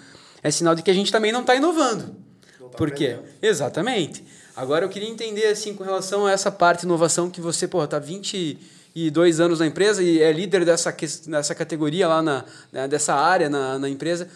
é 0.43 0.51
sinal 0.51 0.75
de 0.75 0.83
que 0.83 0.91
a 0.91 0.95
gente 0.95 1.13
também 1.13 1.31
não 1.31 1.43
está 1.43 1.55
inovando. 1.55 2.17
Não 2.61 2.69
tá 2.69 2.79
Por 2.79 2.91
quê? 2.91 3.19
Exatamente. 3.41 4.25
Agora 4.57 4.85
eu 4.85 4.89
queria 4.89 5.09
entender, 5.09 5.47
assim, 5.47 5.73
com 5.75 5.85
relação 5.85 6.27
a 6.27 6.33
essa 6.33 6.51
parte 6.51 6.81
de 6.81 6.87
inovação 6.87 7.31
que 7.31 7.41
você, 7.41 7.69
porra, 7.69 7.87
tá 7.87 8.01
22 8.01 9.39
anos 9.39 9.61
na 9.61 9.67
empresa 9.67 10.03
e 10.03 10.21
é 10.21 10.33
líder 10.33 10.65
dessa, 10.65 10.95
dessa 11.29 11.55
categoria 11.55 12.09
lá, 12.09 12.21
na, 12.21 12.45
né, 12.73 12.89
dessa 12.89 13.15
área 13.15 13.49
na, 13.49 13.79
na 13.79 13.89
empresa. 13.89 14.29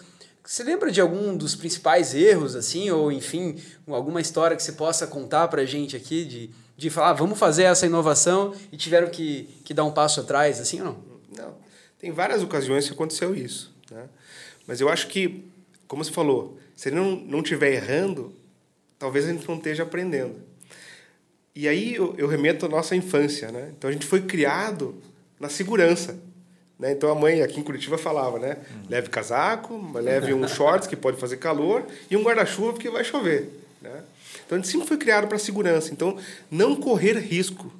Você 0.45 0.63
lembra 0.63 0.91
de 0.91 1.01
algum 1.01 1.35
dos 1.35 1.55
principais 1.55 2.13
erros, 2.13 2.55
assim, 2.55 2.89
ou 2.91 3.11
enfim, 3.11 3.59
alguma 3.87 4.21
história 4.21 4.55
que 4.55 4.61
você 4.61 4.73
possa 4.73 5.07
contar 5.07 5.47
para 5.47 5.63
a 5.63 5.65
gente 5.65 5.95
aqui 5.95 6.23
de, 6.23 6.51
de 6.77 6.89
falar, 6.91 7.09
ah, 7.09 7.13
vamos 7.13 7.39
fazer 7.39 7.63
essa 7.63 7.87
inovação 7.87 8.53
e 8.71 8.77
tiveram 8.77 9.09
que, 9.09 9.49
que 9.63 9.73
dar 9.73 9.83
um 9.83 9.91
passo 9.91 10.21
atrás, 10.21 10.59
assim 10.59 10.79
ou 10.81 10.85
não? 10.85 10.97
Não. 11.35 11.57
Tem 11.97 12.11
várias 12.11 12.43
ocasiões 12.43 12.85
que 12.85 12.93
aconteceu 12.93 13.33
isso. 13.33 13.73
Né? 13.89 14.07
Mas 14.67 14.79
eu 14.79 14.87
acho 14.87 15.07
que, 15.07 15.45
como 15.87 16.03
você 16.03 16.11
falou, 16.11 16.59
se 16.75 16.89
ele 16.89 16.97
não, 16.97 17.15
não 17.15 17.39
estiver 17.39 17.73
errando, 17.73 18.31
talvez 18.99 19.25
a 19.25 19.31
gente 19.31 19.47
não 19.47 19.55
esteja 19.55 19.81
aprendendo. 19.81 20.35
E 21.55 21.67
aí 21.67 21.95
eu, 21.95 22.13
eu 22.19 22.27
remeto 22.27 22.67
à 22.67 22.69
nossa 22.69 22.95
infância. 22.95 23.51
Né? 23.51 23.71
Então 23.75 23.89
a 23.89 23.93
gente 23.93 24.05
foi 24.05 24.21
criado 24.21 25.01
na 25.39 25.49
segurança. 25.49 26.19
Né? 26.77 26.91
Então 26.91 27.09
a 27.09 27.15
mãe 27.15 27.41
aqui 27.41 27.59
em 27.59 27.63
Curitiba 27.63 27.97
falava, 27.97 28.37
né? 28.37 28.57
Leve 28.89 29.09
casaco, 29.09 29.79
leve 29.93 30.33
um 30.33 30.47
shorts 30.47 30.87
que 30.87 30.95
pode 30.95 31.17
fazer 31.17 31.37
calor 31.37 31.85
e 32.09 32.17
um 32.17 32.23
guarda-chuva 32.23 32.73
porque 32.73 32.89
vai 32.89 33.03
chover. 33.03 33.49
Né? 33.81 34.03
Então 34.45 34.57
a 34.57 34.61
gente 34.61 34.69
sempre 34.69 34.87
foi 34.87 34.97
criado 34.97 35.27
para 35.27 35.39
segurança. 35.39 35.91
Então 35.91 36.17
não 36.51 36.75
correr 36.75 37.17
risco. 37.17 37.71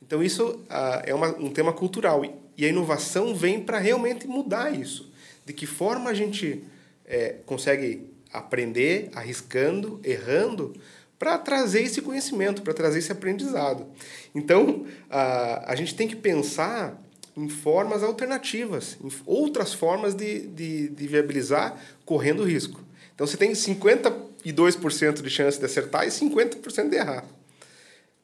Então 0.00 0.22
isso 0.22 0.60
ah, 0.70 1.02
é 1.04 1.14
uma, 1.14 1.28
um 1.36 1.50
tema 1.50 1.72
cultural 1.72 2.24
e 2.56 2.64
a 2.64 2.68
inovação 2.68 3.34
vem 3.34 3.60
para 3.60 3.78
realmente 3.78 4.26
mudar 4.26 4.72
isso. 4.72 5.10
De 5.44 5.52
que 5.52 5.66
forma 5.66 6.10
a 6.10 6.14
gente 6.14 6.62
é, 7.04 7.36
consegue 7.44 8.08
aprender 8.32 9.10
arriscando, 9.14 10.00
errando, 10.04 10.74
para 11.18 11.38
trazer 11.38 11.82
esse 11.82 12.02
conhecimento, 12.02 12.62
para 12.62 12.74
trazer 12.74 12.98
esse 12.98 13.10
aprendizado. 13.10 13.86
Então 14.34 14.86
a, 15.10 15.72
a 15.72 15.74
gente 15.74 15.94
tem 15.94 16.06
que 16.06 16.16
pensar 16.16 17.02
em 17.36 17.48
formas 17.48 18.02
alternativas, 18.02 18.96
em 19.02 19.10
outras 19.26 19.74
formas 19.74 20.14
de, 20.14 20.46
de, 20.46 20.88
de 20.88 21.06
viabilizar 21.06 21.78
correndo 22.04 22.42
risco. 22.44 22.82
Então 23.14 23.26
você 23.26 23.36
tem 23.36 23.52
52% 23.52 25.22
de 25.22 25.30
chance 25.30 25.58
de 25.58 25.64
acertar 25.64 26.04
e 26.06 26.08
50% 26.08 26.88
de 26.88 26.96
errar. 26.96 27.24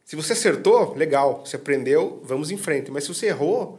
Se 0.04 0.16
você 0.16 0.32
acertou, 0.32 0.94
legal, 0.94 1.44
você 1.44 1.56
aprendeu, 1.56 2.22
vamos 2.24 2.50
em 2.50 2.56
frente. 2.56 2.90
Mas 2.90 3.04
se 3.04 3.14
você 3.14 3.26
errou, 3.26 3.78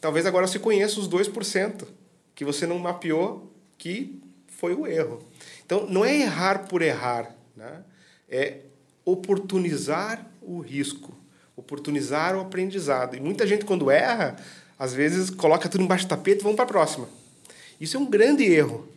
talvez 0.00 0.26
agora 0.26 0.46
você 0.46 0.58
conheça 0.58 1.00
os 1.00 1.08
2% 1.08 1.86
que 2.34 2.44
você 2.44 2.66
não 2.66 2.78
mapeou 2.78 3.50
que 3.78 4.20
foi 4.48 4.74
o 4.74 4.86
erro. 4.86 5.22
Então 5.64 5.86
não 5.86 6.04
é 6.04 6.16
errar 6.16 6.68
por 6.68 6.82
errar, 6.82 7.34
né? 7.56 7.82
é 8.28 8.58
oportunizar 9.04 10.26
o 10.40 10.60
risco, 10.60 11.14
oportunizar 11.56 12.36
o 12.36 12.40
aprendizado. 12.40 13.16
E 13.16 13.20
muita 13.20 13.46
gente, 13.46 13.64
quando 13.64 13.90
erra, 13.90 14.36
às 14.78 14.92
vezes 14.92 15.30
coloca 15.30 15.68
tudo 15.68 15.84
embaixo 15.84 16.06
do 16.06 16.08
tapete 16.08 16.40
e 16.40 16.42
vamos 16.42 16.56
para 16.56 16.64
a 16.64 16.68
próxima. 16.68 17.08
Isso 17.80 17.96
é 17.96 18.00
um 18.00 18.06
grande 18.06 18.44
erro. 18.44 18.88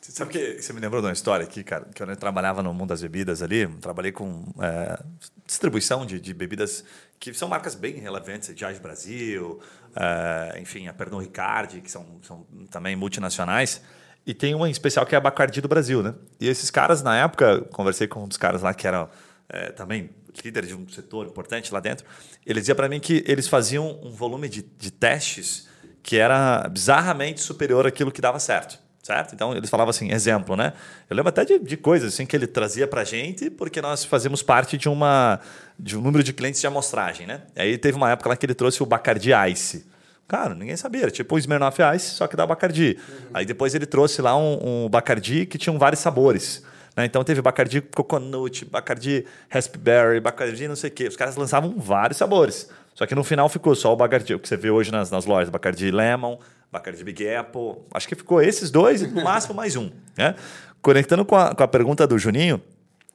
Você 0.00 0.12
sabe 0.12 0.32
que 0.32 0.62
você 0.62 0.72
me 0.72 0.80
lembrou 0.80 1.02
de 1.02 1.06
uma 1.06 1.12
história 1.12 1.44
aqui, 1.44 1.62
cara, 1.62 1.86
que 1.94 2.02
eu 2.02 2.16
trabalhava 2.16 2.62
no 2.62 2.72
mundo 2.72 2.88
das 2.88 3.02
bebidas 3.02 3.42
ali, 3.42 3.66
trabalhei 3.80 4.10
com 4.10 4.42
é, 4.58 4.98
distribuição 5.46 6.06
de, 6.06 6.18
de, 6.18 6.32
bebidas 6.32 6.82
que 7.20 7.34
são 7.34 7.46
marcas 7.46 7.74
bem 7.74 7.96
relevantes, 7.96 8.54
Diage 8.54 8.80
Brasil, 8.80 9.60
é, 9.94 10.58
enfim, 10.60 10.88
a 10.88 10.94
Pernod 10.94 11.24
Ricard, 11.24 11.82
que 11.82 11.90
são, 11.90 12.06
são 12.22 12.46
também 12.70 12.96
multinacionais. 12.96 13.82
E 14.26 14.32
tem 14.32 14.54
uma 14.54 14.66
em 14.68 14.70
especial 14.70 15.04
que 15.04 15.14
é 15.14 15.18
a 15.18 15.20
Bacardi 15.20 15.60
do 15.60 15.68
Brasil, 15.68 16.02
né? 16.02 16.14
E 16.40 16.48
esses 16.48 16.70
caras, 16.70 17.02
na 17.02 17.16
época, 17.16 17.60
conversei 17.72 18.06
com 18.06 18.24
um 18.24 18.28
dos 18.28 18.36
caras 18.36 18.62
lá 18.62 18.72
que 18.72 18.86
eram 18.86 19.08
é, 19.48 19.70
também 19.72 20.10
líder 20.44 20.66
de 20.66 20.74
um 20.74 20.88
setor 20.88 21.26
importante 21.26 21.72
lá 21.72 21.80
dentro, 21.80 22.06
ele 22.46 22.60
dizia 22.60 22.74
para 22.74 22.88
mim 22.88 23.00
que 23.00 23.24
eles 23.26 23.48
faziam 23.48 23.98
um 24.02 24.10
volume 24.10 24.48
de, 24.48 24.62
de 24.62 24.90
testes 24.90 25.68
que 26.02 26.16
era 26.16 26.68
bizarramente 26.68 27.40
superior 27.40 27.86
àquilo 27.86 28.12
que 28.12 28.20
dava 28.20 28.38
certo. 28.38 28.78
Certo? 29.02 29.34
Então 29.34 29.56
eles 29.56 29.70
falavam 29.70 29.88
assim, 29.88 30.12
exemplo, 30.12 30.54
né? 30.54 30.74
Eu 31.08 31.16
lembro 31.16 31.30
até 31.30 31.42
de, 31.42 31.58
de 31.58 31.78
coisas 31.78 32.12
assim 32.12 32.26
que 32.26 32.36
ele 32.36 32.46
trazia 32.46 32.86
para 32.86 33.04
gente, 33.04 33.48
porque 33.48 33.80
nós 33.80 34.04
fazíamos 34.04 34.42
parte 34.42 34.76
de 34.76 34.86
uma 34.86 35.40
de 35.78 35.96
um 35.96 36.02
número 36.02 36.22
de 36.22 36.34
clientes 36.34 36.60
de 36.60 36.66
amostragem, 36.66 37.26
né? 37.26 37.40
E 37.56 37.60
aí 37.60 37.78
teve 37.78 37.96
uma 37.96 38.10
época 38.10 38.28
lá 38.28 38.36
que 38.36 38.44
ele 38.44 38.54
trouxe 38.54 38.82
o 38.82 38.86
Bacardi 38.86 39.30
Ice. 39.50 39.86
Cara, 40.26 40.54
ninguém 40.54 40.76
sabia, 40.76 41.02
era 41.02 41.10
tipo 41.10 41.36
o 41.36 41.38
Smirnoff 41.38 41.80
Ice, 41.96 42.10
só 42.10 42.26
que 42.26 42.36
dá 42.36 42.46
Bacardi. 42.46 42.98
Uhum. 42.98 43.30
Aí 43.32 43.46
depois 43.46 43.74
ele 43.74 43.86
trouxe 43.86 44.20
lá 44.20 44.36
um, 44.36 44.84
um 44.84 44.88
Bacardi 44.90 45.46
que 45.46 45.56
tinha 45.56 45.76
vários 45.78 46.02
sabores. 46.02 46.62
Né? 46.98 47.04
Então 47.04 47.22
teve 47.22 47.40
Bacardi 47.40 47.80
Coconut, 47.80 48.64
Bacardi 48.64 49.24
Raspberry, 49.48 50.18
Bacardi 50.18 50.66
não 50.66 50.74
sei 50.74 50.90
o 50.90 50.92
quê. 50.92 51.06
Os 51.06 51.14
caras 51.14 51.36
lançavam 51.36 51.78
vários 51.78 52.18
sabores. 52.18 52.68
Só 52.92 53.06
que 53.06 53.14
no 53.14 53.22
final 53.22 53.48
ficou 53.48 53.72
só 53.76 53.92
o 53.92 53.96
Bacardi, 53.96 54.34
o 54.34 54.40
que 54.40 54.48
você 54.48 54.56
vê 54.56 54.68
hoje 54.68 54.90
nas, 54.90 55.08
nas 55.08 55.24
lojas, 55.24 55.48
Bacardi 55.48 55.92
Lemon, 55.92 56.38
Bacardi 56.72 57.04
Big 57.04 57.32
Apple. 57.32 57.76
Acho 57.94 58.08
que 58.08 58.16
ficou 58.16 58.42
esses 58.42 58.72
dois 58.72 59.00
e 59.00 59.06
no 59.06 59.22
máximo 59.22 59.54
mais 59.54 59.76
um. 59.76 59.92
Né? 60.16 60.34
Conectando 60.82 61.24
com 61.24 61.36
a, 61.36 61.54
com 61.54 61.62
a 61.62 61.68
pergunta 61.68 62.04
do 62.04 62.18
Juninho, 62.18 62.60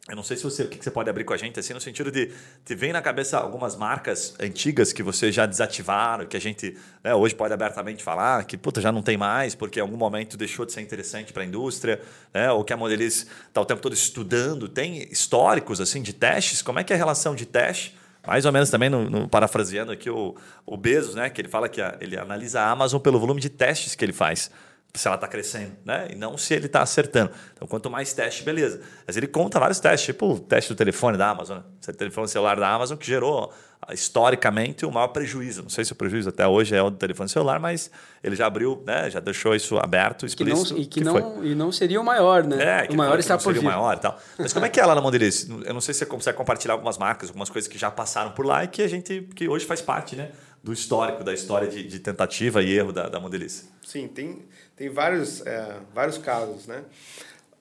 eu 0.10 0.18
não 0.18 0.24
sei 0.24 0.36
se 0.36 0.44
você, 0.44 0.64
o 0.64 0.68
que 0.68 0.84
você 0.84 0.92
pode 0.92 1.10
abrir 1.10 1.24
com 1.24 1.34
a 1.34 1.38
gente, 1.38 1.58
assim, 1.58 1.74
no 1.74 1.80
sentido 1.80 2.12
de 2.12 2.30
te 2.66 2.76
vem 2.76 2.92
na 2.92 3.02
cabeça 3.02 3.38
algumas 3.38 3.78
marcas 3.78 4.36
antigas 4.38 4.92
que 4.92 5.02
você 5.02 5.32
já 5.32 5.46
desativaram, 5.46 6.26
que 6.26 6.36
a 6.36 6.42
gente 6.42 6.78
né, 7.02 7.16
hoje 7.16 7.34
pode 7.34 7.54
abertamente 7.54 8.04
falar, 8.04 8.44
que 8.44 8.58
puta, 8.58 8.82
já 8.82 8.92
não 8.92 9.02
tem 9.02 9.16
mais, 9.16 9.56
porque 9.56 9.80
em 9.80 9.82
algum 9.82 9.96
momento 9.96 10.36
deixou 10.36 10.66
de 10.66 10.74
ser 10.74 10.82
interessante 10.82 11.32
para 11.32 11.44
a 11.44 11.46
indústria, 11.46 12.02
né, 12.34 12.52
ou 12.52 12.66
que 12.66 12.74
a 12.74 12.78
Modeliz 12.78 13.26
está 13.48 13.62
o 13.62 13.66
tempo 13.66 13.82
todo 13.82 13.94
estudando. 13.94 14.68
Tem 14.68 15.10
históricos 15.10 15.80
assim 15.80 16.02
de 16.02 16.12
testes? 16.12 16.62
Como 16.62 16.80
é 16.80 16.84
que 16.84 16.92
é 16.92 16.98
a 16.98 17.00
relação 17.00 17.34
de 17.34 17.46
teste? 17.46 17.98
Mais 18.28 18.46
ou 18.46 18.52
menos 18.52 18.70
também, 18.70 18.90
no, 18.90 19.10
no 19.10 19.30
parafraseando 19.30 19.94
aqui 19.94 20.10
o, 20.10 20.36
o 20.66 20.76
Bezos, 20.76 21.16
né, 21.16 21.30
que 21.30 21.40
ele 21.40 21.48
fala 21.48 21.70
que 21.70 21.82
a, 21.82 21.98
ele 22.02 22.18
analisa 22.18 22.60
a 22.60 22.70
Amazon 22.70 23.00
pelo 23.00 23.18
volume 23.18 23.40
de 23.40 23.50
testes 23.50 23.96
que 23.96 24.04
ele 24.04 24.14
faz. 24.14 24.52
Se 24.96 25.08
ela 25.08 25.16
está 25.16 25.28
crescendo, 25.28 25.72
né? 25.84 26.10
E 26.12 26.16
não 26.16 26.38
se 26.38 26.54
ele 26.54 26.68
está 26.68 26.84
acertando. 26.84 27.32
Então, 27.54 27.68
quanto 27.68 27.90
mais 27.90 28.14
teste, 28.14 28.44
beleza. 28.44 28.80
Mas 29.08 29.18
ele 29.18 29.26
conta 29.26 29.60
vários 29.60 29.80
testes, 29.80 30.06
tipo 30.06 30.34
o 30.34 30.40
teste 30.40 30.72
do 30.72 30.76
telefone 30.76 31.18
da 31.18 31.30
Amazon, 31.30 31.58
né? 31.58 31.64
o 31.88 31.94
telefone 31.94 32.28
celular 32.28 32.60
da 32.60 32.70
Amazon 32.70 32.96
que 32.96 33.08
gerou 33.08 33.52
historicamente 33.92 34.86
o 34.86 34.92
maior 34.92 35.08
prejuízo. 35.08 35.64
Não 35.64 35.70
sei 35.70 35.84
se 35.84 35.92
o 35.92 35.96
prejuízo 35.96 36.30
até 36.30 36.48
hoje 36.48 36.76
é 36.76 36.82
o 36.82 36.92
do 36.92 36.96
telefone 36.96 37.28
celular, 37.28 37.60
mas 37.60 37.90
ele 38.24 38.36
já 38.36 38.46
abriu, 38.46 38.84
né? 38.86 39.10
Já 39.10 39.20
deixou 39.20 39.56
isso 39.56 39.78
aberto, 39.78 40.28
explícito. 40.28 40.68
Que 40.68 40.74
não, 40.74 40.80
e 40.80 40.86
que, 40.86 41.00
que 41.00 41.04
não, 41.04 41.44
e 41.44 41.56
não 41.56 41.72
seria 41.72 42.00
o 42.00 42.04
maior, 42.04 42.44
né? 42.44 42.86
É, 42.86 42.92
o 42.92 42.96
maior 42.96 43.18
está 43.18 43.36
por 43.36 43.52
vir. 43.52 43.60
o 43.60 43.64
maior 43.64 43.98
e 43.98 44.00
tal. 44.00 44.20
Mas 44.38 44.54
como 44.54 44.66
é 44.66 44.70
que 44.70 44.80
é 44.80 44.86
lá 44.86 44.94
na 44.94 45.02
Mondelice? 45.02 45.50
Eu 45.66 45.74
não 45.74 45.82
sei 45.82 45.94
se 45.96 46.02
você 46.02 46.06
consegue 46.06 46.38
compartilhar 46.38 46.76
algumas 46.76 47.00
marcas, 47.00 47.30
algumas 47.30 47.50
coisas 47.50 47.68
que 47.68 47.80
já 47.80 47.90
passaram 47.90 48.32
por 48.32 48.46
lá 48.46 48.64
e 48.64 48.68
que 48.68 48.84
a 48.84 48.88
gente 48.88 49.28
que 49.36 49.48
hoje 49.50 49.66
faz 49.66 49.82
parte, 49.82 50.16
né? 50.16 50.30
Do 50.64 50.72
histórico, 50.72 51.26
da 51.26 51.34
história 51.34 51.68
de, 51.68 51.86
de 51.86 52.00
tentativa 52.00 52.64
e 52.64 52.72
erro 52.72 52.94
da, 52.94 53.10
da 53.10 53.20
Mondelice. 53.20 53.66
Sim, 53.84 54.08
tem 54.08 54.44
tem 54.76 54.90
vários, 54.90 55.46
é, 55.46 55.78
vários 55.94 56.18
casos, 56.18 56.68
né? 56.68 56.84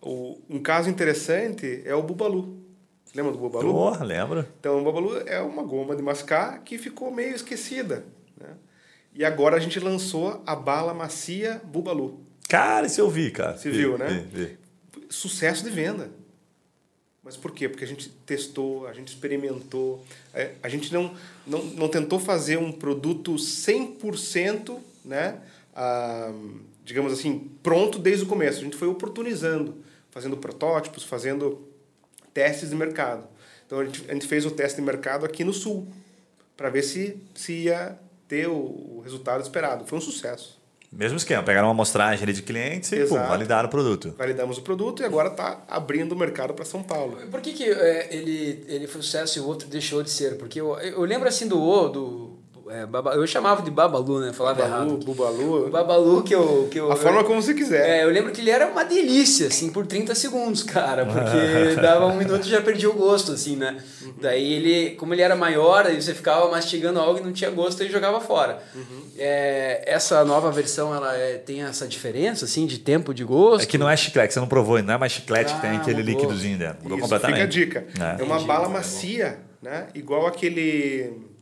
O, 0.00 0.38
um 0.48 0.60
caso 0.60 0.88
interessante 0.88 1.82
é 1.84 1.94
o 1.94 2.02
Bubalu. 2.02 2.60
Você 3.04 3.16
lembra 3.16 3.32
do 3.32 3.38
Bubalu? 3.38 3.72
Porra, 3.72 4.04
lembro. 4.04 4.46
Então, 4.58 4.80
o 4.80 4.84
Bubalu 4.84 5.18
é 5.26 5.40
uma 5.40 5.62
goma 5.62 5.94
de 5.94 6.02
mascar 6.02 6.60
que 6.64 6.78
ficou 6.78 7.10
meio 7.10 7.34
esquecida, 7.34 8.04
né? 8.40 8.54
E 9.14 9.24
agora 9.24 9.56
a 9.56 9.60
gente 9.60 9.78
lançou 9.78 10.42
a 10.46 10.56
bala 10.56 10.94
macia 10.94 11.60
Bubalu. 11.64 12.20
Cara, 12.48 12.86
isso 12.86 13.00
eu 13.00 13.10
vi, 13.10 13.30
cara. 13.30 13.58
Você 13.58 13.70
vi, 13.70 13.78
viu, 13.78 13.98
né? 13.98 14.26
Vi, 14.32 14.44
vi. 14.44 14.58
Sucesso 15.10 15.62
de 15.62 15.70
venda. 15.70 16.10
Mas 17.22 17.36
por 17.36 17.52
quê? 17.52 17.68
Porque 17.68 17.84
a 17.84 17.88
gente 17.88 18.08
testou, 18.26 18.86
a 18.86 18.92
gente 18.92 19.08
experimentou, 19.08 20.04
é, 20.34 20.54
a 20.62 20.68
gente 20.68 20.92
não, 20.92 21.14
não, 21.46 21.62
não 21.64 21.88
tentou 21.88 22.18
fazer 22.18 22.58
um 22.58 22.72
produto 22.72 23.34
100%, 23.34 24.78
né? 25.04 25.40
Ah, 25.74 26.32
digamos 26.84 27.12
assim, 27.12 27.50
pronto 27.62 27.98
desde 27.98 28.24
o 28.24 28.28
começo. 28.28 28.58
A 28.58 28.64
gente 28.64 28.76
foi 28.76 28.88
oportunizando, 28.88 29.76
fazendo 30.10 30.36
protótipos, 30.36 31.04
fazendo 31.04 31.66
testes 32.34 32.70
de 32.70 32.74
mercado. 32.74 33.26
Então 33.66 33.78
a 33.80 33.84
gente, 33.84 34.04
a 34.10 34.12
gente 34.12 34.26
fez 34.26 34.44
o 34.44 34.50
teste 34.50 34.80
de 34.80 34.82
mercado 34.82 35.24
aqui 35.24 35.44
no 35.44 35.52
Sul, 35.52 35.86
para 36.56 36.70
ver 36.70 36.82
se, 36.82 37.16
se 37.34 37.52
ia 37.64 37.98
ter 38.28 38.48
o, 38.48 38.54
o, 38.54 39.00
resultado 39.02 39.42
esperado. 39.42 39.86
Foi 39.86 39.98
um 39.98 40.00
sucesso. 40.00 40.60
Mesmo 40.92 41.16
esquema, 41.16 41.42
pegaram 41.42 41.68
uma 41.68 41.72
amostragem 41.72 42.26
de 42.34 42.42
clientes 42.42 42.92
e 42.92 43.06
pum, 43.06 43.14
validaram 43.14 43.66
o 43.66 43.70
produto. 43.70 44.14
Validamos 44.18 44.58
o 44.58 44.62
produto 44.62 45.02
e 45.02 45.06
agora 45.06 45.28
está 45.28 45.64
abrindo 45.66 46.12
o 46.12 46.16
mercado 46.16 46.52
para 46.52 46.66
São 46.66 46.82
Paulo. 46.82 47.16
Por 47.30 47.40
que, 47.40 47.54
que 47.54 47.64
é, 47.64 48.14
ele, 48.14 48.62
ele 48.68 48.86
foi 48.86 49.00
sucesso 49.00 49.38
e 49.38 49.40
o 49.40 49.46
outro 49.46 49.66
deixou 49.68 50.02
de 50.02 50.10
ser? 50.10 50.36
Porque 50.36 50.60
eu, 50.60 50.78
eu 50.78 51.02
lembro 51.02 51.26
assim 51.26 51.48
do 51.48 51.58
O, 51.58 51.88
do, 51.88 52.31
é, 52.70 52.86
baba, 52.86 53.14
eu 53.14 53.26
chamava 53.26 53.62
de 53.62 53.70
Babalu, 53.70 54.20
né? 54.20 54.32
Falava 54.32 54.62
Babalu, 54.62 54.90
errado. 54.90 55.04
Bubalu. 55.04 55.70
Babalu 55.70 56.22
que 56.22 56.34
eu, 56.34 56.68
que 56.70 56.78
eu. 56.78 56.92
A 56.92 56.96
forma 56.96 57.24
como 57.24 57.40
você 57.40 57.54
quiser. 57.54 57.88
É, 57.88 58.04
eu 58.04 58.10
lembro 58.10 58.32
que 58.32 58.40
ele 58.40 58.50
era 58.50 58.66
uma 58.66 58.84
delícia, 58.84 59.48
assim, 59.48 59.70
por 59.70 59.86
30 59.86 60.14
segundos, 60.14 60.62
cara. 60.62 61.06
Porque 61.06 61.74
dava 61.80 62.06
um 62.06 62.16
minuto 62.16 62.46
e 62.46 62.50
já 62.50 62.60
perdia 62.60 62.90
o 62.90 62.92
gosto, 62.92 63.32
assim, 63.32 63.56
né? 63.56 63.82
Uhum. 64.02 64.14
Daí 64.20 64.52
ele, 64.52 64.90
como 64.96 65.14
ele 65.14 65.22
era 65.22 65.34
maior, 65.34 65.86
aí 65.86 66.00
você 66.00 66.14
ficava 66.14 66.50
mastigando 66.50 67.00
algo 67.00 67.18
e 67.18 67.22
não 67.22 67.32
tinha 67.32 67.50
gosto 67.50 67.82
e 67.82 67.90
jogava 67.90 68.20
fora. 68.20 68.62
Uhum. 68.74 69.02
É, 69.18 69.82
essa 69.86 70.24
nova 70.24 70.50
versão, 70.50 70.94
ela 70.94 71.16
é, 71.16 71.38
tem 71.38 71.62
essa 71.62 71.86
diferença, 71.86 72.44
assim, 72.44 72.66
de 72.66 72.78
tempo 72.78 73.12
de 73.12 73.24
gosto? 73.24 73.64
É 73.64 73.66
que 73.66 73.78
não 73.78 73.88
é 73.88 73.96
chiclete, 73.96 74.34
você 74.34 74.40
não 74.40 74.48
provou, 74.48 74.82
não 74.82 74.94
é 74.94 74.98
mais 74.98 75.12
chiclete 75.12 75.52
ah, 75.52 75.56
que 75.56 75.62
tem 75.62 75.70
ah, 75.70 75.76
aquele 75.76 75.98
mudou. 75.98 76.14
líquidozinho 76.14 76.58
dentro. 76.58 76.82
Mudou 76.82 76.98
Isso, 76.98 77.08
completamente. 77.08 77.52
Fica 77.52 77.78
a 77.78 77.82
dica. 77.82 78.18
É, 78.18 78.22
é 78.22 78.24
uma 78.24 78.40
bala 78.40 78.68
macia, 78.68 79.38
né? 79.60 79.88
Igual 79.94 80.26
aquele 80.26 81.32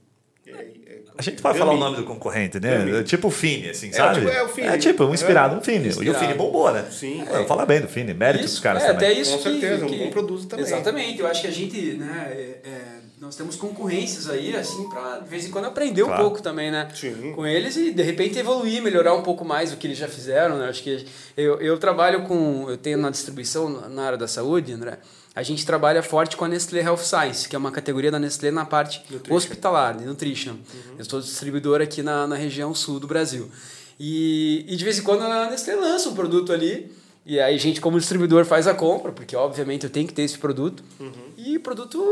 a 1.20 1.22
gente 1.22 1.42
pode 1.42 1.59
falar 1.59 1.72
o 1.72 1.76
nome 1.76 1.96
do 1.96 2.04
concorrente, 2.04 2.59
né? 2.59 3.02
Tipo 3.04 3.28
o 3.28 3.30
Fini, 3.30 3.68
assim, 3.68 3.92
sabe? 3.92 4.20
É, 4.20 4.20
tipo, 4.20 4.30
é 4.30 4.42
o 4.42 4.48
Fini. 4.48 4.66
É 4.68 4.78
tipo, 4.78 5.04
um 5.04 5.14
inspirado 5.14 5.54
no 5.54 5.61
Fini. 5.61 5.90
E 6.00 6.11
o 6.11 6.14
Fini 6.14 6.35
bombou, 6.35 6.72
né? 6.72 6.87
Sim. 6.90 7.22
É, 7.30 7.44
fala 7.44 7.66
bem 7.66 7.80
do 7.80 7.88
Fini, 7.88 8.14
mérito 8.14 8.44
isso, 8.44 8.54
dos 8.54 8.62
caras 8.62 8.83
é, 8.83 8.87
também. 8.87 9.11
Até 9.11 9.20
isso 9.20 9.37
Com 9.37 9.42
certeza, 9.42 9.87
que, 9.87 9.94
um 9.94 9.98
bom 9.98 10.11
produto 10.11 10.46
também. 10.46 10.64
Exatamente, 10.64 11.20
eu 11.20 11.26
acho 11.26 11.42
que 11.42 11.46
a 11.46 11.50
gente, 11.50 11.92
né, 11.94 12.28
é, 12.30 12.68
é, 12.68 13.00
nós 13.20 13.37
temos 13.37 13.54
concorrências 13.54 14.30
aí, 14.30 14.56
assim, 14.56 14.88
para 14.88 15.18
de 15.18 15.28
vez 15.28 15.44
em 15.44 15.50
quando 15.50 15.66
aprender 15.66 16.02
claro. 16.02 16.22
um 16.22 16.24
pouco 16.24 16.42
também, 16.42 16.70
né? 16.70 16.88
Sim. 16.94 17.35
Com 17.35 17.46
eles 17.46 17.76
e 17.76 17.92
de 17.92 18.02
repente 18.02 18.38
evoluir, 18.38 18.83
melhorar 18.83 19.14
um 19.14 19.22
pouco 19.22 19.44
mais 19.44 19.74
o 19.74 19.76
que 19.76 19.87
eles 19.87 19.98
já 19.98 20.09
fizeram, 20.09 20.56
né? 20.56 20.70
Acho 20.70 20.83
que 20.83 21.06
eu, 21.37 21.61
eu 21.61 21.78
trabalho 21.78 22.22
com, 22.22 22.64
eu 22.70 22.78
tenho 22.78 22.96
na 22.96 23.11
distribuição 23.11 23.68
na 23.90 24.04
área 24.04 24.16
da 24.16 24.26
saúde, 24.26 24.72
André, 24.72 24.98
a 25.35 25.42
gente 25.42 25.66
trabalha 25.66 26.02
forte 26.02 26.35
com 26.35 26.46
a 26.46 26.48
Nestlé 26.48 26.80
Health 26.80 27.04
Science, 27.04 27.46
que 27.46 27.54
é 27.54 27.59
uma 27.59 27.70
categoria 27.70 28.11
da 28.11 28.18
Nestlé 28.18 28.50
na 28.50 28.64
parte 28.64 29.02
nutrition. 29.11 29.37
hospitalar, 29.37 29.98
de 29.98 30.06
nutrition. 30.06 30.52
Uhum. 30.52 30.94
Eu 30.98 31.04
sou 31.04 31.20
distribuidor 31.20 31.83
aqui 31.83 32.02
na, 32.02 32.26
na 32.26 32.37
região 32.37 32.74
sul 32.74 32.98
do 32.98 33.06
Brasil. 33.06 33.50
E, 33.98 34.64
e 34.66 34.74
de 34.74 34.83
vez 34.83 34.98
em 34.98 35.02
quando 35.02 35.24
a 35.24 35.50
Nestlé 35.50 35.76
lança 35.76 36.09
um 36.09 36.14
produto 36.14 36.54
ali, 36.54 36.90
e 37.26 37.38
aí 37.38 37.54
a 37.54 37.59
gente, 37.59 37.83
como 37.83 37.98
distribuidor, 37.98 38.46
faz 38.46 38.66
a 38.66 38.72
compra, 38.72 39.12
porque 39.12 39.37
obviamente 39.37 39.85
eu 39.85 39.90
tenho 39.90 40.09
que 40.09 40.14
ter 40.14 40.22
esse 40.22 40.38
produto, 40.38 40.83
uhum. 40.98 41.12
e 41.37 41.59
o 41.59 41.61
produto 41.61 42.02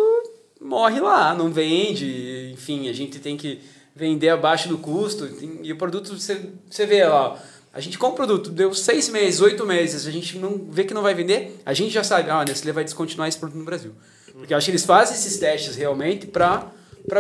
morre 0.61 1.01
lá, 1.01 1.35
não 1.35 1.51
vende, 1.51 2.51
enfim, 2.53 2.89
a 2.89 2.93
gente 2.93 3.19
tem 3.19 3.37
que 3.37 3.61
vender 3.95 4.29
abaixo 4.29 4.69
do 4.69 4.79
custo, 4.79 5.29
e 5.63 5.73
o 5.73 5.77
produto 5.77 6.19
você, 6.19 6.51
você 6.71 6.87
vê 6.87 7.05
lá 7.05 7.41
a 7.73 7.81
gente 7.81 7.99
compra 7.99 8.25
o 8.25 8.27
produto, 8.27 8.51
deu 8.51 8.75
seis 8.75 9.09
meses, 9.09 9.41
oito 9.41 9.65
meses, 9.67 10.07
a 10.07 10.11
gente 10.11 10.39
não 10.39 10.67
vê 10.69 10.85
que 10.85 10.95
não 10.95 11.03
vai 11.03 11.15
vender, 11.15 11.61
a 11.65 11.75
gente 11.75 11.93
já 11.93 12.03
sabe, 12.03 12.31
ah, 12.31 12.41
a 12.41 12.45
Nestlé 12.45 12.73
vai 12.73 12.83
descontinuar 12.83 13.29
esse 13.29 13.39
produto 13.39 13.59
no 13.59 13.65
Brasil. 13.65 13.93
Porque 14.33 14.53
eu 14.53 14.59
acho 14.59 14.65
que 14.65 14.71
eles 14.71 14.85
fazem 14.85 15.17
esses 15.17 15.39
testes 15.39 15.77
realmente 15.77 16.27
para 16.27 16.73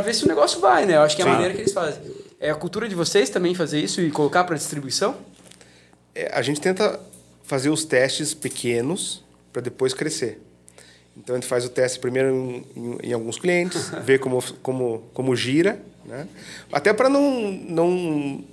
ver 0.03 0.14
se 0.14 0.24
o 0.24 0.29
negócio 0.29 0.59
vai, 0.61 0.87
né? 0.87 0.96
Eu 0.96 1.03
acho 1.03 1.14
que 1.14 1.22
é 1.22 1.24
a 1.24 1.29
maneira 1.29 1.55
que 1.55 1.61
eles 1.61 1.72
fazem. 1.72 2.01
É 2.40 2.51
a 2.51 2.55
cultura 2.55 2.88
de 2.88 2.94
vocês 2.94 3.29
também 3.31 3.55
fazer 3.55 3.81
isso 3.81 4.01
e 4.01 4.11
colocar 4.11 4.44
para 4.44 4.57
distribuição? 4.57 5.16
É, 6.14 6.31
a 6.33 6.42
gente 6.42 6.61
tenta 6.61 6.98
fazer 7.42 7.70
os 7.70 7.85
testes 7.85 8.35
pequenos 8.35 9.24
para 9.53 9.61
depois 9.61 9.92
crescer. 9.92 10.40
Então 11.19 11.35
a 11.35 11.39
gente 11.39 11.49
faz 11.49 11.65
o 11.65 11.69
teste 11.69 11.99
primeiro 11.99 12.31
em, 12.31 12.65
em, 12.77 12.99
em 13.09 13.13
alguns 13.13 13.39
clientes, 13.39 13.91
vê 14.05 14.19
como, 14.19 14.43
como, 14.63 15.03
como 15.13 15.37
gira, 15.37 15.81
né? 16.05 16.27
Até 16.73 16.93
para 16.93 17.09
não, 17.09 17.53
não 17.53 18.45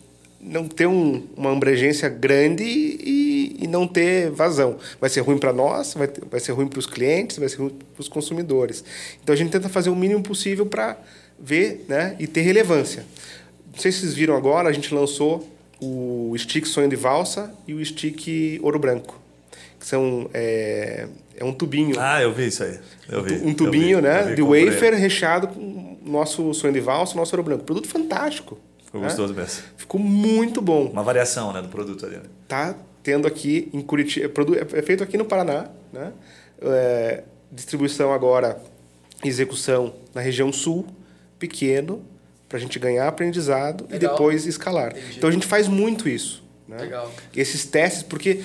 não 0.46 0.68
ter 0.68 0.86
um, 0.86 1.28
uma 1.36 1.52
abrangência 1.52 2.08
grande 2.08 2.64
e, 2.64 3.58
e, 3.62 3.68
não 3.68 3.88
ter 3.88 4.30
vazão. 4.30 4.78
Vai 5.02 5.10
ser 5.10 5.22
ruim 5.22 5.40
para 5.40 5.52
nós, 5.52 5.96
vai, 5.96 6.08
ter, 6.08 6.24
vai 6.26 6.40
ser 6.40 6.52
ruim 6.52 6.68
para 6.68 6.78
os 6.78 6.86
clientes, 6.86 7.38
vai 7.38 7.50
ser 7.50 7.58
ruim 7.58 7.70
para 7.70 8.02
os 8.02 8.08
consumidores. 8.08 8.84
Então 9.24 9.34
a 9.34 9.36
gente 9.36 9.50
tenta 9.52 9.68
fazer 9.70 9.90
o 9.90 9.96
mínimo 9.96 10.22
possível 10.22 10.66
para 10.66 10.98
ver 11.40 11.86
né, 11.88 12.16
e 12.20 12.28
ter 12.28 12.42
relevância. 12.42 13.06
Não 13.74 13.80
sei 13.80 13.92
se 13.92 14.02
vocês 14.02 14.14
viram 14.14 14.36
agora, 14.36 14.70
a 14.70 14.72
gente 14.72 14.94
lançou 14.94 15.50
o 15.82 16.34
stick 16.38 16.66
sonho 16.66 16.88
de 16.88 16.96
valsa 16.96 17.52
e 17.68 17.74
o 17.74 17.84
stick 17.84 18.60
ouro 18.62 18.78
branco, 18.78 19.20
que 19.80 19.86
são 19.86 20.30
é, 20.32 21.08
é 21.38 21.44
um 21.44 21.54
tubinho. 21.54 22.00
Ah, 22.00 22.22
eu 22.22 22.34
vi 22.34 22.48
isso 22.48 22.64
aí. 22.64 22.80
Eu 23.10 23.24
vi, 23.24 23.36
um 23.36 23.54
tubinho, 23.54 23.98
vi, 23.98 24.04
né, 24.04 24.34
de 24.34 24.42
wafer 24.42 24.96
recheado 24.96 25.48
com 25.48 25.98
nosso 26.06 26.54
sonho 26.54 26.74
de 26.74 26.80
valsa, 26.80 27.16
nosso 27.16 27.36
ouro 27.36 27.44
branco. 27.44 27.64
Produto 27.64 27.88
fantástico. 27.88 28.58
Ficou 28.86 29.02
né? 29.02 29.08
gostoso 29.08 29.34
mesmo. 29.34 29.64
Ficou 29.76 30.00
muito 30.00 30.62
bom. 30.62 30.86
Uma 30.86 31.04
variação 31.04 31.52
né, 31.52 31.62
do 31.62 31.68
produto 31.68 32.06
ali. 32.06 32.18
Né? 32.18 32.24
Tá 32.48 32.76
tendo 33.04 33.28
aqui 33.28 33.70
em 33.74 33.82
Curitiba. 33.82 34.32
É, 34.56 34.80
é 34.80 34.82
feito 34.82 35.04
aqui 35.04 35.18
no 35.18 35.26
Paraná, 35.26 35.70
né? 35.92 36.14
É, 36.62 37.24
distribuição 37.52 38.14
agora, 38.14 38.62
execução 39.24 39.94
na 40.14 40.22
região 40.22 40.52
sul, 40.52 40.86
pequeno, 41.38 42.02
para 42.48 42.58
a 42.58 42.62
gente 42.62 42.80
ganhar 42.80 43.08
aprendizado 43.08 43.86
Legal. 43.90 43.96
e 43.96 44.00
depois 44.00 44.46
escalar. 44.46 44.92
Entendi. 44.92 45.18
Então 45.18 45.30
a 45.30 45.34
gente 45.34 45.46
faz 45.46 45.68
muito 45.68 46.08
isso. 46.08 46.44
Né? 46.68 46.78
Legal. 46.78 47.12
Esses 47.36 47.66
testes, 47.66 48.04
porque 48.04 48.42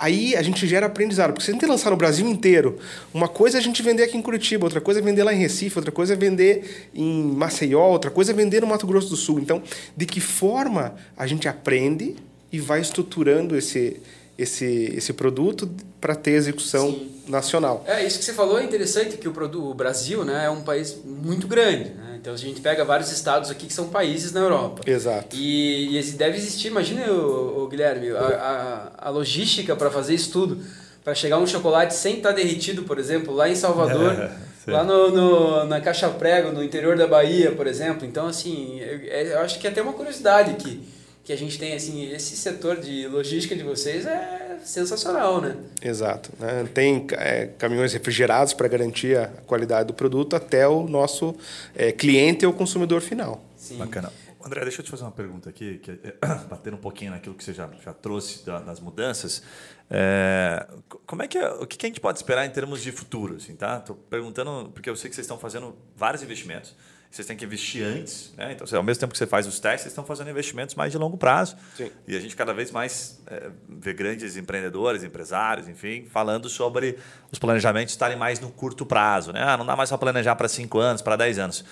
aí 0.00 0.34
a 0.34 0.42
gente 0.42 0.66
gera 0.66 0.86
aprendizado. 0.86 1.32
Porque 1.32 1.44
se 1.44 1.50
a 1.50 1.54
gente 1.54 1.66
lançar 1.66 1.90
no 1.90 1.96
Brasil 1.96 2.26
inteiro, 2.26 2.78
uma 3.12 3.28
coisa 3.28 3.58
é 3.58 3.60
a 3.60 3.62
gente 3.62 3.82
vender 3.82 4.04
aqui 4.04 4.16
em 4.16 4.22
Curitiba, 4.22 4.64
outra 4.64 4.80
coisa 4.80 4.98
é 4.98 5.02
vender 5.02 5.22
lá 5.22 5.34
em 5.34 5.38
Recife, 5.38 5.78
outra 5.78 5.92
coisa 5.92 6.14
é 6.14 6.16
vender 6.16 6.88
em 6.94 7.22
Maceió, 7.22 7.86
outra 7.86 8.10
coisa 8.10 8.32
é 8.32 8.34
vender 8.34 8.62
no 8.62 8.66
Mato 8.66 8.86
Grosso 8.86 9.10
do 9.10 9.16
Sul. 9.16 9.38
Então, 9.38 9.62
de 9.94 10.06
que 10.06 10.20
forma 10.20 10.94
a 11.16 11.26
gente 11.26 11.46
aprende 11.46 12.16
e 12.50 12.58
vai 12.58 12.80
estruturando 12.80 13.56
esse, 13.56 14.00
esse, 14.38 14.94
esse 14.96 15.12
produto 15.12 15.70
para 16.00 16.14
ter 16.14 16.32
execução 16.32 16.90
Sim. 16.92 17.10
nacional. 17.28 17.84
É, 17.86 18.04
isso 18.04 18.18
que 18.18 18.24
você 18.24 18.32
falou 18.32 18.58
é 18.58 18.64
interessante, 18.64 19.18
que 19.18 19.28
o, 19.28 19.32
produto, 19.32 19.70
o 19.70 19.74
Brasil 19.74 20.24
né, 20.24 20.46
é 20.46 20.50
um 20.50 20.62
país 20.62 20.96
muito 21.04 21.46
grande. 21.46 21.90
Né? 21.90 22.09
Então 22.20 22.34
a 22.34 22.36
gente 22.36 22.60
pega 22.60 22.84
vários 22.84 23.10
estados 23.10 23.50
aqui 23.50 23.66
que 23.66 23.72
são 23.72 23.88
países 23.88 24.30
na 24.30 24.40
Europa. 24.40 24.82
Exato. 24.86 25.34
E, 25.34 25.98
e 25.98 26.02
deve 26.12 26.36
existir, 26.36 26.68
imagine, 26.68 27.02
o, 27.08 27.64
o 27.64 27.68
Guilherme, 27.68 28.10
a, 28.10 28.90
a, 28.98 29.08
a 29.08 29.10
logística 29.10 29.74
para 29.74 29.90
fazer 29.90 30.14
isso 30.14 30.30
tudo. 30.30 30.62
Para 31.02 31.14
chegar 31.14 31.38
um 31.38 31.46
chocolate 31.46 31.94
sem 31.94 32.18
estar 32.18 32.28
tá 32.28 32.34
derretido, 32.34 32.82
por 32.82 32.98
exemplo, 32.98 33.34
lá 33.34 33.48
em 33.48 33.54
Salvador, 33.54 34.12
é, 34.12 34.70
lá 34.70 34.84
no, 34.84 35.10
no, 35.10 35.64
na 35.64 35.80
Caixa 35.80 36.10
Prego, 36.10 36.52
no 36.52 36.62
interior 36.62 36.94
da 36.94 37.06
Bahia, 37.06 37.52
por 37.52 37.66
exemplo. 37.66 38.06
Então, 38.06 38.26
assim, 38.26 38.78
eu, 38.80 38.98
eu 38.98 39.38
acho 39.38 39.58
que 39.58 39.66
é 39.66 39.70
até 39.70 39.80
uma 39.80 39.94
curiosidade 39.94 40.50
aqui 40.50 40.82
que 41.24 41.32
a 41.32 41.36
gente 41.36 41.58
tem 41.58 41.74
assim 41.74 42.10
esse 42.10 42.36
setor 42.36 42.80
de 42.80 43.06
logística 43.06 43.54
de 43.54 43.62
vocês 43.62 44.04
é 44.06 44.39
sensacional 44.64 45.40
né 45.40 45.56
exato 45.82 46.30
né? 46.38 46.68
tem 46.72 47.06
é, 47.12 47.46
caminhões 47.58 47.92
refrigerados 47.92 48.52
para 48.52 48.68
garantir 48.68 49.16
a 49.16 49.28
qualidade 49.46 49.88
do 49.88 49.94
produto 49.94 50.36
até 50.36 50.66
o 50.66 50.86
nosso 50.86 51.34
é, 51.74 51.92
cliente 51.92 52.44
ou 52.46 52.52
consumidor 52.52 53.00
final 53.00 53.44
Sim. 53.56 53.78
bacana 53.78 54.12
André, 54.42 54.62
deixa 54.62 54.80
eu 54.80 54.84
te 54.84 54.90
fazer 54.90 55.02
uma 55.02 55.12
pergunta 55.12 55.50
aqui, 55.50 55.78
que, 55.78 56.00
batendo 56.48 56.74
um 56.74 56.80
pouquinho 56.80 57.10
naquilo 57.10 57.34
que 57.34 57.44
você 57.44 57.52
já, 57.52 57.68
já 57.84 57.92
trouxe 57.92 58.44
da, 58.44 58.58
das 58.58 58.80
mudanças. 58.80 59.42
É, 59.90 60.66
como 61.04 61.22
é 61.22 61.28
que 61.28 61.38
o 61.38 61.66
que 61.66 61.84
a 61.84 61.88
gente 61.88 62.00
pode 62.00 62.18
esperar 62.18 62.46
em 62.46 62.50
termos 62.50 62.82
de 62.82 62.90
futuro? 62.90 63.36
Assim, 63.36 63.54
tá? 63.54 63.76
Estou 63.76 63.96
perguntando 63.96 64.70
porque 64.72 64.88
eu 64.88 64.96
sei 64.96 65.10
que 65.10 65.14
vocês 65.14 65.26
estão 65.26 65.38
fazendo 65.38 65.76
vários 65.94 66.22
investimentos 66.22 66.74
vocês 67.10 67.26
têm 67.26 67.36
que 67.36 67.44
investir 67.44 67.84
antes, 67.84 68.32
né? 68.36 68.52
Então, 68.52 68.66
ao 68.78 68.84
mesmo 68.84 69.00
tempo 69.00 69.12
que 69.12 69.18
você 69.18 69.26
faz 69.26 69.44
os 69.44 69.58
testes, 69.58 69.82
vocês 69.82 69.92
estão 69.92 70.04
fazendo 70.04 70.30
investimentos 70.30 70.76
mais 70.76 70.92
de 70.92 70.98
longo 70.98 71.16
prazo. 71.16 71.56
Sim. 71.76 71.90
E 72.06 72.16
a 72.16 72.20
gente 72.20 72.36
cada 72.36 72.54
vez 72.54 72.70
mais 72.70 73.20
é, 73.26 73.50
vê 73.68 73.92
grandes 73.92 74.36
empreendedores, 74.36 75.02
empresários, 75.02 75.66
enfim, 75.66 76.06
falando 76.08 76.48
sobre 76.48 76.96
os 77.32 77.38
planejamentos 77.38 77.92
estarem 77.92 78.16
mais 78.16 78.38
no 78.38 78.48
curto 78.50 78.86
prazo, 78.86 79.32
né? 79.32 79.42
Ah, 79.42 79.56
não 79.56 79.66
dá 79.66 79.74
mais 79.74 79.88
para 79.88 79.98
planejar 79.98 80.36
para 80.36 80.46
5 80.46 80.78
anos, 80.78 81.02
para 81.02 81.16
10 81.16 81.38
anos. 81.40 81.64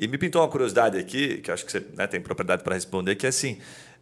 E 0.00 0.08
me 0.08 0.16
pintou 0.16 0.40
uma 0.40 0.48
curiosidade 0.48 0.96
aqui, 0.96 1.38
que 1.38 1.50
eu 1.50 1.54
acho 1.54 1.66
que 1.66 1.72
você 1.72 1.84
né, 1.94 2.06
tem 2.06 2.18
propriedade 2.18 2.62
para 2.62 2.74
responder, 2.74 3.16
que 3.16 3.26
é 3.26 3.28
assim, 3.28 3.58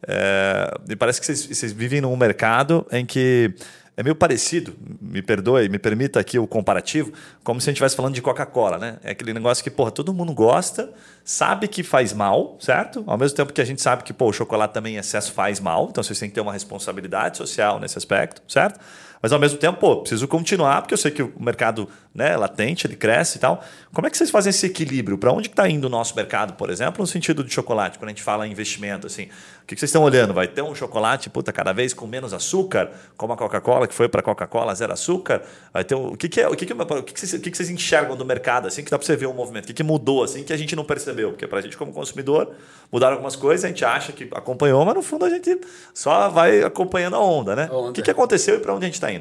é, 0.07 0.79
me 0.89 0.95
parece 0.95 1.19
que 1.19 1.27
vocês, 1.27 1.45
vocês 1.45 1.73
vivem 1.73 2.01
num 2.01 2.17
mercado 2.17 2.87
em 2.93 3.05
que 3.05 3.53
é 3.97 4.03
meio 4.03 4.17
parecido, 4.17 4.75
me 5.01 5.23
perdoe, 5.23 5.69
me 5.69 5.79
permita 5.79 6.19
aqui 6.19 6.39
o 6.39 6.47
comparativo, 6.47 7.13
como 7.45 7.61
se 7.61 7.69
a 7.69 7.71
gente 7.71 7.77
estivesse 7.77 7.95
falando 7.95 8.15
de 8.15 8.23
Coca-Cola, 8.23 8.77
né? 8.77 8.97
É 9.05 9.13
aquele 9.13 9.33
negócio 9.33 9.63
que, 9.63 9.71
porra, 9.71 9.91
todo 9.91 10.13
mundo 10.13 10.35
gosta, 10.35 10.93
sabe 11.25 11.69
que 11.69 11.83
faz 11.83 12.13
mal, 12.13 12.57
certo? 12.61 13.05
Ao 13.07 13.17
mesmo 13.17 13.37
tempo 13.37 13.53
que 13.53 13.61
a 13.61 13.65
gente 13.65 13.81
sabe 13.81 14.03
que, 14.03 14.13
pô, 14.13 14.29
o 14.29 14.33
chocolate 14.33 14.75
também 14.75 14.97
em 14.97 14.99
excesso 14.99 15.33
faz 15.33 15.61
mal, 15.61 15.89
então 15.91 16.03
vocês 16.03 16.19
têm 16.19 16.29
que 16.29 16.35
ter 16.35 16.41
uma 16.41 16.53
responsabilidade 16.53 17.37
social 17.37 17.79
nesse 17.79 17.97
aspecto, 17.97 18.43
certo? 18.49 18.81
Mas 19.25 19.33
ao 19.33 19.39
mesmo 19.39 19.57
tempo, 19.57 19.79
pô, 19.79 19.97
preciso 19.97 20.29
continuar, 20.29 20.83
porque 20.83 20.93
eu 20.93 20.99
sei 20.99 21.11
que 21.11 21.23
o 21.23 21.33
mercado 21.41 21.89
né, 22.15 22.37
latente, 22.37 22.87
ele 22.87 22.95
cresce 22.95 23.39
e 23.39 23.41
tal. 23.41 23.65
Como 23.93 24.07
é 24.07 24.11
que 24.11 24.17
vocês 24.17 24.31
fazem 24.31 24.51
esse 24.51 24.67
equilíbrio? 24.67 25.19
Para 25.19 25.33
onde 25.33 25.49
está 25.49 25.69
indo 25.69 25.87
o 25.87 25.89
nosso 25.89 26.15
mercado, 26.15 26.55
por 26.55 26.71
exemplo, 26.71 27.03
no 27.03 27.07
sentido 27.07 27.43
de 27.43 27.53
chocolate, 27.53 27.99
quando 27.99 28.11
a 28.11 28.13
gente 28.13 28.23
fala 28.23 28.47
em 28.47 28.53
investimento? 28.53 29.07
Assim, 29.07 29.25
o 29.25 29.67
que 29.67 29.75
vocês 29.75 29.89
estão 29.89 30.03
olhando? 30.03 30.33
Vai 30.35 30.47
ter 30.47 30.63
um 30.63 30.75
chocolate 30.75 31.29
puta, 31.29 31.53
cada 31.53 31.73
vez 31.73 31.93
com 31.93 32.07
menos 32.07 32.33
açúcar, 32.33 32.91
como 33.17 33.33
a 33.33 33.37
Coca-Cola, 33.37 33.89
que 33.89 33.95
foi 33.95 34.09
para 34.09 34.21
a 34.21 34.23
Coca-Cola 34.23 34.75
zero 34.75 34.93
açúcar? 34.93 35.43
Vai 35.73 35.83
ter 35.83 35.95
um, 35.95 36.09
o 36.09 36.17
que, 36.17 36.29
que 36.29 36.41
é 36.41 36.47
o 36.47 36.55
que, 36.55 36.67
que, 36.67 36.73
o 36.73 37.03
que, 37.03 37.19
vocês, 37.19 37.33
o 37.33 37.41
que, 37.41 37.57
vocês 37.57 37.71
enxergam 37.71 38.17
do 38.17 38.25
mercado 38.25 38.69
assim 38.69 38.85
que 38.85 38.91
dá 38.91 38.99
para 38.99 39.07
você 39.07 39.17
ver 39.17 39.27
o 39.27 39.31
um 39.31 39.35
movimento? 39.35 39.65
O 39.65 39.67
que, 39.69 39.75
que 39.75 39.83
mudou 39.83 40.23
assim 40.23 40.45
que 40.45 40.53
a 40.53 40.57
gente 40.57 40.77
não 40.77 40.85
percebeu? 40.85 41.31
Porque 41.31 41.47
para 41.47 41.59
a 41.59 41.63
gente 41.63 41.77
como 41.77 41.93
consumidor 41.93 42.53
mudaram 42.93 43.15
algumas 43.15 43.35
coisas, 43.35 43.65
a 43.65 43.69
gente 43.69 43.85
acha 43.85 44.13
que 44.13 44.29
acompanhou, 44.33 44.85
mas 44.85 44.95
no 44.95 45.03
fundo 45.03 45.25
a 45.25 45.31
gente 45.31 45.59
só 45.93 46.29
vai 46.29 46.63
acompanhando 46.63 47.17
a 47.17 47.21
onda, 47.21 47.57
né? 47.57 47.69
Onda. 47.73 47.91
O 47.91 47.93
que, 47.93 48.03
que 48.03 48.11
aconteceu 48.11 48.57
e 48.57 48.59
para 48.61 48.73
onde 48.73 48.85
a 48.85 48.87
gente 48.87 48.95
está 48.95 49.11
indo? 49.11 49.14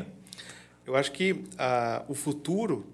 Eu 0.85 0.95
acho 0.95 1.11
que 1.11 1.31
uh, 1.31 2.03
o 2.07 2.13
futuro 2.13 2.85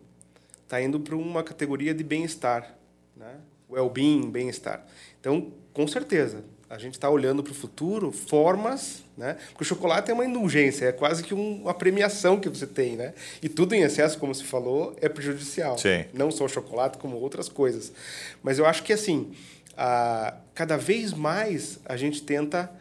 está 0.64 0.82
indo 0.82 1.00
para 1.00 1.16
uma 1.16 1.44
categoria 1.44 1.94
de 1.94 2.04
bem-estar, 2.04 2.76
né? 3.16 3.38
well-being, 3.70 4.30
bem-estar. 4.30 4.86
Então, 5.20 5.52
com 5.74 5.88
certeza, 5.88 6.44
a 6.70 6.78
gente 6.78 6.94
está 6.94 7.10
olhando 7.10 7.42
para 7.44 7.52
o 7.52 7.56
futuro 7.56 8.12
formas, 8.12 9.04
né? 9.18 9.38
Porque 9.50 9.64
o 9.64 9.66
chocolate 9.66 10.12
é 10.12 10.14
uma 10.14 10.26
indulgência, 10.26 10.86
é 10.86 10.92
quase 10.92 11.24
que 11.24 11.34
um, 11.34 11.64
uma 11.64 11.74
premiação 11.74 12.40
que 12.40 12.48
você 12.48 12.68
tem, 12.68 12.96
né? 12.96 13.14
E 13.42 13.50
tudo 13.50 13.74
em 13.74 13.82
excesso, 13.82 14.18
como 14.20 14.34
se 14.36 14.44
falou, 14.44 14.96
é 15.02 15.10
prejudicial. 15.10 15.78
Sim. 15.78 16.06
Não 16.14 16.30
só 16.30 16.46
o 16.46 16.50
chocolate, 16.50 17.00
como 17.00 17.18
outras 17.18 17.50
coisas. 17.50 17.92
Mas 18.44 18.60
eu 18.60 18.68
acho 18.68 18.84
que 18.84 18.94
assim, 18.94 19.32
a, 19.76 20.36
cada 20.54 20.78
vez 20.78 21.14
mais 21.14 21.80
a 21.86 21.98
gente 21.98 22.22
tenta 22.22 22.72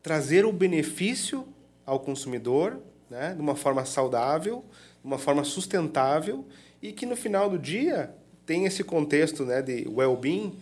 trazer 0.00 0.44
o 0.44 0.52
benefício 0.52 1.46
ao 1.84 1.98
consumidor 1.98 2.78
né, 3.14 3.32
de 3.32 3.40
uma 3.40 3.54
forma 3.54 3.84
saudável, 3.84 4.64
de 5.00 5.06
uma 5.06 5.18
forma 5.18 5.44
sustentável 5.44 6.44
e 6.82 6.92
que 6.92 7.06
no 7.06 7.14
final 7.14 7.48
do 7.48 7.56
dia 7.56 8.10
tem 8.44 8.66
esse 8.66 8.82
contexto 8.82 9.44
né, 9.44 9.62
de 9.62 9.86
well-being 9.88 10.52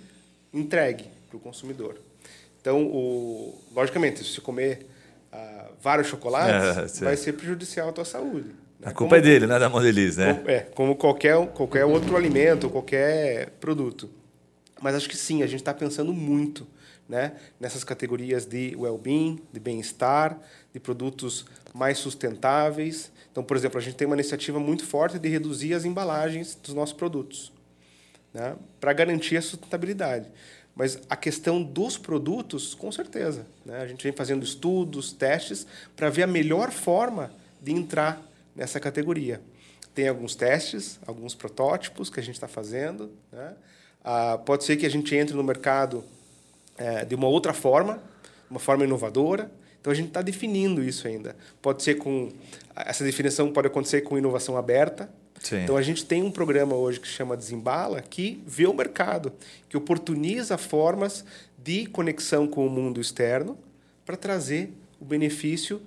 entregue 0.53 1.07
para 1.29 1.39
o 1.39 1.41
consumidor. 1.41 1.97
Então, 2.61 2.85
o, 2.85 3.59
logicamente, 3.75 4.23
se 4.23 4.35
você 4.35 4.41
comer 4.43 4.87
uh, 5.33 5.73
vários 5.81 6.09
chocolates, 6.09 7.01
é, 7.01 7.05
vai 7.05 7.17
ser 7.17 7.33
prejudicial 7.33 7.89
à 7.89 7.93
tua 7.93 8.05
saúde. 8.05 8.51
Né? 8.79 8.85
A 8.85 8.93
culpa 8.93 8.95
como, 8.95 9.15
é 9.17 9.21
dele, 9.21 9.47
não 9.47 9.57
é 9.57 9.59
da 9.59 9.71
Modeliz, 9.71 10.19
né? 10.19 10.35
Como, 10.35 10.51
é, 10.51 10.61
como 10.61 10.97
qualquer, 10.97 11.47
qualquer 11.49 11.85
outro 11.87 12.17
alimento, 12.17 12.69
qualquer 12.69 13.49
produto. 13.59 14.11
Mas 14.81 14.95
acho 14.95 15.09
que 15.09 15.17
sim, 15.17 15.43
a 15.43 15.47
gente 15.47 15.61
está 15.61 15.73
pensando 15.73 16.13
muito 16.13 16.67
né, 17.09 17.33
nessas 17.59 17.83
categorias 17.83 18.45
de 18.45 18.75
well-being, 18.77 19.41
de 19.53 19.59
bem-estar, 19.59 20.39
de 20.73 20.81
produtos 20.81 21.45
mais 21.73 21.99
sustentáveis. 21.99 23.11
Então, 23.31 23.43
por 23.43 23.57
exemplo, 23.57 23.79
a 23.79 23.81
gente 23.81 23.97
tem 23.97 24.07
uma 24.07 24.17
iniciativa 24.17 24.59
muito 24.61 24.85
forte 24.85 25.19
de 25.19 25.29
reduzir 25.29 25.75
as 25.75 25.85
embalagens 25.85 26.55
dos 26.55 26.75
nossos 26.75 26.95
produtos, 26.95 27.53
né, 28.33 28.57
para 28.81 28.93
garantir 28.93 29.37
a 29.37 29.43
sustentabilidade. 29.43 30.29
Mas 30.75 30.99
a 31.09 31.17
questão 31.17 31.63
dos 31.63 31.99
produtos, 31.99 32.75
com 32.75 32.91
certeza. 32.91 33.47
Né? 33.65 33.83
A 33.83 33.87
gente 33.87 34.03
vem 34.03 34.13
fazendo 34.13 34.43
estudos, 34.43 35.13
testes, 35.13 35.67
para 35.95 36.09
ver 36.09 36.23
a 36.23 36.27
melhor 36.27 36.71
forma 36.71 37.31
de 37.61 37.73
entrar 37.73 38.23
nessa 38.57 38.81
categoria. 38.81 39.41
Tem 39.95 40.09
alguns 40.09 40.35
testes, 40.35 40.99
alguns 41.07 41.35
protótipos 41.35 42.09
que 42.09 42.19
a 42.19 42.23
gente 42.23 42.37
está 42.37 42.49
fazendo. 42.49 43.11
Né? 43.31 43.55
Ah, 44.03 44.39
pode 44.39 44.65
ser 44.65 44.77
que 44.77 44.87
a 44.87 44.91
gente 44.91 45.15
entre 45.15 45.37
no 45.37 45.43
mercado 45.43 46.03
é, 46.79 47.05
de 47.05 47.15
uma 47.15 47.29
outra 47.29 47.53
forma, 47.53 48.03
uma 48.51 48.59
forma 48.59 48.85
inovadora. 48.85 49.51
Então 49.83 49.93
a 49.93 49.97
gente 49.97 50.09
está 50.09 50.23
definindo 50.23 50.83
isso 50.83 51.09
ainda. 51.09 51.37
Pode 51.61 51.83
ser 51.83 51.97
com 51.97 52.31
essa 52.75 53.05
definição 53.05 53.53
pode 53.53 53.67
acontecer 53.67 54.03
com 54.03 54.17
inovação 54.17 54.57
aberta. 54.57 55.11
Sim. 55.41 55.65
Então 55.65 55.77
a 55.77 55.83
gente 55.83 56.07
tem 56.07 56.23
um 56.23 56.31
programa 56.31 56.77
hoje 56.77 57.01
que 57.01 57.09
chama 57.09 57.37
Desembala, 57.37 58.01
que 58.01 58.41
vê 58.47 58.67
o 58.67 58.73
mercado, 58.73 59.33
que 59.69 59.77
oportuniza 59.77 60.57
formas 60.57 61.25
de 61.59 61.87
conexão 61.87 62.47
com 62.47 62.65
o 62.65 62.71
mundo 62.71 63.01
externo 63.01 63.59
para 64.07 64.17
trazer 64.17 64.73
o 65.01 65.05
benefício 65.05 65.83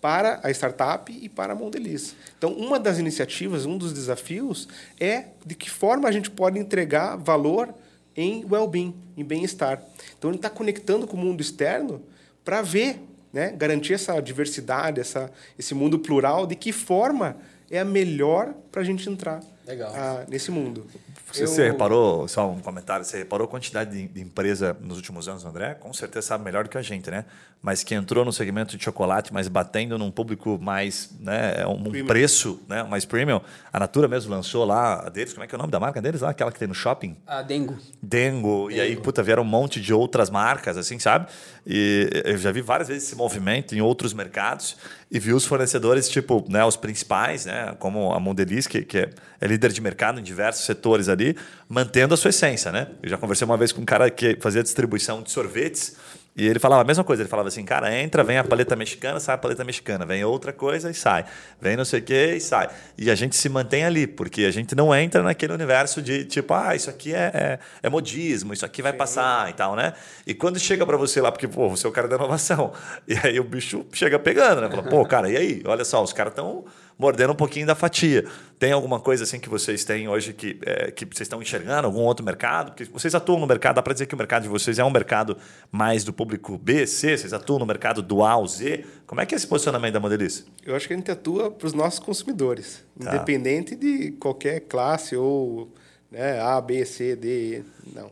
para 0.00 0.40
a 0.44 0.50
startup 0.50 1.10
e 1.10 1.28
para 1.28 1.54
a 1.54 1.56
Mondeliz. 1.56 2.14
Então, 2.36 2.52
uma 2.52 2.78
das 2.78 2.98
iniciativas, 2.98 3.66
um 3.66 3.76
dos 3.76 3.92
desafios 3.92 4.68
é 5.00 5.24
de 5.44 5.54
que 5.54 5.70
forma 5.70 6.08
a 6.08 6.12
gente 6.12 6.30
pode 6.30 6.58
entregar 6.58 7.16
valor 7.16 7.74
em 8.14 8.44
well-being, 8.44 8.94
em 9.16 9.24
bem-estar. 9.24 9.82
Então, 10.16 10.30
ele 10.30 10.38
está 10.38 10.50
conectando 10.50 11.06
com 11.06 11.16
o 11.16 11.20
mundo 11.20 11.40
externo 11.40 12.02
para 12.44 12.62
ver, 12.62 13.00
né, 13.32 13.52
garantir 13.56 13.94
essa 13.94 14.20
diversidade, 14.20 15.00
essa, 15.00 15.30
esse 15.58 15.74
mundo 15.74 15.98
plural, 15.98 16.46
de 16.46 16.54
que 16.54 16.72
forma 16.72 17.36
é 17.70 17.80
a 17.80 17.84
melhor 17.84 18.54
para 18.70 18.82
a 18.82 18.84
gente 18.84 19.08
entrar 19.08 19.40
a, 19.94 20.24
nesse 20.28 20.50
mundo. 20.50 20.86
Você, 21.30 21.42
eu... 21.42 21.46
você, 21.46 21.66
reparou, 21.70 22.26
só 22.26 22.50
um 22.50 22.60
comentário, 22.60 23.04
você 23.04 23.18
reparou 23.18 23.46
a 23.46 23.48
quantidade 23.48 23.90
de, 23.90 24.08
de, 24.08 24.20
empresa 24.20 24.76
nos 24.80 24.96
últimos 24.96 25.28
anos, 25.28 25.44
André? 25.44 25.74
Com 25.74 25.92
certeza 25.92 26.28
sabe 26.28 26.44
melhor 26.44 26.64
do 26.64 26.70
que 26.70 26.78
a 26.78 26.82
gente, 26.82 27.10
né? 27.10 27.26
Mas 27.60 27.82
que 27.82 27.94
entrou 27.94 28.24
no 28.24 28.32
segmento 28.32 28.76
de 28.76 28.82
chocolate, 28.82 29.34
mas 29.34 29.48
batendo 29.48 29.98
num 29.98 30.10
público 30.10 30.58
mais, 30.62 31.10
né, 31.20 31.66
um 31.66 31.82
premium. 31.82 32.06
preço 32.06 32.60
né, 32.68 32.84
mais 32.84 33.04
premium. 33.04 33.40
A 33.72 33.80
Natura 33.80 34.06
mesmo 34.08 34.30
lançou 34.30 34.64
lá 34.64 35.06
a 35.06 35.08
deles, 35.10 35.32
como 35.32 35.44
é 35.44 35.46
que 35.46 35.54
é 35.54 35.56
o 35.56 35.58
nome 35.58 35.72
da 35.72 35.80
marca 35.80 36.00
deles 36.00 36.20
lá? 36.20 36.30
Aquela 36.30 36.52
que 36.52 36.58
tem 36.58 36.68
no 36.68 36.74
shopping? 36.74 37.16
A 37.26 37.42
Dengo. 37.42 37.76
Dengo. 38.00 38.68
Dengo. 38.68 38.70
E 38.70 38.80
aí, 38.80 38.96
puta, 38.96 39.22
vieram 39.22 39.42
um 39.42 39.46
monte 39.46 39.80
de 39.80 39.92
outras 39.92 40.30
marcas, 40.30 40.76
assim, 40.76 40.98
sabe? 40.98 41.26
E 41.66 42.08
eu 42.24 42.38
já 42.38 42.52
vi 42.52 42.62
várias 42.62 42.88
vezes 42.88 43.08
esse 43.08 43.16
movimento 43.16 43.74
em 43.74 43.80
outros 43.80 44.14
mercados 44.14 44.76
e 45.10 45.18
vi 45.18 45.32
os 45.32 45.46
fornecedores, 45.46 46.08
tipo, 46.08 46.44
né, 46.48 46.64
os 46.64 46.76
principais, 46.76 47.46
né, 47.46 47.74
como 47.78 48.12
a 48.12 48.20
Mondeliz, 48.20 48.66
que, 48.66 48.82
que 48.82 48.98
é, 48.98 49.10
é 49.40 49.46
líder 49.46 49.72
de 49.72 49.80
mercado 49.80 50.20
em 50.20 50.22
diversos 50.22 50.64
setores 50.66 51.08
ali, 51.08 51.36
mantendo 51.68 52.12
a 52.12 52.16
sua 52.16 52.28
essência, 52.28 52.70
né? 52.70 52.88
Eu 53.02 53.08
já 53.08 53.16
conversei 53.16 53.44
uma 53.44 53.56
vez 53.56 53.72
com 53.72 53.80
um 53.80 53.86
cara 53.86 54.10
que 54.10 54.36
fazia 54.40 54.62
distribuição 54.62 55.22
de 55.22 55.30
sorvetes 55.30 55.96
e 56.38 56.46
ele 56.46 56.60
falava 56.60 56.82
a 56.82 56.84
mesma 56.84 57.02
coisa, 57.02 57.20
ele 57.20 57.28
falava 57.28 57.48
assim, 57.48 57.64
cara, 57.64 57.92
entra, 57.92 58.22
vem 58.22 58.38
a 58.38 58.44
paleta 58.44 58.76
mexicana, 58.76 59.18
sai 59.18 59.34
a 59.34 59.38
paleta 59.38 59.64
mexicana, 59.64 60.06
vem 60.06 60.22
outra 60.22 60.52
coisa 60.52 60.88
e 60.88 60.94
sai, 60.94 61.24
vem 61.60 61.76
não 61.76 61.84
sei 61.84 61.98
o 61.98 62.02
que 62.02 62.34
e 62.36 62.40
sai. 62.40 62.68
E 62.96 63.10
a 63.10 63.14
gente 63.16 63.34
se 63.34 63.48
mantém 63.48 63.84
ali, 63.84 64.06
porque 64.06 64.44
a 64.44 64.50
gente 64.52 64.76
não 64.76 64.94
entra 64.94 65.20
naquele 65.20 65.52
universo 65.52 66.00
de 66.00 66.24
tipo, 66.24 66.54
ah, 66.54 66.76
isso 66.76 66.88
aqui 66.88 67.12
é, 67.12 67.32
é, 67.34 67.58
é 67.82 67.90
modismo, 67.90 68.52
isso 68.52 68.64
aqui 68.64 68.80
vai 68.80 68.92
Sim. 68.92 68.98
passar 68.98 69.50
e 69.50 69.52
tal, 69.54 69.74
né? 69.74 69.94
E 70.24 70.32
quando 70.32 70.60
chega 70.60 70.86
para 70.86 70.96
você 70.96 71.20
lá, 71.20 71.32
porque, 71.32 71.48
pô, 71.48 71.68
você 71.68 71.84
é 71.84 71.90
o 71.90 71.92
cara 71.92 72.06
da 72.06 72.14
inovação, 72.14 72.72
e 73.08 73.16
aí 73.26 73.40
o 73.40 73.44
bicho 73.44 73.84
chega 73.92 74.16
pegando, 74.16 74.60
né? 74.60 74.70
Fala, 74.70 74.84
pô, 74.84 75.04
cara, 75.04 75.28
e 75.28 75.36
aí? 75.36 75.62
Olha 75.66 75.84
só, 75.84 76.00
os 76.04 76.12
caras 76.12 76.30
estão 76.30 76.64
mordendo 76.98 77.32
um 77.32 77.36
pouquinho 77.36 77.66
da 77.66 77.74
fatia. 77.74 78.24
Tem 78.58 78.72
alguma 78.72 78.98
coisa 78.98 79.22
assim 79.22 79.38
que 79.38 79.48
vocês 79.48 79.84
têm 79.84 80.08
hoje 80.08 80.32
que, 80.32 80.58
é, 80.66 80.90
que 80.90 81.04
vocês 81.04 81.26
estão 81.26 81.40
enxergando, 81.40 81.86
algum 81.86 82.00
outro 82.00 82.24
mercado? 82.26 82.72
Porque 82.72 82.84
vocês 82.84 83.14
atuam 83.14 83.38
no 83.38 83.46
mercado, 83.46 83.76
dá 83.76 83.82
para 83.82 83.92
dizer 83.92 84.06
que 84.06 84.14
o 84.14 84.18
mercado 84.18 84.42
de 84.42 84.48
vocês 84.48 84.78
é 84.78 84.84
um 84.84 84.90
mercado 84.90 85.36
mais 85.70 86.02
do 86.02 86.12
público 86.12 86.58
B, 86.58 86.86
C, 86.86 87.16
vocês 87.16 87.32
atuam 87.32 87.60
no 87.60 87.66
mercado 87.66 88.02
do 88.02 88.24
A 88.24 88.32
ao 88.32 88.46
Z. 88.46 88.84
Como 89.06 89.20
é 89.20 89.26
que 89.26 89.34
é 89.34 89.36
esse 89.36 89.46
posicionamento 89.46 89.94
da 89.94 90.00
Modelice? 90.00 90.44
Eu 90.66 90.74
acho 90.74 90.88
que 90.88 90.94
a 90.94 90.96
gente 90.96 91.10
atua 91.10 91.50
para 91.50 91.66
os 91.66 91.72
nossos 91.72 92.00
consumidores, 92.00 92.84
tá. 93.00 93.14
independente 93.14 93.76
de 93.76 94.10
qualquer 94.12 94.60
classe 94.60 95.14
ou 95.14 95.72
né, 96.10 96.40
A, 96.40 96.60
B, 96.60 96.84
C, 96.84 97.14
D. 97.14 97.62
Não. 97.94 98.10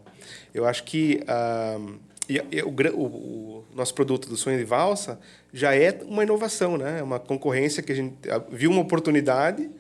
Eu 0.55 0.65
acho 0.65 0.85
que. 0.85 1.21
Uh, 1.23 1.99
e, 2.29 2.43
e 2.51 2.63
o, 2.63 2.69
o, 2.69 3.05
o, 3.05 3.65
nosso 3.75 3.95
produto 3.95 4.29
do 4.29 4.37
sonho 4.37 4.59
de 4.59 4.65
valsa 4.65 5.21
já 5.57 5.75
é 5.75 5.99
uma 6.05 6.23
inovação, 6.23 6.77
né? 6.77 6.99
É 7.01 7.03
uma 7.03 7.19
concorrência 7.19 7.83
que 7.83 7.91
a 7.91 7.95
gente 7.95 8.15
viu 8.51 8.71
uma 8.71 8.83
oportunidade 8.83 9.71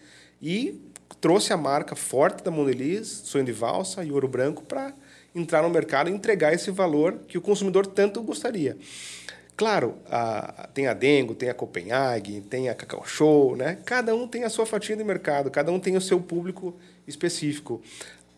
e 0.40 0.80
trouxe 1.20 1.52
a 1.52 1.56
marca 1.56 1.94
forte 1.94 2.42
da 2.42 2.50
Mondelez, 2.50 3.06
sonho 3.06 3.44
de 3.44 3.52
valsa 3.52 4.02
e 4.02 4.10
ouro 4.10 4.26
branco 4.26 4.62
para 4.62 4.94
entrar 5.34 5.62
no 5.62 5.68
mercado 5.68 6.08
e 6.08 6.12
entregar 6.14 6.54
esse 6.54 6.70
valor 6.70 7.18
que 7.28 7.36
o 7.36 7.42
consumidor 7.42 7.86
tanto 7.86 8.22
gostaria. 8.22 8.74
Claro, 9.54 9.96
a, 10.10 10.66
tem 10.72 10.86
a 10.86 10.94
Dengo, 10.94 11.34
tem 11.34 11.50
a 11.50 11.54
Copenhague, 11.54 12.40
tem 12.40 12.70
a 12.70 12.74
Cacau 12.74 13.04
Show, 13.06 13.54
né? 13.54 13.76
Cada 13.84 14.14
um 14.14 14.26
tem 14.26 14.44
a 14.44 14.48
sua 14.48 14.64
fatia 14.64 14.96
de 14.96 15.04
mercado, 15.04 15.50
cada 15.50 15.70
um 15.70 15.78
tem 15.78 15.94
o 15.94 16.00
seu 16.00 16.18
público 16.18 16.74
específico. 17.06 17.82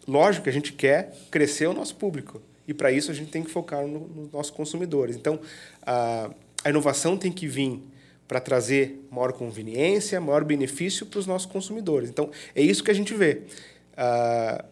Lógico 0.09 0.45
que 0.45 0.51
a 0.51 0.53
gente 0.53 0.72
quer 0.72 1.14
crescer 1.30 1.68
o 1.68 1.72
nosso 1.72 1.95
público. 1.95 2.43
E 2.66 2.74
para 2.74 2.91
isso 2.91 3.12
a 3.12 3.14
gente 3.14 3.30
tem 3.30 3.45
que 3.45 3.51
focar 3.51 3.86
no, 3.86 4.09
nos 4.09 4.32
nossos 4.32 4.51
consumidores. 4.51 5.14
Então, 5.14 5.39
a, 5.86 6.30
a 6.64 6.70
inovação 6.70 7.16
tem 7.16 7.32
que 7.32 7.46
vir 7.46 7.82
para 8.26 8.40
trazer 8.40 9.06
maior 9.11 9.32
conveniência, 9.32 10.20
maior 10.20 10.44
benefício 10.44 11.06
para 11.06 11.18
os 11.18 11.26
nossos 11.26 11.50
consumidores. 11.50 12.11
Então, 12.11 12.30
é 12.54 12.61
isso 12.61 12.84
que 12.84 12.90
a 12.90 12.94
gente 12.94 13.14
vê. 13.14 13.42
Uh, 13.94 14.64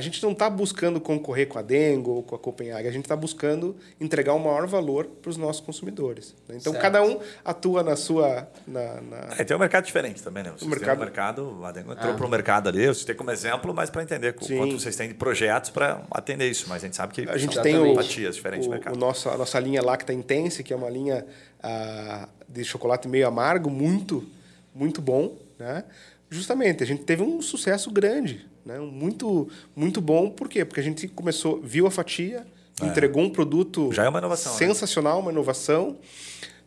a 0.00 0.02
gente 0.02 0.22
não 0.22 0.32
está 0.32 0.48
buscando 0.48 0.98
concorrer 0.98 1.46
com 1.46 1.58
a 1.58 1.62
Dengo 1.62 2.10
ou 2.12 2.22
com 2.22 2.34
a 2.34 2.38
Copenhague, 2.38 2.88
a 2.88 2.90
gente 2.90 3.04
está 3.04 3.14
buscando 3.14 3.76
entregar 4.00 4.32
o 4.32 4.36
um 4.36 4.44
maior 4.44 4.66
valor 4.66 5.04
para 5.04 5.28
os 5.28 5.36
nossos 5.36 5.60
consumidores. 5.60 6.34
Né? 6.48 6.56
Então, 6.58 6.72
certo. 6.72 6.82
cada 6.82 7.02
um 7.02 7.20
atua 7.44 7.82
na 7.82 7.96
sua... 7.96 8.48
Na, 8.66 9.00
na... 9.02 9.16
É, 9.38 9.44
tem 9.44 9.54
um 9.54 9.60
mercado 9.60 9.84
diferente 9.84 10.22
também, 10.22 10.42
né? 10.42 10.50
Vocês 10.50 10.62
o 10.62 10.68
mercado... 10.68 10.96
um 10.96 11.04
mercado, 11.04 11.64
a 11.64 11.70
Dengo 11.70 11.92
entrou 11.92 12.12
ah. 12.12 12.16
para 12.16 12.26
o 12.26 12.30
mercado 12.30 12.68
ali, 12.70 12.86
você 12.86 13.04
tem 13.04 13.14
como 13.14 13.30
exemplo, 13.30 13.74
mas 13.74 13.90
para 13.90 14.02
entender 14.02 14.34
Sim. 14.40 14.56
quanto 14.56 14.80
vocês 14.80 14.96
têm 14.96 15.08
de 15.08 15.14
projetos 15.14 15.68
para 15.68 16.02
atender 16.10 16.50
isso. 16.50 16.64
Mas 16.66 16.82
a 16.82 16.86
gente 16.86 16.96
sabe 16.96 17.12
que 17.12 17.28
a 17.28 17.36
gente 17.36 17.60
tem 17.60 17.76
o, 17.76 18.02
diferentes 18.02 18.66
o, 18.66 18.70
mercado. 18.70 18.96
O 18.96 18.98
nosso, 18.98 19.28
a 19.28 19.36
nossa 19.36 19.60
linha 19.60 19.82
Lacta 19.82 20.14
Intense, 20.14 20.64
que 20.64 20.72
é 20.72 20.76
uma 20.76 20.88
linha 20.88 21.26
uh, 21.62 22.26
de 22.48 22.64
chocolate 22.64 23.06
meio 23.06 23.28
amargo, 23.28 23.68
muito, 23.68 24.26
muito 24.74 25.02
bom, 25.02 25.36
né? 25.58 25.84
Justamente, 26.30 26.82
a 26.82 26.86
gente 26.86 27.02
teve 27.02 27.22
um 27.22 27.42
sucesso 27.42 27.90
grande 27.90 28.48
né? 28.64 28.78
Muito, 28.78 29.48
muito 29.74 30.00
bom, 30.00 30.30
por 30.30 30.48
quê? 30.48 30.64
Porque 30.64 30.80
a 30.80 30.82
gente 30.82 31.08
começou, 31.08 31.60
viu 31.60 31.86
a 31.86 31.90
fatia, 31.90 32.46
é. 32.80 32.86
entregou 32.86 33.22
um 33.22 33.30
produto 33.30 33.90
Já 33.92 34.04
é 34.04 34.08
uma 34.08 34.18
inovação, 34.18 34.52
né? 34.52 34.58
sensacional, 34.58 35.16
né? 35.16 35.22
uma 35.22 35.32
inovação. 35.32 35.98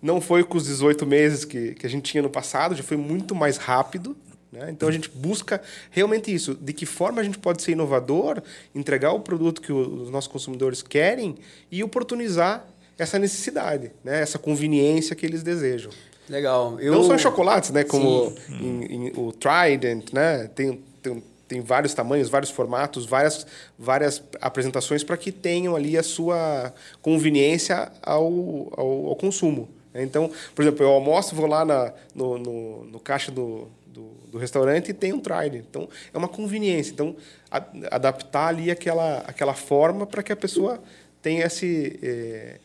Não 0.02 0.20
foi 0.20 0.44
com 0.44 0.58
os 0.58 0.66
18 0.66 1.06
meses 1.06 1.46
que, 1.46 1.76
que 1.76 1.86
a 1.86 1.90
gente 1.90 2.12
tinha 2.12 2.22
no 2.22 2.30
passado, 2.30 2.76
já 2.76 2.84
foi 2.84 2.98
muito 2.98 3.34
mais 3.34 3.58
rápido. 3.58 4.18
Né? 4.52 4.70
Então 4.70 4.90
a 4.90 4.92
gente 4.92 5.10
busca 5.10 5.62
realmente 5.90 6.34
isso: 6.34 6.54
de 6.54 6.74
que 6.74 6.86
forma 6.86 7.22
a 7.22 7.24
gente 7.24 7.38
pode 7.38 7.62
ser 7.62 7.72
inovador, 7.72 8.42
entregar 8.76 9.14
o 9.14 9.22
produto 9.22 9.62
que 9.62 9.72
os 9.72 10.10
nossos 10.10 10.28
consumidores 10.28 10.82
querem 10.82 11.36
e 11.72 11.84
oportunizar 11.84 12.68
essa 12.98 13.18
necessidade, 13.18 13.92
né? 14.04 14.22
essa 14.22 14.38
conveniência 14.38 15.16
que 15.16 15.26
eles 15.26 15.42
desejam. 15.42 15.92
Legal. 16.30 16.80
Eu... 16.80 16.94
Não 16.94 17.04
só 17.04 17.16
em 17.16 17.20
chocolates, 17.20 17.72
né? 17.72 17.84
Como 17.84 18.34
em, 18.50 19.08
em, 19.08 19.12
o 19.16 19.32
Trident, 19.32 20.12
né? 20.14 20.50
Tem, 20.56 20.82
tem 21.02 21.24
tem 21.54 21.62
vários 21.62 21.94
tamanhos, 21.94 22.30
vários 22.30 22.50
formatos, 22.50 23.06
várias, 23.06 23.46
várias 23.78 24.24
apresentações 24.42 25.04
para 25.04 25.16
que 25.16 25.32
tenham 25.32 25.76
ali 25.76 25.96
a 25.96 26.02
sua 26.02 26.74
conveniência 27.00 27.92
ao, 28.02 28.72
ao, 28.76 29.08
ao, 29.08 29.16
consumo. 29.16 29.70
Então, 29.94 30.32
por 30.56 30.64
exemplo, 30.64 30.84
eu 30.84 30.90
almoço, 30.90 31.36
vou 31.36 31.46
lá 31.46 31.64
na, 31.64 31.94
no, 32.16 32.40
no, 32.40 32.86
no 32.86 33.00
caixa 33.00 33.32
do, 33.32 33.68
do, 33.86 34.02
do, 34.32 34.38
restaurante 34.40 34.90
e 34.90 34.94
tem 34.94 35.14
um 35.14 35.20
Trident. 35.20 35.64
Então, 35.70 35.88
é 36.12 36.18
uma 36.18 36.28
conveniência. 36.28 36.92
Então, 36.92 37.16
a, 37.52 37.62
adaptar 37.92 38.48
ali 38.48 38.72
aquela, 38.72 39.18
aquela 39.20 39.54
forma 39.54 40.08
para 40.08 40.24
que 40.24 40.32
a 40.32 40.36
pessoa 40.36 40.82
tenha 41.22 41.46
esse... 41.46 42.00
Eh, 42.02 42.60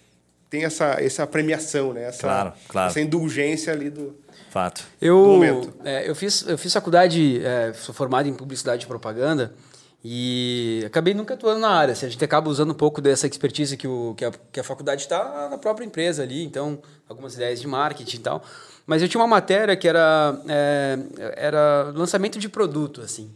tem 0.48 0.64
essa, 0.64 0.96
essa 1.00 1.26
premiação, 1.26 1.92
né? 1.92 2.04
essa, 2.04 2.22
claro, 2.22 2.52
claro. 2.68 2.90
essa 2.90 3.00
indulgência 3.00 3.72
ali 3.72 3.90
do, 3.90 4.14
Fato. 4.50 4.86
Eu, 5.00 5.40
é, 5.84 6.08
eu, 6.08 6.14
fiz, 6.14 6.44
eu 6.46 6.56
fiz 6.56 6.72
faculdade, 6.72 7.44
é, 7.44 7.72
sou 7.74 7.94
formado 7.94 8.28
em 8.28 8.34
publicidade 8.34 8.84
e 8.84 8.88
propaganda 8.88 9.54
e 10.02 10.82
acabei 10.86 11.12
nunca 11.12 11.34
atuando 11.34 11.60
na 11.60 11.68
área. 11.68 11.92
Assim, 11.92 12.06
a 12.06 12.08
gente 12.08 12.24
acaba 12.24 12.48
usando 12.48 12.70
um 12.70 12.74
pouco 12.74 13.00
dessa 13.00 13.26
expertise 13.26 13.76
que, 13.76 13.86
o, 13.86 14.14
que, 14.16 14.24
a, 14.24 14.32
que 14.50 14.58
a 14.58 14.64
faculdade 14.64 15.02
está 15.02 15.48
na 15.50 15.58
própria 15.58 15.84
empresa 15.84 16.22
ali, 16.22 16.44
então, 16.44 16.80
algumas 17.08 17.34
ideias 17.34 17.60
de 17.60 17.66
marketing 17.66 18.16
e 18.16 18.20
tal. 18.20 18.42
Mas 18.86 19.02
eu 19.02 19.08
tinha 19.08 19.20
uma 19.20 19.26
matéria 19.26 19.76
que 19.76 19.86
era, 19.86 20.40
é, 20.48 20.98
era 21.36 21.92
lançamento 21.94 22.38
de 22.38 22.48
produto, 22.48 23.02
assim. 23.02 23.30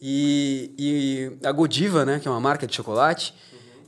E, 0.00 0.74
e 0.78 1.46
a 1.46 1.52
Godiva, 1.52 2.04
né, 2.04 2.18
que 2.18 2.28
é 2.28 2.30
uma 2.30 2.40
marca 2.40 2.66
de 2.66 2.74
chocolate, 2.74 3.34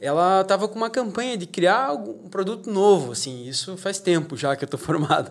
ela 0.02 0.40
estava 0.40 0.66
com 0.66 0.74
uma 0.74 0.90
campanha 0.90 1.38
de 1.38 1.46
criar 1.46 1.92
um 1.92 2.28
produto 2.28 2.68
novo, 2.68 3.12
assim. 3.12 3.46
Isso 3.46 3.76
faz 3.76 4.00
tempo 4.00 4.36
já 4.36 4.56
que 4.56 4.64
eu 4.64 4.66
estou 4.66 4.78
formado. 4.80 5.30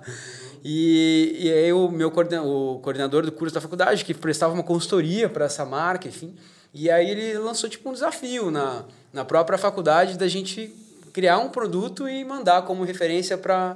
E, 0.63 1.35
e 1.37 1.51
aí 1.51 1.73
o 1.73 1.89
meu 1.89 2.07
o 2.07 2.79
coordenador 2.79 3.25
do 3.25 3.33
curso 3.33 3.53
da 3.53 3.59
faculdade, 3.59 4.05
que 4.05 4.13
prestava 4.13 4.53
uma 4.53 4.63
consultoria 4.63 5.27
para 5.27 5.45
essa 5.45 5.65
marca, 5.65 6.07
enfim, 6.07 6.33
e 6.73 6.89
aí 6.89 7.09
ele 7.09 7.37
lançou 7.37 7.69
tipo 7.69 7.89
um 7.89 7.93
desafio 7.93 8.49
na, 8.49 8.85
na 9.11 9.25
própria 9.25 9.57
faculdade 9.57 10.17
da 10.17 10.27
gente 10.27 10.73
criar 11.11 11.39
um 11.39 11.49
produto 11.49 12.07
e 12.07 12.23
mandar 12.23 12.61
como 12.61 12.85
referência 12.85 13.37
para 13.37 13.75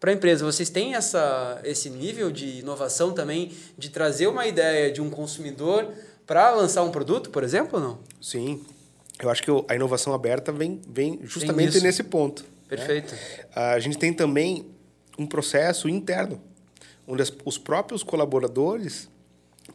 para 0.00 0.10
a 0.10 0.14
empresa. 0.14 0.44
Vocês 0.44 0.68
têm 0.68 0.96
essa, 0.96 1.60
esse 1.62 1.88
nível 1.88 2.32
de 2.32 2.58
inovação 2.58 3.12
também, 3.12 3.52
de 3.78 3.88
trazer 3.88 4.26
uma 4.26 4.44
ideia 4.44 4.90
de 4.90 5.00
um 5.00 5.08
consumidor 5.08 5.86
para 6.26 6.50
lançar 6.50 6.82
um 6.82 6.90
produto, 6.90 7.30
por 7.30 7.44
exemplo, 7.44 7.78
ou 7.78 7.80
não? 7.80 7.98
Sim. 8.20 8.64
Eu 9.22 9.30
acho 9.30 9.40
que 9.40 9.50
a 9.68 9.74
inovação 9.76 10.12
aberta 10.12 10.50
vem, 10.50 10.80
vem 10.88 11.20
justamente 11.22 11.80
nesse 11.80 12.02
ponto. 12.02 12.42
Né? 12.42 12.48
Perfeito. 12.76 13.14
Né? 13.14 13.20
A 13.54 13.78
gente 13.78 13.96
tem 13.96 14.12
também 14.12 14.66
um 15.16 15.26
processo 15.26 15.88
interno, 15.88 16.42
onde 17.06 17.22
as, 17.22 17.32
os 17.44 17.56
próprios 17.56 18.02
colaboradores 18.02 19.08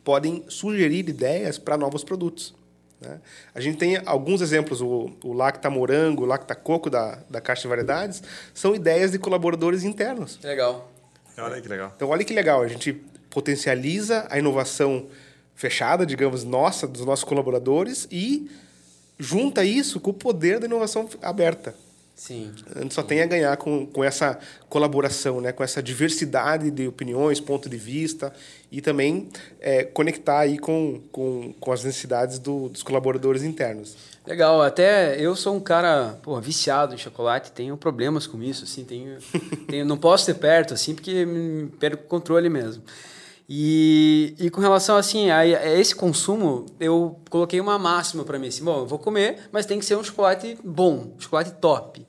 podem 0.04 0.43
sugerir 0.50 1.08
ideias 1.08 1.58
para 1.58 1.78
novos 1.78 2.04
produtos. 2.04 2.54
Né? 3.00 3.22
A 3.56 3.62
gente 3.62 3.78
tem 3.78 4.02
alguns 4.06 4.41
exemplos, 4.41 4.82
o, 4.82 5.12
o 5.24 5.32
Lacta 5.32 5.70
Morango, 5.70 6.24
o 6.24 6.26
Lacta 6.26 6.54
Coco 6.54 6.89
da, 6.89 7.20
da 7.30 7.39
Caixa 7.39 7.62
de 7.62 7.68
Variedades, 7.70 8.22
são 8.54 8.76
ideias 8.76 9.12
de 9.12 9.20
colaboradores 9.20 9.86
internos. 9.86 10.38
Legal. 10.43 10.91
Olha 11.38 11.62
que 11.62 11.70
legal. 11.70 11.93
Então, 11.95 12.10
olha 12.10 12.26
que 12.26 12.34
legal, 12.34 12.62
a 12.64 12.68
gente 12.68 12.91
potencializa 13.30 14.28
a 14.30 14.38
inovação 14.38 15.08
fechada, 15.56 16.06
digamos, 16.06 16.43
nossa, 16.43 16.86
dos 16.86 17.06
nossos 17.06 17.24
colaboradores 17.24 18.08
e 18.12 18.50
junta 19.18 19.63
isso 19.63 19.99
com 19.99 20.11
o 20.11 20.13
poder 20.13 20.59
da 20.59 20.65
inovação 20.65 21.09
aberta. 21.22 21.74
Sim. 22.18 22.51
A 22.76 22.82
gente 22.82 22.95
só 22.95 23.03
tem 23.03 23.22
a 23.22 23.28
ganhar 23.28 23.55
com, 23.57 23.86
com 23.86 24.03
essa 24.03 24.39
colaboração, 24.68 25.39
né? 25.39 25.51
com 25.51 25.63
essa 25.63 25.84
diversidade 25.84 26.72
de 26.72 26.88
opiniões, 26.88 27.39
ponto 27.39 27.70
de 27.70 27.78
vista 27.78 28.34
e 28.72 28.82
também 28.82 29.30
é, 29.61 29.84
conectar 29.84 30.39
aí 30.39 30.57
com, 30.57 30.99
com, 31.11 31.53
com 31.59 31.72
as 31.72 31.84
necessidades 31.84 32.39
do, 32.39 32.70
dos 32.70 32.82
colaboradores 32.82 33.43
internos. 33.43 33.95
Legal, 34.26 34.63
até 34.63 35.22
eu 35.22 35.36
sou 35.36 35.55
um 35.55 35.59
cara 35.59 36.18
pô, 36.24 36.41
viciado 36.41 36.95
em 36.95 36.97
chocolate, 36.97 37.51
tenho 37.51 37.78
problemas 37.78 38.26
com 38.26 38.41
isso, 38.41 38.63
assim, 38.63 38.84
tenho, 38.84 39.20
tenho, 39.70 39.86
não 39.86 39.95
posso 39.95 40.26
ser 40.26 40.34
perto, 40.34 40.74
assim, 40.74 40.95
porque 40.95 41.26
perco 41.80 42.03
o 42.03 42.07
controle 42.07 42.49
mesmo. 42.49 42.82
E, 43.50 44.36
e 44.38 44.50
com 44.50 44.60
relação 44.60 44.98
assim 44.98 45.30
a, 45.30 45.39
a 45.39 45.80
esse 45.80 45.95
consumo, 45.95 46.66
eu 46.80 47.20
coloquei 47.30 47.62
uma 47.62 47.80
máxima 47.80 48.26
para 48.26 48.38
mim 48.38 48.48
assim, 48.48 48.64
bom, 48.64 48.80
eu 48.80 48.86
vou 48.86 49.00
comer, 49.00 49.48
mas 49.52 49.66
tem 49.66 49.80
que 49.80 49.86
ser 49.86 49.95
um 49.95 50.04
chocolate 50.04 50.58
bom, 50.64 51.14
chocolate 51.18 51.52
top. 51.62 52.06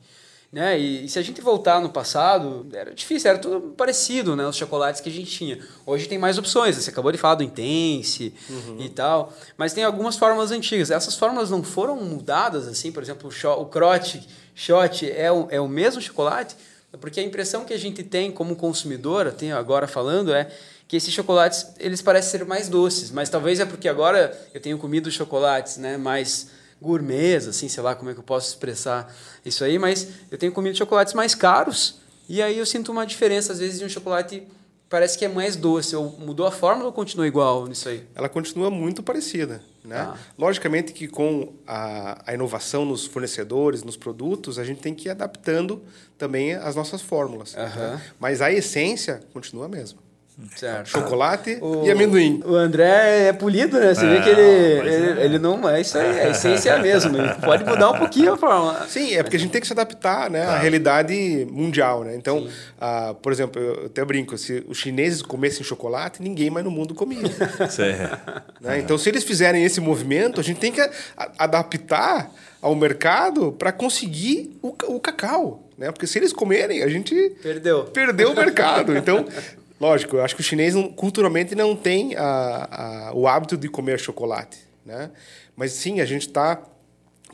Né? 0.50 0.80
E, 0.80 1.04
e, 1.04 1.08
se 1.08 1.18
a 1.18 1.22
gente 1.22 1.42
voltar 1.42 1.80
no 1.80 1.90
passado, 1.90 2.66
era 2.72 2.94
difícil, 2.94 3.28
era 3.28 3.38
tudo 3.38 3.60
parecido, 3.76 4.34
né? 4.34 4.46
Os 4.46 4.56
chocolates 4.56 4.98
que 4.98 5.10
a 5.10 5.12
gente 5.12 5.30
tinha. 5.30 5.58
Hoje 5.84 6.08
tem 6.08 6.18
mais 6.18 6.38
opções, 6.38 6.74
você 6.74 6.88
acabou 6.88 7.12
de 7.12 7.18
falar 7.18 7.34
do 7.34 7.42
Intense 7.42 8.32
uhum. 8.48 8.80
e 8.80 8.88
tal, 8.88 9.30
mas 9.58 9.74
tem 9.74 9.84
algumas 9.84 10.16
fórmulas 10.16 10.50
antigas. 10.50 10.90
Essas 10.90 11.16
fórmulas 11.16 11.50
não 11.50 11.62
foram 11.62 11.96
mudadas, 11.96 12.66
assim, 12.66 12.90
por 12.90 13.02
exemplo, 13.02 13.30
o, 13.30 13.48
o 13.60 13.66
Crote 13.66 14.26
Shot 14.54 15.08
é 15.08 15.30
o, 15.30 15.48
é 15.50 15.60
o 15.60 15.68
mesmo 15.68 16.00
chocolate, 16.00 16.56
porque 16.98 17.20
a 17.20 17.22
impressão 17.22 17.66
que 17.66 17.74
a 17.74 17.78
gente 17.78 18.02
tem 18.02 18.32
como 18.32 18.56
consumidor, 18.56 19.30
tenho 19.32 19.54
agora 19.54 19.86
falando, 19.86 20.32
é 20.32 20.50
que 20.88 20.96
esses 20.96 21.12
chocolates 21.12 21.66
eles 21.78 22.02
parecem 22.02 22.30
ser 22.30 22.44
mais 22.46 22.68
doces, 22.68 23.10
mas 23.10 23.28
talvez 23.28 23.60
é 23.60 23.66
porque 23.66 23.88
agora 23.88 24.36
eu 24.52 24.60
tenho 24.60 24.78
comido 24.78 25.10
chocolates, 25.10 25.76
né, 25.76 25.96
mais 25.96 26.48
gourmets, 26.80 27.46
assim, 27.46 27.68
sei 27.68 27.82
lá 27.82 27.94
como 27.94 28.10
é 28.10 28.14
que 28.14 28.20
eu 28.20 28.24
posso 28.24 28.48
expressar 28.48 29.14
isso 29.44 29.62
aí, 29.62 29.78
mas 29.78 30.08
eu 30.30 30.38
tenho 30.38 30.50
comido 30.50 30.76
chocolates 30.76 31.12
mais 31.12 31.34
caros 31.34 32.00
e 32.28 32.42
aí 32.42 32.58
eu 32.58 32.66
sinto 32.66 32.90
uma 32.90 33.04
diferença 33.04 33.52
às 33.52 33.58
vezes 33.58 33.78
de 33.78 33.84
um 33.84 33.88
chocolate 33.88 34.46
parece 34.88 35.18
que 35.18 35.24
é 35.24 35.28
mais 35.28 35.56
doce. 35.56 35.94
Ou 35.94 36.10
mudou 36.18 36.46
a 36.46 36.50
fórmula 36.50 36.86
ou 36.86 36.92
continua 36.92 37.26
igual 37.26 37.66
nisso 37.66 37.88
aí? 37.88 38.04
Ela 38.14 38.28
continua 38.28 38.70
muito 38.70 39.02
parecida. 39.02 39.62
Né? 39.84 39.96
Ah. 39.96 40.16
Logicamente 40.36 40.92
que 40.92 41.08
com 41.08 41.54
a, 41.66 42.22
a, 42.26 42.34
inovação 42.34 42.84
nos 42.84 43.06
fornecedores, 43.06 43.82
nos 43.82 43.96
produtos, 43.96 44.58
a 44.58 44.64
gente 44.64 44.80
tem 44.80 44.94
que 44.94 45.08
ir 45.08 45.10
adaptando 45.10 45.82
também 46.18 46.54
as 46.54 46.76
nossas 46.76 47.00
fórmulas. 47.00 47.54
Né? 47.54 48.02
Mas 48.18 48.42
a 48.42 48.52
essência 48.52 49.22
continua 49.32 49.66
a 49.66 49.68
mesma. 49.68 50.07
Certo. 50.54 50.90
Chocolate 50.90 51.58
o, 51.60 51.84
e 51.84 51.90
amendoim. 51.90 52.40
O 52.46 52.54
André 52.54 53.26
é 53.26 53.32
polido, 53.32 53.78
né? 53.80 53.92
Você 53.92 54.06
é, 54.06 54.08
vê 54.08 54.20
que 54.22 54.28
ele, 54.28 54.40
ele, 54.40 55.20
é. 55.20 55.24
ele, 55.24 55.38
não. 55.38 55.68
É 55.68 55.80
isso 55.80 55.98
aí, 55.98 56.20
a 56.20 56.28
essência 56.30 56.70
é 56.70 56.76
a 56.76 56.78
mesma. 56.78 57.34
Pode 57.44 57.64
mudar 57.64 57.90
um 57.90 57.98
pouquinho 57.98 58.34
a 58.34 58.36
forma. 58.36 58.86
Sim, 58.86 59.14
é 59.14 59.22
porque 59.24 59.36
a 59.36 59.40
gente 59.40 59.50
tem 59.50 59.60
que 59.60 59.66
se 59.66 59.72
adaptar 59.72 60.30
né, 60.30 60.44
à 60.44 60.56
realidade 60.58 61.44
mundial, 61.50 62.04
né? 62.04 62.14
Então, 62.14 62.46
uh, 62.46 63.14
por 63.16 63.32
exemplo, 63.32 63.60
eu 63.60 63.86
até 63.86 64.04
brinco, 64.04 64.38
se 64.38 64.64
os 64.68 64.78
chineses 64.78 65.22
comessem 65.22 65.64
chocolate, 65.64 66.22
ninguém 66.22 66.50
mais 66.50 66.64
no 66.64 66.70
mundo 66.70 66.94
comia. 66.94 67.22
né? 68.60 68.78
Então, 68.78 68.96
se 68.96 69.08
eles 69.08 69.24
fizerem 69.24 69.64
esse 69.64 69.80
movimento, 69.80 70.40
a 70.40 70.44
gente 70.44 70.60
tem 70.60 70.70
que 70.70 70.88
adaptar 71.36 72.30
ao 72.62 72.76
mercado 72.76 73.52
para 73.52 73.72
conseguir 73.72 74.56
o, 74.62 74.68
o 74.86 75.00
cacau. 75.00 75.64
Né? 75.78 75.92
Porque 75.92 76.08
se 76.08 76.18
eles 76.18 76.32
comerem, 76.32 76.82
a 76.82 76.88
gente 76.88 77.14
perdeu, 77.40 77.84
perdeu 77.84 78.32
o 78.32 78.34
mercado. 78.34 78.96
Então, 78.96 79.24
lógico, 79.80 80.16
eu 80.16 80.24
acho 80.24 80.34
que 80.34 80.40
o 80.40 80.44
chinês 80.44 80.74
culturalmente 80.96 81.54
não 81.54 81.74
tem 81.74 82.14
a, 82.16 83.08
a, 83.08 83.14
o 83.14 83.26
hábito 83.26 83.56
de 83.56 83.68
comer 83.68 83.98
chocolate. 83.98 84.58
Né? 84.84 85.10
Mas 85.56 85.72
sim, 85.72 86.00
a 86.00 86.04
gente 86.04 86.28
está. 86.28 86.62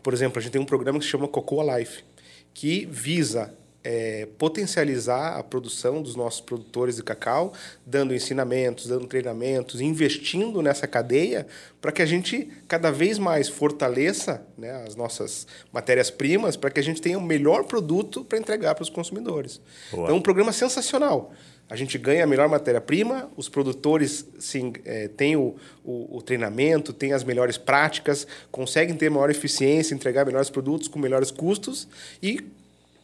Por 0.02 0.12
exemplo, 0.12 0.38
a 0.38 0.42
gente 0.42 0.52
tem 0.52 0.60
um 0.60 0.66
programa 0.66 0.98
que 0.98 1.04
se 1.04 1.10
chama 1.10 1.28
Cocoa 1.28 1.78
Life, 1.78 2.04
que 2.52 2.84
visa 2.86 3.54
é, 3.84 4.26
potencializar 4.38 5.36
a 5.38 5.42
produção 5.42 6.02
dos 6.02 6.16
nossos 6.16 6.40
produtores 6.40 6.96
de 6.96 7.02
cacau, 7.02 7.52
dando 7.84 8.14
ensinamentos, 8.14 8.86
dando 8.86 9.06
treinamentos, 9.06 9.80
investindo 9.80 10.62
nessa 10.62 10.86
cadeia 10.86 11.46
para 11.82 11.92
que 11.92 12.00
a 12.00 12.06
gente 12.06 12.48
cada 12.66 12.90
vez 12.90 13.18
mais 13.18 13.48
fortaleça 13.48 14.44
né, 14.56 14.70
as 14.86 14.96
nossas 14.96 15.46
matérias-primas, 15.70 16.56
para 16.56 16.70
que 16.70 16.80
a 16.80 16.82
gente 16.82 17.02
tenha 17.02 17.18
o 17.18 17.22
melhor 17.22 17.64
produto 17.64 18.24
para 18.24 18.38
entregar 18.38 18.74
para 18.74 18.82
os 18.82 18.88
consumidores. 18.88 19.60
Boa. 19.92 20.04
Então, 20.04 20.16
é 20.16 20.18
um 20.18 20.22
programa 20.22 20.52
sensacional. 20.52 21.32
A 21.68 21.76
gente 21.76 21.96
ganha 21.96 22.24
a 22.24 22.26
melhor 22.26 22.48
matéria-prima, 22.48 23.30
os 23.36 23.48
produtores 23.48 24.26
sim, 24.38 24.72
é, 24.84 25.08
têm 25.08 25.34
o, 25.34 25.56
o, 25.82 26.18
o, 26.18 26.22
treinamento, 26.22 26.92
têm 26.92 27.12
as 27.12 27.24
melhores 27.24 27.56
práticas, 27.56 28.26
conseguem 28.50 28.94
ter 28.94 29.10
maior 29.10 29.30
eficiência, 29.30 29.94
entregar 29.94 30.26
melhores 30.26 30.50
produtos 30.50 30.88
com 30.88 30.98
melhores 30.98 31.30
custos 31.30 31.88
e 32.22 32.44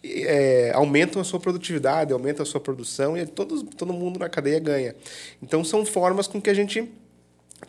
é, 0.05 0.73
aumentam 0.75 1.21
a 1.21 1.25
sua 1.25 1.41
produtividade, 1.41 2.13
aumentam 2.13 2.43
a 2.43 2.47
sua 2.47 2.61
produção 2.61 3.17
e 3.17 3.27
todo, 3.27 3.65
todo 3.65 3.93
mundo 3.93 4.19
na 4.19 4.29
cadeia 4.29 4.59
ganha. 4.59 4.95
Então, 5.43 5.65
são 5.65 5.85
formas 5.85 6.27
com 6.27 6.41
que 6.41 6.51
a 6.51 6.55
gente 6.55 6.91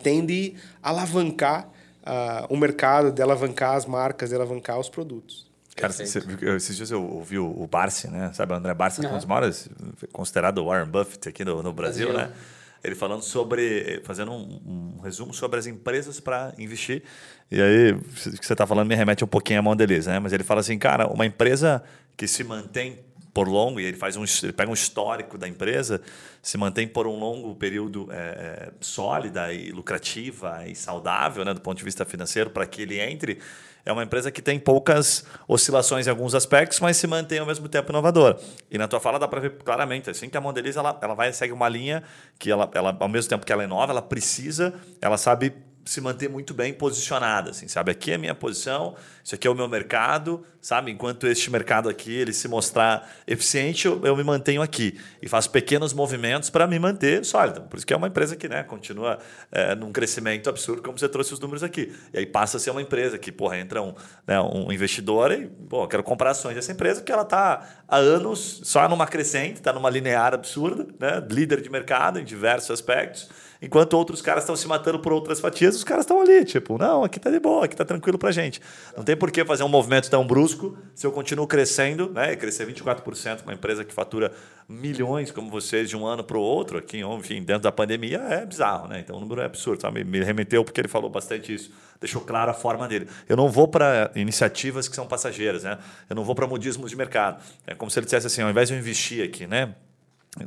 tem 0.02 0.26
de 0.26 0.56
alavancar 0.82 1.70
uh, 2.02 2.54
o 2.54 2.58
mercado, 2.58 3.12
de 3.12 3.22
alavancar 3.22 3.76
as 3.76 3.86
marcas, 3.86 4.30
de 4.30 4.36
alavancar 4.36 4.80
os 4.80 4.89
produtos. 4.89 5.51
Cara, 5.76 5.94
esses 5.94 6.76
dias 6.76 6.92
eu 6.92 7.04
ouvi 7.04 7.40
o 7.40 7.68
Barsi, 7.68 8.08
né? 8.10 8.32
Sabe, 8.34 8.54
o 8.54 8.56
André 8.56 8.74
Barsi, 8.74 9.02
uhum. 9.02 9.14
um 9.14 9.18
dos 9.18 9.26
maiores, 9.26 9.70
considerado 10.12 10.60
o 10.60 10.66
Warren 10.66 10.90
Buffett 10.90 11.30
aqui 11.30 11.46
no, 11.46 11.64
no 11.64 11.72
Brasil, 11.72 12.10
Brasil, 12.12 12.30
né? 12.30 12.36
Ele 12.84 12.96
falando 12.96 13.22
sobre, 13.22 14.02
fazendo 14.04 14.32
um, 14.32 14.96
um 14.98 15.02
resumo 15.02 15.34
sobre 15.34 15.60
as 15.60 15.68
empresas 15.68 16.20
para 16.20 16.54
investir. 16.58 17.04
E 17.50 17.62
aí, 17.62 17.92
o 17.92 18.00
que 18.00 18.46
você 18.46 18.54
está 18.54 18.66
falando 18.66 18.88
me 18.88 18.96
remete 18.96 19.24
um 19.24 19.28
pouquinho 19.28 19.60
à 19.60 19.62
Mondelez, 19.62 20.08
né? 20.08 20.20
Mas 20.20 20.34
ele 20.34 20.44
fala 20.44 20.62
assim, 20.62 20.78
cara, 20.80 21.08
uma 21.08 21.26
empresa 21.26 21.84
que 22.18 22.28
se 22.28 22.44
mantém 22.44 23.00
por 23.34 23.48
longo, 23.48 23.80
e 23.80 23.86
ele 23.86 23.98
faz 23.98 24.18
um, 24.18 24.24
ele 24.44 24.54
pega 24.54 24.70
um 24.70 24.74
histórico 24.74 25.38
da 25.38 25.48
empresa, 25.48 26.02
se 26.42 26.58
mantém 26.58 26.88
por 26.88 27.08
um 27.08 27.18
longo 27.18 27.56
período 27.56 28.10
é, 28.12 28.16
é, 28.16 28.72
sólida 28.82 29.54
e 29.54 29.72
lucrativa 29.72 30.64
e 30.68 30.76
saudável, 30.76 31.46
né, 31.46 31.54
do 31.54 31.62
ponto 31.62 31.78
de 31.78 31.84
vista 31.84 32.04
financeiro, 32.04 32.50
para 32.50 32.66
que 32.66 32.82
ele 32.82 33.00
entre. 33.00 33.40
É 33.84 33.92
uma 33.92 34.04
empresa 34.04 34.30
que 34.30 34.44
tem 34.44 34.60
poucas 34.60 35.26
oscilações 35.48 36.06
em 36.06 36.10
alguns 36.10 36.36
aspectos, 36.36 36.80
mas 36.80 36.98
se 36.98 37.08
mantém 37.08 37.40
ao 37.40 37.48
mesmo 37.48 37.68
tempo 37.68 37.92
inovadora. 37.92 38.38
E 38.70 38.78
na 38.78 38.88
tua 38.88 39.00
fala 39.00 39.18
dá 39.18 39.28
para 39.28 39.40
ver 39.40 39.58
claramente, 39.64 40.10
assim 40.10 40.30
que 40.30 40.38
a 40.38 40.42
Mondeliz 40.42 40.76
ela, 40.76 41.00
ela 41.02 41.16
vai 41.16 41.34
segue 41.34 41.52
uma 41.52 41.68
linha 41.68 42.04
que 42.38 42.52
ela, 42.52 42.70
ela 42.76 42.96
ao 43.00 43.10
mesmo 43.10 43.30
tempo 43.30 43.44
que 43.44 43.52
ela 43.52 43.64
é 43.64 43.68
nova, 43.68 43.92
ela 43.92 44.02
precisa, 44.02 44.74
ela 45.02 45.18
sabe 45.18 45.54
se 45.84 46.00
manter 46.00 46.30
muito 46.30 46.54
bem 46.54 46.74
posicionada, 46.74 47.52
assim, 47.52 47.68
sabe? 47.68 47.92
Aqui 47.92 48.12
é 48.12 48.16
a 48.16 48.18
minha 48.18 48.36
posição, 48.36 48.96
isso 49.24 49.36
aqui 49.36 49.48
é 49.48 49.52
o 49.52 49.56
meu 49.56 49.68
mercado, 49.68 50.46
sabe? 50.62 50.92
Enquanto 50.92 51.26
este 51.26 51.50
mercado 51.50 51.90
aqui 51.90 52.14
ele 52.14 52.34
se 52.34 52.48
mostrar 52.48 53.10
eficiente, 53.26 53.88
eu, 53.88 54.06
eu 54.06 54.16
me 54.16 54.24
mantenho 54.24 54.62
aqui 54.62 55.00
e 55.22 55.28
faço 55.28 55.50
pequenos 55.50 55.94
movimentos 55.94 56.50
para 56.50 56.68
me 56.68 56.78
manter 56.78 57.26
sólida. 57.26 57.62
Por 57.62 57.78
isso 57.78 57.86
que 57.86 57.94
é 57.94 57.98
uma 57.98 58.08
empresa 58.08 58.36
que, 58.36 58.48
né, 58.48 58.64
continua 58.64 59.18
é, 59.52 59.74
num 59.76 59.92
crescimento 59.92 60.50
absurdo, 60.50 60.82
como 60.82 60.98
você 60.98 61.10
trouxe 61.10 61.34
os 61.34 61.40
números 61.40 61.64
aqui. 61.64 61.92
E 62.14 62.20
aí 62.20 62.26
passa 62.26 62.58
a 62.58 62.60
ser 62.60 62.70
uma 62.70 62.82
empresa 62.82 63.18
que, 63.18 63.32
porra, 63.32 63.58
entra 63.58 63.82
um, 63.82 63.94
né, 64.28 64.40
um 64.40 64.72
investidor 64.72 65.32
e, 65.32 65.48
pô, 65.48 65.88
quero 65.88 66.04
comprar 66.04 66.32
ações 66.32 66.56
dessa 66.56 66.72
empresa 66.72 67.02
porque 67.02 67.12
ela 67.12 67.24
está 67.24 67.68
há 67.88 67.98
anos 67.98 68.62
só 68.64 68.88
numa 68.88 69.08
crescente, 69.08 69.56
está 69.56 69.74
numa 69.74 69.90
linear 69.90 70.34
absurda, 70.34 70.88
né? 71.00 71.26
Líder 71.30 71.62
de 71.62 71.70
mercado 71.70 72.20
em 72.20 72.24
diversos 72.24 72.72
aspectos 72.72 73.30
enquanto 73.62 73.93
outros 73.93 74.22
caras 74.22 74.43
estão 74.43 74.55
se 74.55 74.68
matando 74.68 74.99
por 74.99 75.14
outras 75.14 75.39
fatias, 75.39 75.76
os 75.76 75.84
caras 75.84 76.03
estão 76.03 76.20
ali, 76.20 76.43
tipo, 76.43 76.78
não, 76.78 77.03
aqui 77.03 77.20
tá 77.20 77.30
de 77.30 77.39
boa, 77.39 77.66
aqui 77.66 77.76
tá 77.76 77.86
tranquilo 77.86 78.18
pra 78.18 78.32
gente. 78.32 78.59
Não 78.97 79.03
tem 79.03 79.16
por 79.16 79.30
que 79.32 79.45
fazer 79.45 79.64
um 79.64 79.70
movimento 79.70 80.09
tão 80.09 80.26
brusco 80.26 80.78
se 80.95 81.05
eu 81.05 81.12
continuo 81.12 81.45
crescendo, 81.45 82.09
né? 82.09 82.36
Crescer 82.36 82.68
24% 82.68 83.38
com 83.38 83.49
uma 83.49 83.53
empresa 83.53 83.86
que 83.86 83.93
fatura 83.93 84.32
milhões 84.68 85.32
como 85.32 85.51
vocês 85.51 85.89
de 85.89 85.97
um 85.97 86.05
ano 86.05 86.24
para 86.24 86.38
o 86.38 86.41
outro, 86.41 86.78
aqui, 86.78 87.01
enfim, 87.01 87.43
dentro 87.43 87.64
da 87.64 87.72
pandemia, 87.72 88.18
é 88.18 88.45
bizarro, 88.45 88.88
né? 88.88 88.99
Então 88.99 89.18
o 89.18 89.20
número 89.20 89.41
é 89.41 89.45
absurdo, 89.45 89.82
sabe? 89.82 90.03
Me 90.03 90.24
remeteu 90.24 90.64
porque 90.64 90.80
ele 90.82 90.88
falou 90.88 91.09
bastante 91.09 91.53
isso, 91.53 91.72
deixou 91.99 92.22
claro 92.22 92.49
a 92.49 92.53
forma 92.53 92.88
dele. 92.88 93.07
Eu 93.28 93.36
não 93.36 93.49
vou 93.49 93.68
para 93.68 94.12
iniciativas 94.16 94.88
que 94.88 94.95
são 94.95 95.05
passageiras, 95.05 95.64
né? 95.64 95.78
Eu 96.09 96.16
não 96.16 96.24
vou 96.24 96.34
para 96.34 96.47
modismos 96.47 96.89
de 96.89 96.95
mercado. 96.95 97.43
É 97.68 97.76
como 97.76 97.91
se 97.91 97.99
ele 97.99 98.05
dissesse 98.05 98.28
assim, 98.28 98.41
ao 98.41 98.49
invés 98.49 98.70
de 98.70 98.76
eu 98.76 98.80
investir 98.80 99.24
aqui, 99.24 99.45
né? 99.45 99.76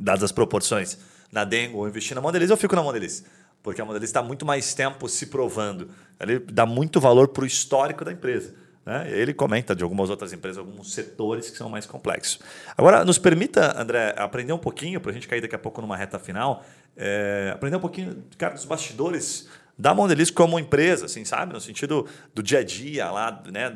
Dadas 0.01 0.23
as 0.23 0.31
proporções, 0.31 0.97
na 1.31 1.43
Dengo 1.43 1.79
ou 1.79 1.87
investir 1.87 2.15
na 2.15 2.21
Mondelez, 2.21 2.49
eu 2.49 2.57
fico 2.57 2.75
na 2.75 2.83
Mondelez. 2.83 3.23
Porque 3.61 3.81
a 3.81 3.85
Mondelez 3.85 4.09
está 4.09 4.21
muito 4.21 4.45
mais 4.45 4.73
tempo 4.73 5.09
se 5.09 5.25
provando. 5.27 5.89
Ele 6.19 6.39
dá 6.39 6.65
muito 6.65 6.99
valor 6.99 7.29
para 7.29 7.43
o 7.43 7.47
histórico 7.47 8.05
da 8.05 8.11
empresa. 8.11 8.53
Né? 8.85 9.09
Ele 9.11 9.33
comenta 9.33 9.75
de 9.75 9.83
algumas 9.83 10.09
outras 10.11 10.31
empresas, 10.31 10.59
alguns 10.59 10.93
setores 10.93 11.49
que 11.49 11.57
são 11.57 11.67
mais 11.67 11.87
complexos. 11.87 12.39
Agora, 12.77 13.03
nos 13.03 13.17
permita, 13.17 13.79
André, 13.81 14.13
aprender 14.15 14.53
um 14.53 14.59
pouquinho, 14.59 15.01
para 15.01 15.09
a 15.09 15.13
gente 15.13 15.27
cair 15.27 15.41
daqui 15.41 15.55
a 15.55 15.59
pouco 15.59 15.81
numa 15.81 15.97
reta 15.97 16.19
final, 16.19 16.63
é, 16.95 17.51
aprender 17.53 17.77
um 17.77 17.81
pouquinho 17.81 18.23
cara, 18.37 18.53
dos 18.53 18.65
bastidores 18.65 19.49
da 19.77 19.93
Mondelez 19.93 20.31
como 20.31 20.57
empresa, 20.57 21.05
assim, 21.05 21.25
sabe? 21.25 21.53
No 21.53 21.59
sentido 21.59 22.07
do 22.33 22.41
dia 22.41 22.59
a 22.59 22.63
dia 22.63 23.11
lá, 23.11 23.43
né? 23.51 23.71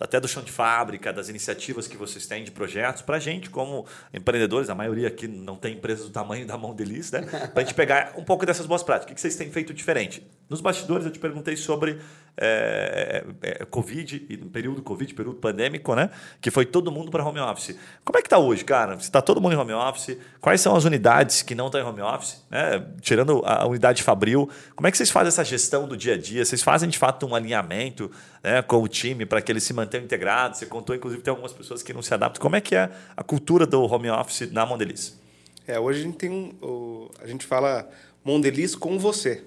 Até 0.00 0.18
do 0.18 0.26
chão 0.26 0.42
de 0.42 0.50
fábrica, 0.50 1.12
das 1.12 1.28
iniciativas 1.28 1.86
que 1.86 1.96
vocês 1.96 2.26
têm 2.26 2.42
de 2.42 2.50
projetos, 2.50 3.02
para 3.02 3.16
a 3.16 3.20
gente, 3.20 3.48
como 3.48 3.86
empreendedores, 4.12 4.68
a 4.68 4.74
maioria 4.74 5.08
aqui 5.08 5.28
não 5.28 5.56
tem 5.56 5.74
empresas 5.74 6.06
do 6.06 6.10
tamanho 6.10 6.46
da 6.46 6.58
Mondelez, 6.58 7.12
né? 7.12 7.22
Para 7.22 7.62
a 7.62 7.64
gente 7.64 7.74
pegar 7.74 8.14
um 8.16 8.24
pouco 8.24 8.44
dessas 8.44 8.66
boas 8.66 8.82
práticas. 8.82 9.12
O 9.12 9.14
que 9.14 9.20
vocês 9.20 9.36
têm 9.36 9.50
feito 9.50 9.72
diferente? 9.72 10.26
Nos 10.48 10.60
bastidores, 10.60 11.06
eu 11.06 11.12
te 11.12 11.18
perguntei 11.18 11.56
sobre 11.56 12.00
é, 12.40 13.24
é, 13.42 13.64
Covid, 13.64 14.26
e 14.28 14.36
no 14.36 14.46
período 14.46 14.80
Covid, 14.80 15.12
período 15.12 15.38
pandêmico, 15.38 15.94
né? 15.94 16.10
Que 16.40 16.50
foi 16.50 16.64
todo 16.64 16.90
mundo 16.92 17.10
para 17.10 17.24
home 17.24 17.40
office. 17.40 17.76
Como 18.04 18.16
é 18.16 18.22
que 18.22 18.26
está 18.26 18.38
hoje, 18.38 18.64
cara? 18.64 18.96
Se 18.96 19.02
está 19.02 19.20
todo 19.20 19.40
mundo 19.40 19.54
em 19.54 19.56
home 19.56 19.72
office, 19.72 20.16
quais 20.40 20.60
são 20.60 20.76
as 20.76 20.84
unidades 20.84 21.42
que 21.42 21.54
não 21.54 21.66
estão 21.66 21.80
em 21.80 21.84
home 21.84 22.00
office, 22.00 22.44
né? 22.48 22.86
Tirando 23.00 23.42
a 23.44 23.66
unidade 23.66 24.02
Fabril, 24.02 24.48
como 24.76 24.86
é 24.86 24.90
que 24.90 24.96
vocês 24.96 25.10
fazem 25.10 25.28
essa 25.28 25.44
gestão 25.44 25.88
do 25.88 25.96
dia 25.96 26.14
a 26.14 26.18
dia? 26.18 26.44
Vocês 26.44 26.62
fazem 26.62 26.88
de 26.88 26.96
fato 26.96 27.26
um 27.26 27.34
alinhamento 27.34 28.10
né, 28.42 28.62
com 28.62 28.80
o 28.80 28.88
time 28.88 29.26
para 29.26 29.42
que 29.42 29.50
eles 29.50 29.64
se 29.64 29.72
mantenham 29.72 30.04
integrados? 30.04 30.58
Você 30.58 30.66
contou, 30.66 30.94
inclusive, 30.94 31.22
tem 31.22 31.30
algumas 31.30 31.52
pessoas 31.52 31.82
que 31.82 31.92
não 31.92 32.02
se 32.02 32.14
adaptam. 32.14 32.40
Como 32.40 32.54
é 32.54 32.60
que 32.60 32.76
é 32.76 32.90
a 33.16 33.24
cultura 33.24 33.66
do 33.66 33.82
home 33.82 34.08
office 34.10 34.50
na 34.52 34.64
Mondeliz? 34.64 35.18
É, 35.66 35.78
hoje 35.78 36.00
a 36.00 36.02
gente 36.04 36.16
tem 36.16 36.30
um, 36.30 37.08
a 37.20 37.26
gente 37.26 37.44
fala 37.44 37.88
Mondeliz 38.24 38.74
com 38.74 38.98
você. 38.98 39.44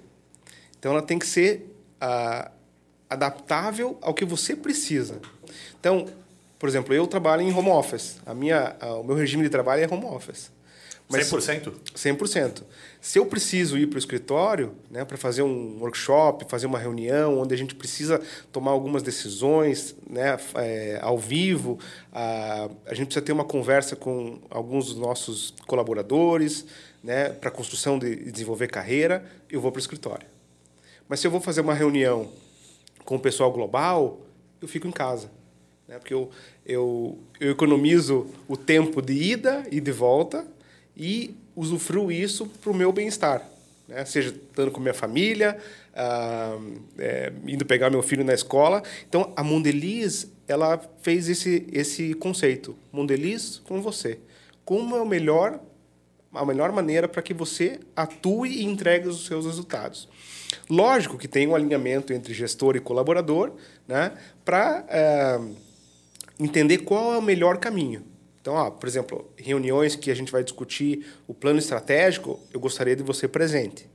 Então 0.77 0.91
ela 0.91 1.01
tem 1.01 1.17
que 1.17 1.25
ser 1.25 1.73
a 1.99 2.51
adaptável 3.11 3.97
ao 4.01 4.13
que 4.13 4.23
você 4.23 4.55
precisa. 4.55 5.19
Então, 5.79 6.07
por 6.57 6.69
exemplo, 6.69 6.93
eu 6.93 7.05
trabalho 7.05 7.41
em 7.41 7.53
home 7.53 7.69
office. 7.69 8.17
A 8.25 8.33
minha, 8.33 8.75
o 8.99 9.03
meu 9.03 9.15
regime 9.15 9.43
de 9.43 9.49
trabalho 9.49 9.83
é 9.83 9.93
home 9.93 10.05
office. 10.05 10.49
Mas 11.09 11.29
100%? 11.29 11.73
100%. 11.93 12.63
Se 13.01 13.19
eu 13.19 13.25
preciso 13.25 13.77
ir 13.77 13.87
para 13.87 13.97
o 13.97 13.99
escritório 13.99 14.73
né, 14.89 15.03
para 15.03 15.17
fazer 15.17 15.41
um 15.41 15.79
workshop, 15.81 16.45
fazer 16.47 16.67
uma 16.67 16.79
reunião, 16.79 17.39
onde 17.39 17.53
a 17.53 17.57
gente 17.57 17.75
precisa 17.75 18.21
tomar 18.49 18.71
algumas 18.71 19.03
decisões 19.03 19.93
né, 20.09 20.39
é, 20.55 20.99
ao 21.01 21.17
vivo, 21.17 21.77
a, 22.13 22.69
a 22.85 22.93
gente 22.93 23.07
precisa 23.07 23.25
ter 23.25 23.33
uma 23.33 23.43
conversa 23.43 23.95
com 23.95 24.39
alguns 24.49 24.85
dos 24.85 24.95
nossos 24.95 25.53
colaboradores 25.67 26.65
né, 27.03 27.29
para 27.29 27.49
a 27.49 27.51
construção 27.51 27.99
de 27.99 28.31
desenvolver 28.31 28.67
carreira, 28.67 29.25
eu 29.49 29.59
vou 29.59 29.69
para 29.69 29.79
o 29.79 29.81
escritório. 29.81 30.27
Mas 31.09 31.19
se 31.19 31.27
eu 31.27 31.31
vou 31.31 31.41
fazer 31.41 31.59
uma 31.59 31.73
reunião 31.73 32.31
com 33.05 33.15
o 33.15 33.19
pessoal 33.19 33.51
global, 33.51 34.21
eu 34.61 34.67
fico 34.67 34.87
em 34.87 34.91
casa. 34.91 35.31
Né? 35.87 35.97
Porque 35.97 36.13
eu, 36.13 36.29
eu, 36.65 37.17
eu 37.39 37.51
economizo 37.51 38.27
o 38.47 38.55
tempo 38.55 39.01
de 39.01 39.13
ida 39.13 39.63
e 39.71 39.79
de 39.79 39.91
volta 39.91 40.45
e 40.95 41.35
usufruo 41.55 42.11
isso 42.11 42.45
para 42.45 42.71
o 42.71 42.75
meu 42.75 42.91
bem-estar. 42.91 43.47
Né? 43.87 44.05
Seja 44.05 44.29
estando 44.29 44.71
com 44.71 44.79
minha 44.79 44.93
família, 44.93 45.57
ah, 45.93 46.57
é, 46.97 47.33
indo 47.45 47.65
pegar 47.65 47.89
meu 47.89 48.01
filho 48.01 48.23
na 48.23 48.33
escola. 48.33 48.81
Então, 49.07 49.33
a 49.35 49.43
Mondeliz 49.43 50.31
ela 50.47 50.79
fez 51.01 51.29
esse, 51.29 51.67
esse 51.71 52.13
conceito. 52.13 52.75
Mondeliz 52.91 53.61
com 53.65 53.81
você. 53.81 54.19
Como 54.63 54.95
é 54.95 55.01
o 55.01 55.05
melhor 55.05 55.59
a 56.33 56.45
melhor 56.45 56.71
maneira 56.71 57.07
para 57.09 57.21
que 57.21 57.33
você 57.33 57.79
atue 57.95 58.49
e 58.49 58.63
entregue 58.63 59.07
os 59.07 59.25
seus 59.25 59.45
resultados. 59.45 60.07
Lógico 60.69 61.17
que 61.17 61.27
tem 61.27 61.47
um 61.47 61.55
alinhamento 61.55 62.13
entre 62.13 62.33
gestor 62.33 62.75
e 62.75 62.79
colaborador 62.79 63.53
né, 63.87 64.13
para 64.43 64.85
é, 64.89 65.39
entender 66.39 66.79
qual 66.79 67.13
é 67.13 67.17
o 67.17 67.21
melhor 67.21 67.57
caminho. 67.57 68.03
Então, 68.41 68.55
ó, 68.55 68.71
por 68.71 68.87
exemplo, 68.87 69.29
reuniões 69.37 69.95
que 69.95 70.09
a 70.09 70.15
gente 70.15 70.31
vai 70.31 70.43
discutir 70.43 71.05
o 71.27 71.33
plano 71.33 71.59
estratégico, 71.59 72.39
eu 72.51 72.59
gostaria 72.59 72.95
de 72.95 73.03
você 73.03 73.27
presente. 73.27 73.87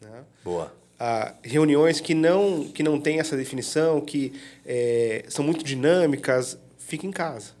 Né? 0.00 0.24
Boa. 0.42 0.72
Ah, 0.98 1.34
reuniões 1.42 2.00
que 2.00 2.14
não 2.14 2.64
que 2.64 2.82
não 2.82 2.98
tem 2.98 3.20
essa 3.20 3.36
definição, 3.36 4.00
que 4.00 4.32
é, 4.64 5.26
são 5.28 5.44
muito 5.44 5.62
dinâmicas, 5.62 6.58
fique 6.78 7.06
em 7.06 7.12
casa. 7.12 7.52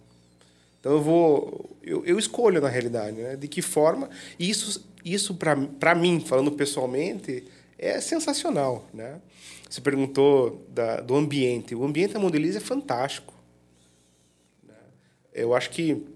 Então 0.80 0.92
eu 0.92 1.02
vou 1.02 1.76
eu, 1.82 2.02
eu 2.06 2.18
escolho 2.18 2.62
na 2.62 2.68
realidade, 2.68 3.20
né? 3.20 3.36
De 3.36 3.46
que 3.46 3.60
forma 3.60 4.08
isso 4.38 4.82
isso 5.04 5.34
para 5.34 5.94
mim, 5.94 6.18
falando 6.18 6.50
pessoalmente, 6.50 7.44
é 7.78 8.00
sensacional, 8.00 8.88
né? 8.92 9.20
Você 9.68 9.80
perguntou 9.80 10.64
da, 10.68 11.00
do 11.00 11.14
ambiente. 11.14 11.74
O 11.74 11.84
ambiente 11.84 12.14
da 12.14 12.20
Mondeliz 12.20 12.56
é 12.56 12.60
fantástico. 12.60 13.34
Né? 14.66 14.74
Eu 15.34 15.54
acho 15.54 15.70
que 15.70 16.06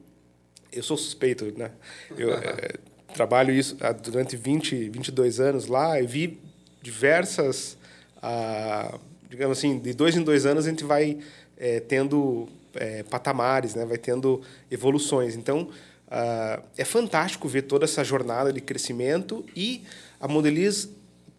eu 0.73 0.83
sou 0.83 0.97
suspeito, 0.97 1.53
né? 1.59 1.73
Eu 2.17 2.33
é, 2.39 2.75
trabalho 3.15 3.53
isso 3.53 3.77
durante 4.03 4.37
20, 4.37 4.89
22 4.89 5.41
anos 5.41 5.67
lá 5.67 6.01
e 6.01 6.07
vi 6.07 6.41
diversas, 6.81 7.77
ah, 8.23 8.99
digamos 9.29 9.59
assim, 9.59 9.79
de 9.79 9.93
dois 9.93 10.17
em 10.17 10.23
dois 10.23 10.47
anos 10.47 10.67
a 10.67 10.71
gente 10.71 10.85
vai 10.85 11.19
é, 11.57 11.81
tendo 11.81 12.49
é, 12.75 13.03
patamares, 13.03 13.75
né? 13.75 13.85
vai 13.85 13.99
tendo 13.99 14.41
evoluções. 14.71 15.35
Então, 15.35 15.69
ah, 16.09 16.63
é 16.79 16.85
fantástico 16.85 17.49
ver 17.49 17.63
toda 17.63 17.85
essa 17.85 18.05
jornada 18.05 18.53
de 18.53 18.61
crescimento 18.61 19.45
e 19.55 19.85
a 20.21 20.29
Modeliz 20.29 20.89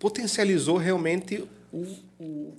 potencializou 0.01 0.77
realmente 0.77 1.47
o, 1.71 1.85
o 2.19 2.53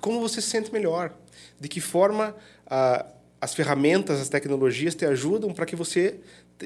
como 0.00 0.20
você 0.20 0.40
se 0.40 0.48
sente 0.48 0.70
melhor, 0.70 1.12
de 1.58 1.68
que 1.68 1.80
forma 1.80 2.36
ah, 2.66 3.06
as 3.40 3.54
ferramentas, 3.54 4.20
as 4.20 4.28
tecnologias 4.28 4.94
te 4.94 5.06
ajudam 5.06 5.52
para 5.52 5.64
que 5.64 5.74
você 5.74 6.20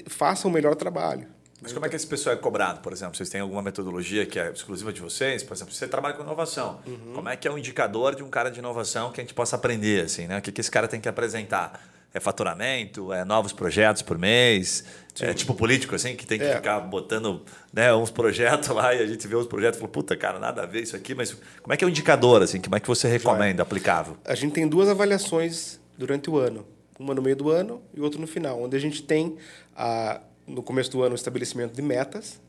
faça 0.08 0.46
o 0.48 0.50
um 0.50 0.52
melhor 0.52 0.74
trabalho. 0.74 1.28
Mas 1.62 1.72
como 1.72 1.86
é 1.86 1.88
que 1.88 1.94
esse 1.94 2.06
pessoal 2.06 2.34
é 2.34 2.38
cobrado, 2.38 2.80
por 2.80 2.92
exemplo? 2.92 3.16
Vocês 3.16 3.28
têm 3.28 3.40
alguma 3.40 3.62
metodologia 3.62 4.26
que 4.26 4.36
é 4.36 4.50
exclusiva 4.50 4.92
de 4.92 5.00
vocês? 5.00 5.44
Por 5.44 5.54
exemplo, 5.54 5.72
você 5.72 5.86
trabalha 5.86 6.14
com 6.14 6.24
inovação. 6.24 6.80
Uhum. 6.84 7.12
Como 7.14 7.28
é 7.28 7.36
que 7.36 7.46
é 7.46 7.50
o 7.50 7.54
um 7.54 7.58
indicador 7.58 8.16
de 8.16 8.22
um 8.24 8.28
cara 8.28 8.50
de 8.50 8.58
inovação 8.58 9.12
que 9.12 9.20
a 9.20 9.22
gente 9.22 9.32
possa 9.32 9.54
aprender? 9.54 10.04
Assim, 10.04 10.26
né? 10.26 10.38
O 10.38 10.42
que, 10.42 10.50
que 10.50 10.60
esse 10.60 10.70
cara 10.70 10.88
tem 10.88 11.00
que 11.00 11.08
apresentar? 11.08 11.80
É 12.12 12.18
faturamento? 12.18 13.12
É 13.12 13.24
novos 13.24 13.52
projetos 13.52 14.02
por 14.02 14.18
mês? 14.18 14.84
É 15.20 15.34
tipo 15.34 15.54
político, 15.54 15.94
assim, 15.94 16.16
que 16.16 16.26
tem 16.26 16.38
que 16.38 16.44
é. 16.44 16.56
ficar 16.56 16.80
botando 16.80 17.42
né, 17.72 17.94
uns 17.94 18.10
projetos 18.10 18.68
lá 18.70 18.94
e 18.94 19.02
a 19.02 19.06
gente 19.06 19.28
vê 19.28 19.36
os 19.36 19.46
projetos 19.46 19.76
e 19.76 19.80
fala, 19.80 19.92
puta, 19.92 20.16
cara, 20.16 20.38
nada 20.38 20.62
a 20.62 20.66
ver 20.66 20.82
isso 20.82 20.96
aqui, 20.96 21.14
mas 21.14 21.36
como 21.60 21.74
é 21.74 21.76
que 21.76 21.84
é 21.84 21.86
o 21.86 21.90
indicador, 21.90 22.42
assim? 22.42 22.60
Como 22.60 22.74
é 22.74 22.80
que 22.80 22.88
você 22.88 23.08
recomenda, 23.08 23.62
aplicável? 23.62 24.16
A 24.24 24.34
gente 24.34 24.52
tem 24.52 24.66
duas 24.66 24.88
avaliações 24.88 25.78
durante 25.98 26.30
o 26.30 26.38
ano. 26.38 26.66
Uma 26.98 27.14
no 27.14 27.20
meio 27.20 27.36
do 27.36 27.50
ano 27.50 27.82
e 27.94 28.00
outra 28.00 28.20
no 28.20 28.26
final, 28.26 28.62
onde 28.62 28.76
a 28.76 28.80
gente 28.80 29.02
tem 29.02 29.36
a 29.76 30.20
no 30.46 30.62
começo 30.62 30.90
do 30.90 31.02
ano, 31.02 31.12
o 31.12 31.16
estabelecimento 31.16 31.74
de 31.74 31.82
metas 31.82 32.40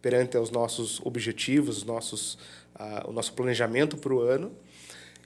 perante 0.00 0.36
os 0.36 0.50
nossos 0.50 1.00
objetivos, 1.04 1.78
os 1.78 1.84
nossos, 1.84 2.34
uh, 2.74 3.08
o 3.08 3.12
nosso 3.12 3.32
planejamento 3.34 3.96
para 3.96 4.12
o 4.12 4.20
ano. 4.20 4.52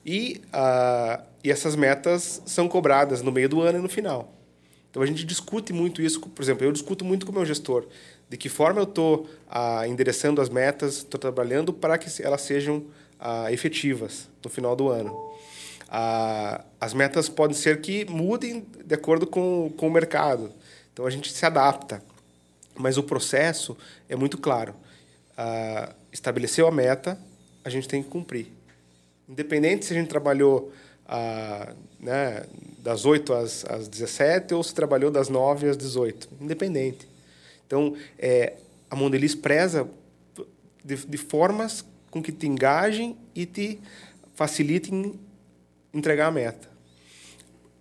E, 0.04 0.42
uh, 0.48 1.22
e 1.42 1.50
essas 1.50 1.74
metas 1.74 2.42
são 2.46 2.68
cobradas 2.68 3.22
no 3.22 3.32
meio 3.32 3.48
do 3.48 3.62
ano 3.62 3.78
e 3.78 3.82
no 3.82 3.88
final. 3.88 4.35
Então 4.96 5.02
a 5.02 5.06
gente 5.06 5.26
discute 5.26 5.74
muito 5.74 6.00
isso, 6.00 6.18
por 6.20 6.42
exemplo, 6.42 6.64
eu 6.64 6.72
discuto 6.72 7.04
muito 7.04 7.26
com 7.26 7.32
o 7.32 7.34
meu 7.34 7.44
gestor, 7.44 7.86
de 8.30 8.36
que 8.38 8.48
forma 8.48 8.80
eu 8.80 8.84
estou 8.84 9.28
uh, 9.46 9.84
endereçando 9.86 10.40
as 10.40 10.48
metas, 10.48 10.96
estou 10.96 11.20
trabalhando 11.20 11.70
para 11.70 11.98
que 11.98 12.22
elas 12.22 12.40
sejam 12.40 12.78
uh, 12.78 13.50
efetivas 13.50 14.26
no 14.42 14.48
final 14.48 14.74
do 14.74 14.88
ano. 14.88 15.12
Uh, 15.12 16.64
as 16.80 16.94
metas 16.94 17.28
podem 17.28 17.54
ser 17.54 17.82
que 17.82 18.06
mudem 18.06 18.66
de 18.86 18.94
acordo 18.94 19.26
com, 19.26 19.70
com 19.76 19.86
o 19.86 19.90
mercado. 19.90 20.50
Então 20.94 21.04
a 21.04 21.10
gente 21.10 21.30
se 21.30 21.44
adapta, 21.44 22.02
mas 22.74 22.96
o 22.96 23.02
processo 23.02 23.76
é 24.08 24.16
muito 24.16 24.38
claro. 24.38 24.74
Ah, 25.36 25.94
estabeleceu 26.10 26.66
a 26.66 26.72
meta, 26.72 27.18
a 27.62 27.68
gente 27.68 27.86
tem 27.86 28.02
que 28.02 28.08
cumprir. 28.08 28.46
Independente 29.28 29.84
se 29.84 29.92
a 29.92 29.96
gente 29.96 30.08
trabalhou 30.08 30.72
ah, 31.06 31.74
né, 32.00 32.44
das 32.86 33.04
8 33.04 33.34
às, 33.34 33.64
às 33.64 33.88
17 33.88 34.54
ou 34.54 34.62
se 34.62 34.72
trabalhou 34.72 35.10
das 35.10 35.28
9 35.28 35.70
às 35.70 35.76
18. 35.76 36.28
Independente. 36.40 37.08
Então, 37.66 37.96
é, 38.16 38.52
a 38.88 38.94
Mondeliz 38.94 39.34
preza 39.34 39.88
de, 40.84 40.94
de, 40.94 41.18
formas 41.18 41.84
com 42.12 42.22
que 42.22 42.30
te 42.30 42.46
engajem 42.46 43.16
e 43.34 43.44
te 43.44 43.80
facilitem 44.36 45.18
entregar 45.92 46.28
a 46.28 46.30
meta 46.30 46.76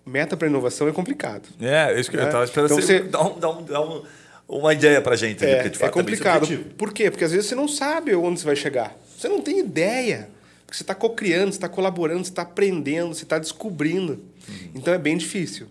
meta 0.05 0.37
para 0.37 0.47
inovação 0.47 0.87
é 0.87 0.91
complicado. 0.91 1.49
É, 1.59 1.99
isso 1.99 2.11
que 2.11 2.17
né? 2.17 2.23
eu 2.23 2.27
estava 2.27 2.43
esperando. 2.43 2.73
Então, 2.73 2.81
você 2.81 2.99
dá, 2.99 3.23
um, 3.23 3.39
dá, 3.39 3.49
um, 3.49 3.63
dá 3.63 3.81
um, 3.81 4.03
uma 4.47 4.71
ideia 4.71 5.01
para 5.01 5.13
a 5.13 5.17
gente. 5.17 5.43
É, 5.43 5.55
porque, 5.55 5.69
de 5.69 5.77
fato, 5.79 5.89
é 5.89 5.91
complicado. 5.91 6.53
É 6.53 6.57
Por 6.77 6.93
quê? 6.93 7.09
Porque 7.09 7.23
às 7.23 7.31
vezes 7.31 7.47
você 7.47 7.55
não 7.55 7.67
sabe 7.67 8.13
onde 8.13 8.39
você 8.39 8.45
vai 8.45 8.55
chegar. 8.55 8.95
Você 9.17 9.27
não 9.27 9.41
tem 9.41 9.59
ideia. 9.59 10.29
Porque 10.65 10.77
você 10.77 10.83
está 10.83 10.95
co-criando, 10.95 11.51
você 11.51 11.57
está 11.57 11.69
colaborando, 11.69 12.23
você 12.23 12.31
está 12.31 12.41
aprendendo, 12.41 13.13
você 13.13 13.23
está 13.23 13.39
descobrindo. 13.39 14.23
Uhum. 14.47 14.71
Então 14.75 14.93
é 14.93 14.97
bem 14.97 15.17
difícil. 15.17 15.67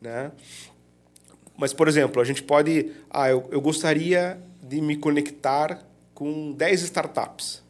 Né? 0.00 0.30
Mas, 1.56 1.72
por 1.72 1.88
exemplo, 1.88 2.20
a 2.20 2.24
gente 2.24 2.42
pode... 2.42 2.92
Ah, 3.10 3.30
eu, 3.30 3.48
eu 3.50 3.60
gostaria 3.60 4.38
de 4.62 4.80
me 4.80 4.96
conectar 4.96 5.84
com 6.14 6.52
10 6.52 6.82
startups. 6.82 7.62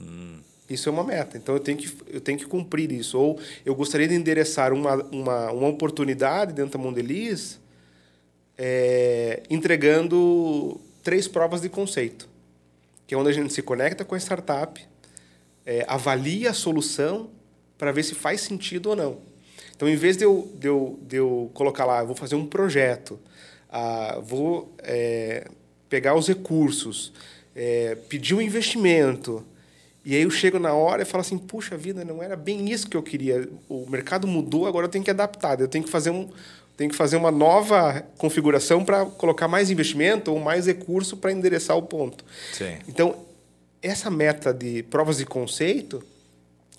Hum. 0.00 0.40
Isso 0.68 0.88
é 0.88 0.92
uma 0.92 1.04
meta, 1.04 1.36
então 1.36 1.54
eu 1.54 1.60
tenho 1.60 1.76
que, 1.76 1.94
eu 2.08 2.20
tenho 2.20 2.38
que 2.38 2.46
cumprir 2.46 2.90
isso. 2.90 3.18
Ou 3.18 3.38
eu 3.64 3.74
gostaria 3.74 4.08
de 4.08 4.14
endereçar 4.14 4.72
uma, 4.72 4.94
uma, 4.94 5.52
uma 5.52 5.68
oportunidade 5.68 6.54
dentro 6.54 6.78
da 6.78 6.82
Mondeliz 6.82 7.60
é, 8.56 9.42
entregando 9.50 10.80
três 11.02 11.28
provas 11.28 11.60
de 11.60 11.68
conceito, 11.68 12.28
que 13.06 13.14
é 13.14 13.18
onde 13.18 13.28
a 13.28 13.32
gente 13.32 13.52
se 13.52 13.60
conecta 13.60 14.04
com 14.04 14.14
a 14.14 14.18
startup, 14.18 14.80
é, 15.66 15.84
avalia 15.86 16.50
a 16.50 16.54
solução 16.54 17.30
para 17.76 17.92
ver 17.92 18.02
se 18.02 18.14
faz 18.14 18.40
sentido 18.40 18.90
ou 18.90 18.96
não. 18.96 19.18
Então, 19.74 19.88
em 19.88 19.96
vez 19.96 20.16
de 20.16 20.24
eu, 20.24 20.50
de 20.54 20.68
eu, 20.68 20.98
de 21.02 21.16
eu 21.16 21.50
colocar 21.54 21.84
lá, 21.84 22.02
vou 22.02 22.14
fazer 22.14 22.34
um 22.36 22.46
projeto, 22.46 23.18
ah, 23.70 24.20
vou 24.22 24.72
é, 24.78 25.48
pegar 25.88 26.14
os 26.14 26.28
recursos, 26.28 27.12
é, 27.54 27.96
pedir 28.08 28.34
um 28.34 28.40
investimento, 28.40 29.44
e 30.04 30.14
aí 30.14 30.22
eu 30.22 30.30
chego 30.30 30.58
na 30.58 30.74
hora 30.74 31.02
e 31.02 31.04
falo 31.04 31.22
assim, 31.22 31.38
puxa 31.38 31.76
vida, 31.76 32.04
não 32.04 32.22
era 32.22 32.36
bem 32.36 32.70
isso 32.70 32.88
que 32.88 32.96
eu 32.96 33.02
queria. 33.02 33.48
O 33.68 33.88
mercado 33.88 34.26
mudou, 34.26 34.66
agora 34.66 34.84
eu 34.84 34.90
tenho 34.90 35.02
que 35.02 35.10
adaptar. 35.10 35.58
Eu 35.58 35.66
tenho 35.66 35.82
que 35.82 35.90
fazer, 35.90 36.10
um, 36.10 36.28
tenho 36.76 36.90
que 36.90 36.96
fazer 36.96 37.16
uma 37.16 37.30
nova 37.30 38.04
configuração 38.18 38.84
para 38.84 39.06
colocar 39.06 39.48
mais 39.48 39.70
investimento 39.70 40.30
ou 40.30 40.38
mais 40.38 40.66
recurso 40.66 41.16
para 41.16 41.32
endereçar 41.32 41.74
o 41.76 41.82
ponto. 41.82 42.22
Sim. 42.52 42.76
Então, 42.86 43.16
essa 43.80 44.10
meta 44.10 44.52
de 44.52 44.82
provas 44.82 45.16
de 45.16 45.24
conceito 45.24 46.04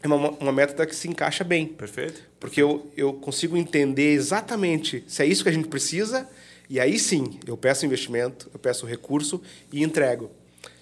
é 0.05 0.17
uma, 0.17 0.29
uma 0.31 0.51
meta 0.51 0.85
que 0.85 0.95
se 0.95 1.07
encaixa 1.07 1.43
bem. 1.43 1.67
Perfeito. 1.67 2.21
Porque 2.39 2.61
eu, 2.61 2.91
eu 2.95 3.13
consigo 3.13 3.57
entender 3.57 4.13
exatamente 4.13 5.03
se 5.07 5.23
é 5.23 5.25
isso 5.25 5.43
que 5.43 5.49
a 5.49 5.53
gente 5.53 5.67
precisa 5.67 6.27
e 6.69 6.79
aí 6.79 6.97
sim 6.97 7.39
eu 7.45 7.55
peço 7.55 7.85
investimento, 7.85 8.49
eu 8.53 8.59
peço 8.59 8.85
recurso 8.85 9.41
e 9.71 9.83
entrego 9.83 10.31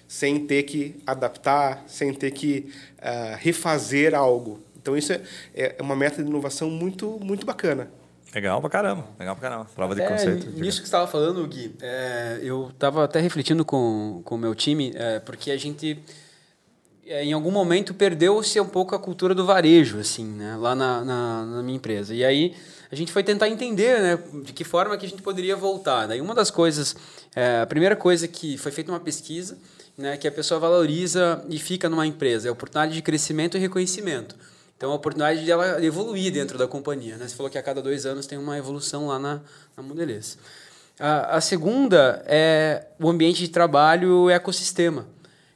sem 0.06 0.46
ter 0.46 0.62
que 0.62 0.96
adaptar, 1.06 1.82
sem 1.86 2.12
ter 2.12 2.30
que 2.30 2.70
uh, 2.98 3.36
refazer 3.38 4.14
algo. 4.14 4.62
Então, 4.80 4.96
isso 4.96 5.12
é, 5.12 5.22
é 5.54 5.76
uma 5.80 5.96
meta 5.96 6.22
de 6.22 6.28
inovação 6.28 6.70
muito, 6.70 7.18
muito 7.20 7.46
bacana. 7.46 7.90
Legal 8.34 8.60
pra 8.60 8.68
caramba, 8.68 9.08
legal 9.18 9.34
pra 9.34 9.48
caramba. 9.48 9.70
Prova 9.74 9.94
de 9.94 10.06
conceito. 10.06 10.50
Nisso 10.50 10.82
que 10.82 10.88
você 10.88 10.94
estava 10.94 11.06
falando, 11.06 11.46
Gui, 11.46 11.74
é, 11.80 12.38
eu 12.42 12.68
estava 12.68 13.04
até 13.04 13.20
refletindo 13.20 13.64
com 13.64 14.22
o 14.24 14.36
meu 14.36 14.54
time, 14.54 14.92
é, 14.94 15.20
porque 15.20 15.50
a 15.50 15.56
gente, 15.56 15.92
é, 15.92 15.96
em 17.06 17.32
algum 17.32 17.50
momento, 17.50 17.92
perdeu-se 17.92 18.58
um 18.60 18.68
pouco 18.68 18.94
a 18.94 18.98
cultura 18.98 19.34
do 19.34 19.44
varejo, 19.44 19.98
assim, 19.98 20.24
né, 20.24 20.56
lá 20.56 20.74
na, 20.74 21.04
na, 21.04 21.44
na, 21.44 21.62
minha 21.62 21.76
empresa. 21.76 22.14
E 22.14 22.24
aí 22.24 22.54
a 22.90 22.94
gente 22.94 23.12
foi 23.12 23.22
tentar 23.22 23.48
entender 23.48 24.00
né, 24.00 24.18
de 24.42 24.52
que 24.52 24.64
forma 24.64 24.96
que 24.96 25.04
a 25.04 25.08
gente 25.08 25.22
poderia 25.22 25.54
voltar. 25.54 26.06
Daí 26.06 26.20
uma 26.20 26.34
das 26.34 26.50
coisas, 26.50 26.96
é, 27.34 27.60
a 27.60 27.66
primeira 27.66 27.94
coisa 27.94 28.26
que 28.26 28.56
foi 28.56 28.72
feita 28.72 28.90
uma 28.90 29.00
pesquisa, 29.00 29.58
né, 29.96 30.16
que 30.16 30.26
a 30.26 30.32
pessoa 30.32 30.58
valoriza 30.58 31.44
e 31.48 31.58
fica 31.58 31.88
numa 31.88 32.06
empresa. 32.06 32.48
É 32.48 32.50
a 32.50 32.52
oportunidade 32.52 32.94
de 32.94 33.02
crescimento 33.02 33.56
e 33.56 33.60
reconhecimento. 33.60 34.34
Então, 34.76 34.90
a 34.90 34.94
oportunidade 34.94 35.44
de 35.44 35.50
ela 35.50 35.82
evoluir 35.84 36.32
dentro 36.32 36.58
da 36.58 36.66
companhia. 36.66 37.16
Né? 37.16 37.28
Você 37.28 37.34
falou 37.34 37.50
que 37.50 37.58
a 37.58 37.62
cada 37.62 37.80
dois 37.80 38.04
anos 38.06 38.26
tem 38.26 38.36
uma 38.36 38.58
evolução 38.58 39.06
lá 39.06 39.18
na, 39.18 39.40
na 39.76 39.82
Modelês. 39.82 40.36
A, 40.98 41.36
a 41.36 41.40
segunda 41.40 42.24
é 42.26 42.86
o 42.98 43.08
ambiente 43.08 43.38
de 43.40 43.48
trabalho 43.48 44.30
e 44.30 44.32
ecossistema. 44.32 45.06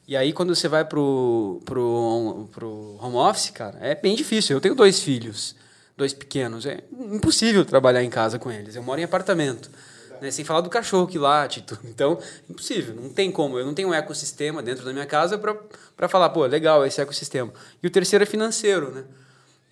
E 0.09 0.17
aí, 0.17 0.33
quando 0.33 0.55
você 0.55 0.69
vai 0.69 0.87
para 0.87 0.99
o 0.99 1.61
pro, 1.67 2.49
pro 2.51 2.97
home 2.99 3.17
office, 3.17 3.51
cara, 3.51 3.77
é 3.79 3.95
bem 3.95 4.17
difícil. 4.17 4.57
Eu 4.57 4.61
tenho 4.61 4.75
dois 4.75 5.01
filhos, 5.01 5.55
dois 5.95 6.15
pequenos. 6.15 6.65
É 6.65 6.83
impossível 6.91 7.63
trabalhar 7.63 8.03
em 8.03 8.09
casa 8.09 8.39
com 8.39 8.51
eles. 8.51 8.75
Eu 8.75 8.83
moro 8.83 8.99
em 8.99 9.05
apartamento. 9.05 9.71
Né? 10.19 10.31
Sem 10.31 10.47
falar 10.47 10.63
do 10.63 10.71
cachorro 10.71 11.07
que 11.07 11.19
late. 11.19 11.61
Tudo. 11.61 11.81
Então, 11.85 12.19
impossível. 12.49 12.95
Não 12.95 13.11
tem 13.11 13.31
como. 13.31 13.59
Eu 13.59 13.67
não 13.67 13.75
tenho 13.75 13.91
um 13.91 13.95
ecossistema 13.95 14.63
dentro 14.63 14.83
da 14.83 14.95
minha 14.95 15.05
casa 15.05 15.37
para 15.37 16.09
falar, 16.09 16.31
pô, 16.31 16.47
legal 16.47 16.87
esse 16.87 17.03
ecossistema. 17.03 17.53
E 17.83 17.87
o 17.87 17.91
terceiro 17.91 18.23
é 18.23 18.27
financeiro, 18.27 18.91
né? 18.91 19.05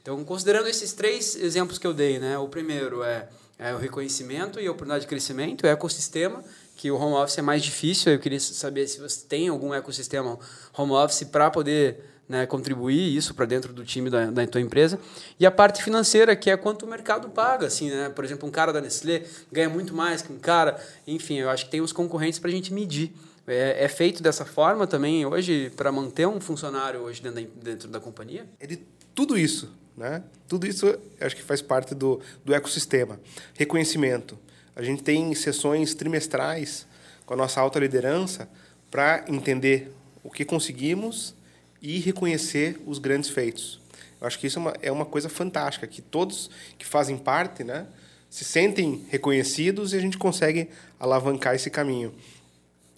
Então, 0.02 0.22
considerando 0.22 0.68
esses 0.68 0.92
três 0.92 1.34
exemplos 1.34 1.78
que 1.78 1.86
eu 1.86 1.94
dei, 1.94 2.18
né? 2.18 2.36
O 2.36 2.46
primeiro 2.46 3.02
é, 3.02 3.26
é 3.58 3.72
o 3.72 3.78
reconhecimento 3.78 4.60
e 4.60 4.66
a 4.66 4.70
oportunidade 4.70 5.00
de 5.00 5.08
crescimento, 5.08 5.64
o 5.64 5.66
ecossistema, 5.66 6.44
que 6.76 6.90
o 6.90 6.96
home 6.96 7.14
office 7.14 7.38
é 7.38 7.42
mais 7.42 7.62
difícil. 7.62 8.12
Eu 8.12 8.18
queria 8.18 8.38
saber 8.38 8.86
se 8.86 9.00
você 9.00 9.24
tem 9.26 9.48
algum 9.48 9.72
ecossistema 9.72 10.38
home 10.76 10.92
office 10.92 11.24
para 11.24 11.50
poder 11.50 12.04
né, 12.28 12.44
contribuir 12.44 13.16
isso 13.16 13.34
para 13.34 13.46
dentro 13.46 13.72
do 13.72 13.84
time 13.84 14.10
da, 14.10 14.26
da 14.26 14.46
tua 14.46 14.60
empresa. 14.60 14.98
E 15.40 15.46
a 15.46 15.50
parte 15.50 15.82
financeira, 15.82 16.36
que 16.36 16.50
é 16.50 16.56
quanto 16.56 16.84
o 16.84 16.88
mercado 16.88 17.28
paga. 17.30 17.66
Assim, 17.66 17.90
né? 17.90 18.10
Por 18.10 18.24
exemplo, 18.24 18.46
um 18.46 18.52
cara 18.52 18.72
da 18.72 18.80
Nestlé 18.80 19.24
ganha 19.50 19.68
muito 19.68 19.94
mais 19.94 20.20
que 20.22 20.32
um 20.32 20.38
cara. 20.38 20.78
Enfim, 21.06 21.38
eu 21.38 21.48
acho 21.48 21.64
que 21.64 21.70
tem 21.70 21.80
os 21.80 21.92
concorrentes 21.92 22.38
para 22.38 22.50
a 22.50 22.52
gente 22.52 22.72
medir. 22.72 23.12
É, 23.48 23.84
é, 23.84 23.88
feito 23.88 24.22
dessa 24.22 24.44
forma 24.44 24.88
também 24.88 25.24
hoje 25.24 25.70
para 25.76 25.92
manter 25.92 26.26
um 26.26 26.40
funcionário 26.40 27.00
hoje 27.00 27.22
dentro 27.22 27.40
da, 27.40 27.48
dentro 27.62 27.88
da 27.88 28.00
companhia? 28.00 28.44
É 28.58 28.66
de 28.66 28.80
tudo 29.14 29.38
isso. 29.38 29.72
Né? 29.96 30.22
Tudo 30.46 30.66
isso 30.66 30.98
acho 31.20 31.34
que 31.34 31.42
faz 31.42 31.62
parte 31.62 31.94
do, 31.94 32.20
do 32.44 32.52
ecossistema. 32.52 33.18
Reconhecimento. 33.54 34.36
A 34.76 34.82
gente 34.82 35.02
tem 35.02 35.34
sessões 35.34 35.94
trimestrais 35.94 36.86
com 37.24 37.32
a 37.32 37.36
nossa 37.36 37.60
alta 37.60 37.78
liderança 37.78 38.46
para 38.90 39.24
entender 39.26 39.90
o 40.22 40.30
que 40.30 40.44
conseguimos 40.44 41.34
e 41.80 41.98
reconhecer 41.98 42.78
os 42.86 42.98
grandes 42.98 43.30
feitos. 43.30 43.80
Eu 44.20 44.26
acho 44.26 44.38
que 44.38 44.46
isso 44.46 44.58
é 44.58 44.62
uma, 44.62 44.74
é 44.82 44.92
uma 44.92 45.06
coisa 45.06 45.30
fantástica, 45.30 45.86
que 45.86 46.02
todos 46.02 46.50
que 46.78 46.84
fazem 46.84 47.16
parte 47.16 47.64
né, 47.64 47.86
se 48.28 48.44
sentem 48.44 49.06
reconhecidos 49.08 49.94
e 49.94 49.96
a 49.96 50.00
gente 50.00 50.18
consegue 50.18 50.68
alavancar 51.00 51.54
esse 51.54 51.70
caminho. 51.70 52.14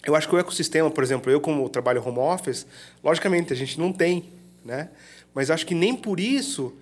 Eu 0.05 0.15
acho 0.15 0.27
que 0.27 0.35
o 0.35 0.39
ecossistema, 0.39 0.91
por 0.91 1.03
exemplo, 1.03 1.31
eu 1.31 1.39
como 1.39 1.67
trabalho 1.69 2.05
home 2.05 2.19
office, 2.19 2.65
logicamente 3.01 3.53
a 3.53 3.55
gente 3.55 3.79
não 3.79 3.93
tem, 3.93 4.25
né? 4.65 4.89
mas 5.33 5.49
acho 5.49 5.65
que 5.65 5.75
nem 5.75 5.95
por 5.95 6.19
isso 6.19 6.73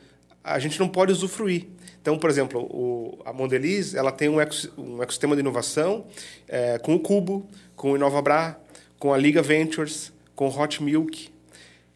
a 0.44 0.58
gente 0.60 0.80
não 0.80 0.88
pode 0.88 1.12
usufruir. 1.12 1.68
Então, 2.08 2.18
por 2.18 2.30
exemplo, 2.30 2.62
o, 2.62 3.20
a 3.26 3.34
Mondeliz 3.34 3.94
ela 3.94 4.14
tem 4.14 4.30
um, 4.30 4.38
um 4.78 5.04
ecossistema 5.04 5.36
de 5.36 5.42
inovação 5.42 6.06
é, 6.48 6.80
com 6.80 6.96
o 6.96 7.00
Cubo, 7.02 7.46
com 7.76 7.92
o 7.92 7.96
InovaBra, 7.98 8.58
com 8.98 9.14
a 9.14 9.18
Liga 9.18 9.42
Ventures, 9.42 10.14
com 10.34 10.48
o 10.48 10.58
Hot 10.58 10.82
Milk, 10.82 11.30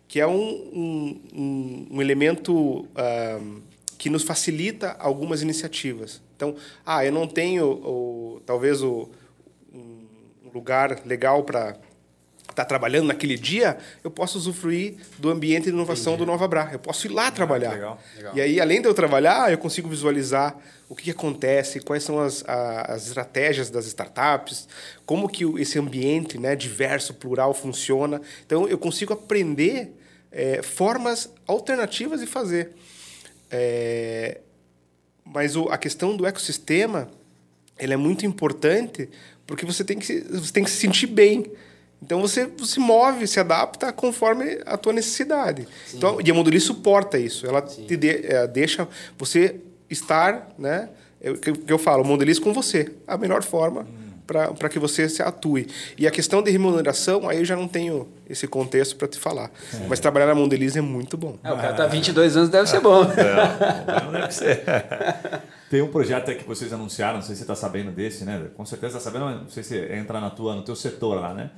que 0.10 0.20
é 0.20 0.28
um, 0.28 1.22
um, 1.34 1.88
um 1.92 2.02
elemento 2.02 2.80
uh, 2.82 3.62
que 3.98 4.10
nos 4.10 4.24
facilita 4.24 4.98
algumas 5.00 5.42
iniciativas. 5.42 6.22
Então, 6.36 6.58
ah, 6.86 7.06
eu 7.06 7.14
não 7.14 7.26
tenho 7.26 7.68
o, 7.68 8.42
talvez 8.46 8.84
o, 8.84 9.10
um 9.74 10.50
lugar 10.54 11.04
legal 11.06 11.44
para 11.44 11.78
estar 12.52 12.64
tá 12.64 12.66
trabalhando 12.66 13.08
naquele 13.08 13.38
dia, 13.38 13.78
eu 14.04 14.12
posso 14.12 14.38
usufruir 14.38 14.96
do 15.18 15.30
ambiente 15.30 15.66
de 15.66 15.70
inovação 15.70 16.14
Entendi. 16.14 16.26
do 16.26 16.32
Nova 16.32 16.48
Bra. 16.48 16.70
Eu 16.72 16.80
posso 16.80 17.08
ir 17.08 17.10
lá 17.10 17.28
ah, 17.28 17.32
trabalhar. 17.32 17.72
Legal, 17.72 18.00
legal. 18.16 18.36
E 18.36 18.42
aí, 18.42 18.60
além 18.60 18.82
de 18.82 18.88
eu 18.88 18.94
trabalhar, 18.94 19.52
eu 19.52 19.58
consigo 19.58 19.90
visualizar 19.90 20.58
o 20.88 20.96
que, 20.96 21.06
que 21.06 21.12
acontece, 21.12 21.80
quais 21.80 22.04
são 22.04 22.20
as, 22.20 22.44
as 22.48 23.08
estratégias 23.08 23.70
das 23.70 23.86
startups, 23.86 24.68
como 25.06 25.30
que 25.30 25.46
esse 25.60 25.80
ambiente 25.80 26.38
né, 26.38 26.56
diverso, 26.56 27.14
plural 27.14 27.54
funciona. 27.54 28.22
Então, 28.46 28.68
eu 28.68 28.78
consigo 28.78 29.14
aprender 29.14 29.96
é, 30.32 30.62
formas 30.62 31.30
alternativas 31.48 32.20
de 32.20 32.28
fazer. 32.28 32.72
É, 33.50 34.42
mas 35.24 35.56
o, 35.56 35.70
a 35.70 35.78
questão 35.78 36.16
do 36.16 36.26
ecossistema 36.26 37.10
ele 37.78 37.94
é 37.94 37.98
muito 37.98 38.26
importante 38.26 39.10
porque 39.48 39.66
você 39.66 39.84
tem 39.84 39.98
que, 39.98 40.20
você 40.22 40.54
tem 40.54 40.64
que 40.64 40.70
se 40.70 40.78
sentir 40.78 41.08
bem. 41.08 41.52
Então 42.02 42.20
você 42.20 42.50
se 42.64 42.80
move, 42.80 43.28
se 43.28 43.40
adapta 43.40 43.92
conforme 43.94 44.60
a 44.66 44.76
tua 44.78 44.94
necessidade. 44.94 45.68
Então, 45.94 46.20
e 46.20 46.32
a 46.32 46.34
Moduli 46.34 46.60
suporta 46.60 47.18
isso. 47.18 47.46
Ela 47.46 47.66
Sim. 47.68 47.86
te 47.86 47.96
de, 47.96 48.26
é, 48.26 48.48
deixa 48.48 48.88
você 49.18 49.62
estar, 49.90 50.50
né? 50.58 50.90
É 51.22 51.30
o 51.30 51.38
que, 51.38 51.52
que 51.52 51.72
eu 51.72 51.78
falo, 51.78 52.04
Moduli 52.04 52.40
com 52.40 52.52
você, 52.52 52.92
a 53.08 53.18
melhor 53.18 53.44
forma. 53.44 53.82
Hum 53.82 54.02
para 54.32 54.70
que 54.70 54.80
você 54.80 55.10
se 55.10 55.22
atue. 55.22 55.68
E 55.98 56.08
a 56.08 56.12
questão 56.12 56.42
de 56.42 56.50
remuneração, 56.50 57.28
aí 57.28 57.40
eu 57.40 57.46
já 57.46 57.56
não 57.56 57.68
tenho 57.68 58.08
esse 58.30 58.48
contexto 58.48 58.96
para 58.96 59.08
te 59.08 59.20
falar. 59.20 59.52
É. 59.74 59.88
Mas 59.88 60.00
trabalhar 60.00 60.28
na 60.28 60.36
Mondeliz 60.36 60.76
é 60.76 60.82
muito 60.82 61.18
bom. 61.18 61.38
É, 61.44 61.52
o 61.52 61.58
cara 61.58 61.72
está 61.72 61.88
22 61.88 62.38
anos, 62.38 62.50
deve 62.50 62.70
ser 62.70 62.80
bom. 62.80 63.02
É, 63.22 64.04
não 64.04 64.12
deve 64.12 64.34
ser. 64.34 64.64
Tem 65.70 65.82
um 65.82 65.88
projeto 65.88 66.34
que 66.36 66.44
vocês 66.44 66.72
anunciaram, 66.74 67.16
não 67.16 67.22
sei 67.22 67.36
se 67.36 67.40
você 67.40 67.44
está 67.44 67.56
sabendo 67.56 67.92
desse, 67.92 68.24
né? 68.24 68.48
Com 68.56 68.66
certeza 68.66 68.98
está 68.98 69.12
sabendo, 69.12 69.26
mas 69.26 69.42
não 69.42 69.50
sei 69.50 69.64
se 69.64 69.78
entra 69.94 70.20
na 70.20 70.30
tua, 70.30 70.56
no 70.56 70.64
teu 70.64 70.76
setor 70.76 71.20
lá, 71.20 71.34
né? 71.34 71.50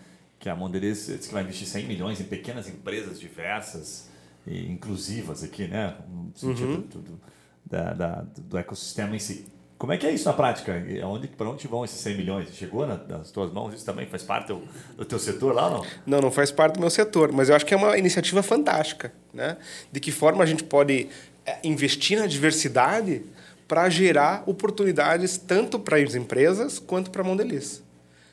Que 0.44 0.50
a 0.50 0.56
Mondeliz 0.58 1.06
disse 1.08 1.30
que 1.30 1.34
vai 1.34 1.42
investir 1.42 1.66
100 1.66 1.86
milhões 1.86 2.20
em 2.20 2.26
pequenas 2.26 2.68
empresas 2.68 3.18
diversas 3.18 4.10
e 4.46 4.70
inclusivas 4.70 5.42
aqui, 5.42 5.70
né? 5.70 5.96
No 6.10 6.34
sentido 6.36 6.68
uhum. 6.68 6.82
do, 6.82 7.00
do, 7.00 7.22
da, 7.66 7.94
da, 7.94 8.26
do 8.38 8.58
ecossistema 8.58 9.16
em 9.16 9.20
si. 9.20 9.46
Como 9.78 9.94
é 9.94 9.98
que 9.98 10.06
é 10.06 10.12
isso 10.12 10.26
na 10.26 10.34
prática? 10.34 10.74
Onde, 11.06 11.30
para 11.30 11.50
onde 11.50 11.66
vão 11.66 11.86
esses 11.86 11.98
100 12.02 12.18
milhões? 12.18 12.54
Chegou 12.54 12.86
nas 12.86 13.32
tuas 13.32 13.54
mãos? 13.54 13.74
Isso 13.74 13.86
também 13.86 14.06
faz 14.06 14.22
parte 14.22 14.48
do, 14.48 14.62
do 14.98 15.06
teu 15.06 15.18
setor 15.18 15.56
lá 15.56 15.68
ou 15.68 15.72
não? 15.78 15.86
Não, 16.06 16.20
não 16.24 16.30
faz 16.30 16.52
parte 16.52 16.74
do 16.74 16.82
meu 16.82 16.90
setor, 16.90 17.32
mas 17.32 17.48
eu 17.48 17.56
acho 17.56 17.66
que 17.66 17.74
é 17.74 17.78
uma 17.78 17.98
iniciativa 17.98 18.44
fantástica. 18.44 19.14
Né? 19.34 19.56
De 19.94 20.02
que 20.02 20.12
forma 20.12 20.44
a 20.44 20.46
gente 20.46 20.66
pode 20.66 21.08
é, 21.46 21.58
investir 21.64 22.20
na 22.20 22.28
diversidade 22.28 23.22
para 23.66 23.90
gerar 23.90 24.44
oportunidades 24.46 25.38
tanto 25.38 25.80
para 25.80 25.96
as 25.96 26.16
empresas 26.16 26.80
quanto 26.80 27.12
para 27.12 27.22
a 27.22 27.26
Mondeliz. 27.26 27.82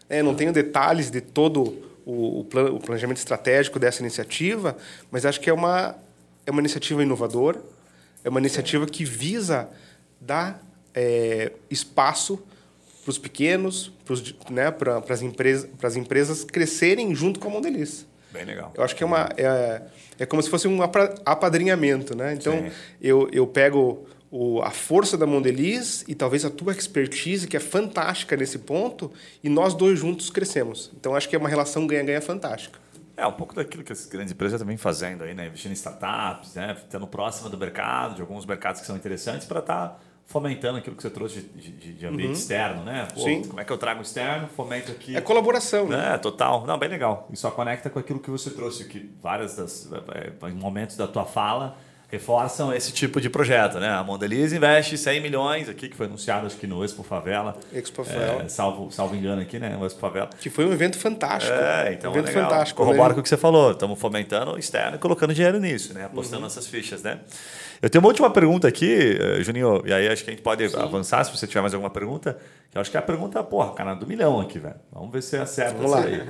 É, 0.09 0.25
não 0.25 0.35
tenho 0.35 0.53
detalhes 0.53 1.09
de 1.09 1.21
todo 1.21 1.89
o, 2.11 2.41
o 2.41 2.81
planejamento 2.81 3.19
estratégico 3.19 3.79
dessa 3.79 4.01
iniciativa, 4.01 4.77
mas 5.11 5.25
acho 5.25 5.41
que 5.41 5.49
é 5.49 5.53
uma, 5.53 5.97
é 6.47 6.51
uma 6.51 6.61
iniciativa 6.61 7.03
inovadora, 7.03 7.63
é 8.25 8.29
uma 8.29 8.41
iniciativa 8.41 8.87
que 8.87 9.05
visa 9.05 9.69
dar 10.21 10.63
é, 10.95 11.53
espaço 11.71 12.43
para 13.03 13.11
os 13.11 13.19
pequenos, 13.19 13.93
né, 14.51 14.71
para 14.71 15.03
as 15.09 15.23
empresas, 15.23 15.97
empresas 15.97 16.45
crescerem 16.45 17.15
junto 17.15 17.41
com 17.41 17.49
a 17.49 17.51
Mondeliz. 17.51 18.07
Bem 18.33 18.45
legal. 18.45 18.73
Eu 18.77 18.85
acho 18.85 18.95
que 18.95 19.03
é, 19.03 19.07
uma, 19.07 19.29
é, 19.37 19.83
é 20.19 20.27
como 20.27 20.43
se 20.43 20.49
fosse 20.49 20.69
um 20.69 20.81
apadrinhamento. 20.83 22.17
Né? 22.17 22.35
Então, 22.35 22.71
eu, 23.01 23.29
eu 23.33 23.47
pego 23.47 24.07
o, 24.31 24.63
a 24.63 24.71
força 24.71 25.19
da 25.19 25.27
Mondeliz 25.27 26.05
e 26.07 26.15
talvez 26.15 26.45
a 26.45 26.51
tua 26.51 26.73
expertise, 26.73 27.49
que 27.49 27.57
é 27.57 27.61
fantástica 27.61 28.37
nesse 28.37 28.59
ponto, 28.59 29.13
e 29.43 29.49
nós 29.49 29.75
dois 29.75 29.99
juntos 29.99 30.31
crescemos. 30.31 30.91
Então, 30.99 31.15
acho 31.15 31.29
que 31.29 31.35
é 31.35 31.39
uma 31.39 31.49
relação 31.49 31.87
ganha-ganha 31.87 32.21
fantástica. 32.21 32.79
É, 33.17 33.27
um 33.27 33.33
pouco 33.33 33.55
daquilo 33.55 33.83
que 33.83 33.93
as 33.93 34.07
grandes 34.07 34.33
empresas 34.33 34.59
também 34.61 34.77
fazendo 34.77 35.25
aí, 35.25 35.35
né? 35.35 35.49
Investindo 35.49 35.73
em 35.73 35.75
startups, 35.75 36.55
né? 36.55 36.75
Estando 36.79 37.07
próxima 37.07 37.51
do 37.51 37.59
mercado, 37.59 38.15
de 38.15 38.23
alguns 38.23 38.47
mercados 38.47 38.81
que 38.81 38.87
são 38.87 38.97
interessantes 38.97 39.47
para 39.47 39.61
estar... 39.61 39.89
Tá 39.89 40.11
fomentando 40.31 40.79
aquilo 40.79 40.95
que 40.95 41.03
você 41.03 41.11
trouxe 41.11 41.41
de, 41.41 41.73
de, 41.73 41.93
de 41.93 42.07
ambiente 42.07 42.29
uhum. 42.29 42.33
externo, 42.35 42.85
né? 42.85 43.09
Pô, 43.13 43.21
Sim. 43.21 43.43
Como 43.43 43.61
é 43.61 43.65
que 43.65 43.73
eu 43.73 43.77
trago 43.77 44.01
externo, 44.01 44.47
fomento 44.47 44.93
aqui. 44.93 45.17
É 45.17 45.21
colaboração, 45.21 45.89
né? 45.89 46.15
É, 46.15 46.19
total. 46.19 46.65
Não, 46.65 46.79
bem 46.79 46.89
legal. 46.89 47.27
E 47.33 47.37
só 47.37 47.51
conecta 47.51 47.91
com 47.91 47.99
aquilo 47.99 48.21
que 48.21 48.31
você 48.31 48.51
trouxe, 48.51 48.85
que 48.85 49.11
várias 49.21 49.57
das 49.57 49.91
é, 49.93 50.33
é, 50.47 50.51
momentos 50.53 50.97
da 50.97 51.09
tua 51.09 51.25
fala 51.25 51.77
reforçam 52.11 52.75
esse 52.75 52.93
tipo 52.93 53.21
de 53.21 53.31
projeto, 53.31 53.79
né? 53.79 53.89
A 53.89 54.03
Mondeliz 54.03 54.53
investe 54.53 54.99
100 54.99 55.21
milhões 55.21 55.69
aqui, 55.69 55.89
que 55.89 55.97
foi 55.97 56.07
anunciado 56.07 56.47
acho 56.47 56.57
que 56.57 56.67
no 56.67 56.85
Expo 56.85 57.03
Favela. 57.03 57.57
Expo 57.73 58.03
Favela. 58.03 58.43
É, 58.43 58.49
salvo, 58.49 58.91
salvo 58.91 59.15
engano 59.15 59.41
aqui, 59.41 59.59
né? 59.59 59.77
O 59.81 59.87
Expo 59.87 60.01
Favela. 60.01 60.29
Que 60.41 60.51
foi 60.51 60.67
um 60.67 60.73
evento 60.73 60.99
fantástico. 60.99 61.57
É, 61.57 61.93
então 61.93 62.11
um 62.11 62.15
evento 62.15 62.27
legal. 62.27 62.51
fantástico. 62.51 62.83
Corrobora 62.83 63.15
com 63.15 63.21
o 63.21 63.23
que 63.23 63.29
você 63.29 63.37
falou. 63.37 63.71
Estamos 63.73 63.99
fomentando 63.99 64.53
o 64.53 64.59
externo 64.59 64.97
e 64.97 64.99
colocando 64.99 65.33
dinheiro 65.33 65.61
nisso, 65.61 65.95
né? 65.95 66.07
Apostando 66.07 66.39
uhum. 66.39 66.45
nessas 66.45 66.67
fichas, 66.67 67.03
né? 67.03 67.21
Eu 67.83 67.89
tenho 67.89 68.03
uma 68.03 68.09
última 68.09 68.29
pergunta 68.29 68.69
aqui, 68.69 69.19
eh, 69.19 69.43
Juninho, 69.43 69.83
e 69.87 69.93
aí 69.93 70.07
acho 70.07 70.23
que 70.23 70.29
a 70.29 70.35
gente 70.35 70.43
pode 70.43 70.69
Sim. 70.69 70.77
avançar 70.77 71.25
se 71.25 71.35
você 71.35 71.47
tiver 71.47 71.63
mais 71.63 71.73
alguma 71.73 71.89
pergunta. 71.89 72.37
Que 72.71 72.77
eu 72.77 72.81
acho 72.81 72.91
que 72.91 72.97
é 72.97 73.01
a 73.01 73.03
pergunta, 73.03 73.43
porra, 73.43 73.73
canal 73.73 73.97
do 73.97 74.07
milhão 74.07 74.39
aqui, 74.39 74.59
velho. 74.59 74.77
Vamos 74.93 75.11
ver 75.11 75.23
se 75.23 75.37
acerta 75.37 75.75
Vamos 75.75 75.91
lá. 75.91 76.03
aí. 76.03 76.23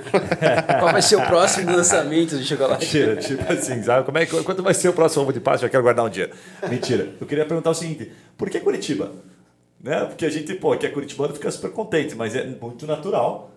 Qual 0.79 0.91
vai 0.91 1.01
ser 1.01 1.17
o 1.17 1.25
próximo 1.27 1.75
lançamento 1.75 2.37
de 2.37 2.45
chocolate? 2.47 2.85
Mentira, 2.85 3.15
tipo 3.17 3.51
assim, 3.51 3.83
sabe? 3.83 4.05
Como 4.05 4.17
é, 4.17 4.25
quanto 4.25 4.63
vai 4.63 4.73
ser 4.73 4.87
o 4.87 4.93
próximo 4.93 5.23
ovo 5.23 5.33
de 5.33 5.41
Páscoa? 5.41 5.69
Quero 5.71 5.81
guardar 5.81 6.05
um 6.05 6.09
dia. 6.09 6.29
Mentira. 6.69 7.15
Eu 7.19 7.25
queria 7.25 7.45
perguntar 7.45 7.71
o 7.71 7.73
seguinte: 7.73 8.11
por 8.37 8.49
que 8.49 8.59
Curitiba? 8.59 9.11
Né? 9.79 10.05
Porque 10.05 10.25
a 10.25 10.29
gente, 10.29 10.53
pô, 10.53 10.77
que 10.77 10.85
é 10.85 10.89
curitibano 10.89 11.33
fica 11.33 11.49
super 11.49 11.71
contente, 11.71 12.13
mas 12.13 12.35
é 12.35 12.45
muito 12.45 12.85
natural 12.85 13.51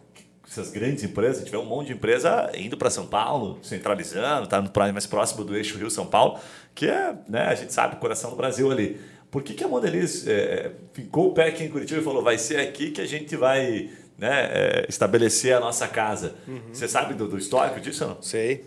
essas 0.48 0.70
grandes 0.70 1.02
empresas, 1.02 1.38
a 1.38 1.40
gente 1.40 1.50
vê 1.50 1.56
um 1.56 1.64
monte 1.64 1.88
de 1.88 1.92
empresa 1.94 2.50
indo 2.54 2.76
para 2.76 2.90
São 2.90 3.06
Paulo, 3.06 3.58
centralizando, 3.62 4.46
tá 4.46 4.60
no 4.60 4.70
mais 4.92 5.06
próximo 5.06 5.42
do 5.42 5.56
eixo 5.56 5.78
Rio-São 5.78 6.06
Paulo, 6.06 6.38
que 6.74 6.86
é, 6.86 7.14
né, 7.28 7.42
a 7.46 7.54
gente 7.54 7.72
sabe, 7.72 7.96
o 7.96 7.98
coração 7.98 8.30
do 8.30 8.36
Brasil 8.36 8.70
ali. 8.70 9.00
Por 9.30 9.42
que, 9.42 9.54
que 9.54 9.64
a 9.64 9.68
Mondeliz 9.68 10.26
é, 10.28 10.72
ficou 10.92 11.30
o 11.30 11.34
pé 11.34 11.48
aqui 11.48 11.64
em 11.64 11.68
Curitiba 11.68 12.00
e 12.00 12.04
falou, 12.04 12.22
vai 12.22 12.38
ser 12.38 12.60
aqui 12.60 12.90
que 12.90 13.00
a 13.00 13.06
gente 13.06 13.34
vai 13.36 13.90
né, 14.16 14.48
é, 14.52 14.86
estabelecer 14.88 15.56
a 15.56 15.60
nossa 15.60 15.88
casa? 15.88 16.34
Uhum. 16.46 16.60
Você 16.72 16.86
sabe 16.86 17.14
do, 17.14 17.26
do, 17.26 17.36
histórico 17.36 17.80
disso 17.80 18.04
ou 18.04 18.10
não? 18.10 18.22
Sei. 18.22 18.64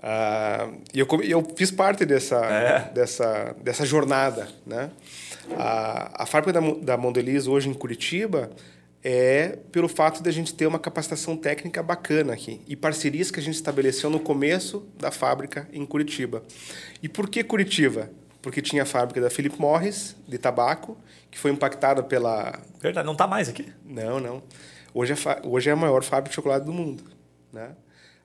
Uh, 0.00 0.80
eu, 0.94 1.06
eu 1.22 1.46
fiz 1.54 1.70
parte 1.70 2.06
dessa, 2.06 2.36
é. 2.36 2.90
dessa, 2.92 3.54
dessa 3.62 3.84
jornada. 3.84 4.48
Né? 4.66 4.90
A, 5.56 6.22
a 6.22 6.26
fábrica 6.26 6.58
da, 6.58 6.70
da 6.74 6.96
Mondeliz 6.96 7.46
hoje 7.46 7.68
em 7.68 7.74
Curitiba 7.74 8.50
é 9.04 9.58
pelo 9.70 9.88
fato 9.88 10.22
de 10.22 10.28
a 10.28 10.32
gente 10.32 10.54
ter 10.54 10.66
uma 10.66 10.78
capacitação 10.78 11.36
técnica 11.36 11.82
bacana 11.82 12.32
aqui 12.32 12.60
e 12.66 12.76
parcerias 12.76 13.30
que 13.30 13.40
a 13.40 13.42
gente 13.42 13.54
estabeleceu 13.54 14.10
no 14.10 14.20
começo 14.20 14.86
da 14.98 15.10
fábrica 15.10 15.68
em 15.72 15.84
Curitiba. 15.84 16.42
E 17.02 17.08
por 17.08 17.28
que 17.28 17.44
Curitiba? 17.44 18.10
Porque 18.42 18.62
tinha 18.62 18.84
a 18.84 18.86
fábrica 18.86 19.20
da 19.20 19.28
Philip 19.28 19.60
Morris, 19.60 20.16
de 20.26 20.38
tabaco, 20.38 20.96
que 21.30 21.38
foi 21.38 21.50
impactada 21.50 22.02
pela... 22.02 22.58
Verdade, 22.80 23.04
não 23.04 23.12
está 23.12 23.26
mais 23.26 23.50
aqui? 23.50 23.70
Não, 23.84 24.18
não. 24.18 24.42
Hoje 24.94 25.12
é, 25.12 25.16
hoje 25.46 25.68
é 25.68 25.72
a 25.72 25.76
maior 25.76 26.02
fábrica 26.02 26.30
de 26.30 26.36
chocolate 26.36 26.64
do 26.64 26.72
mundo. 26.72 27.04
Né? 27.52 27.70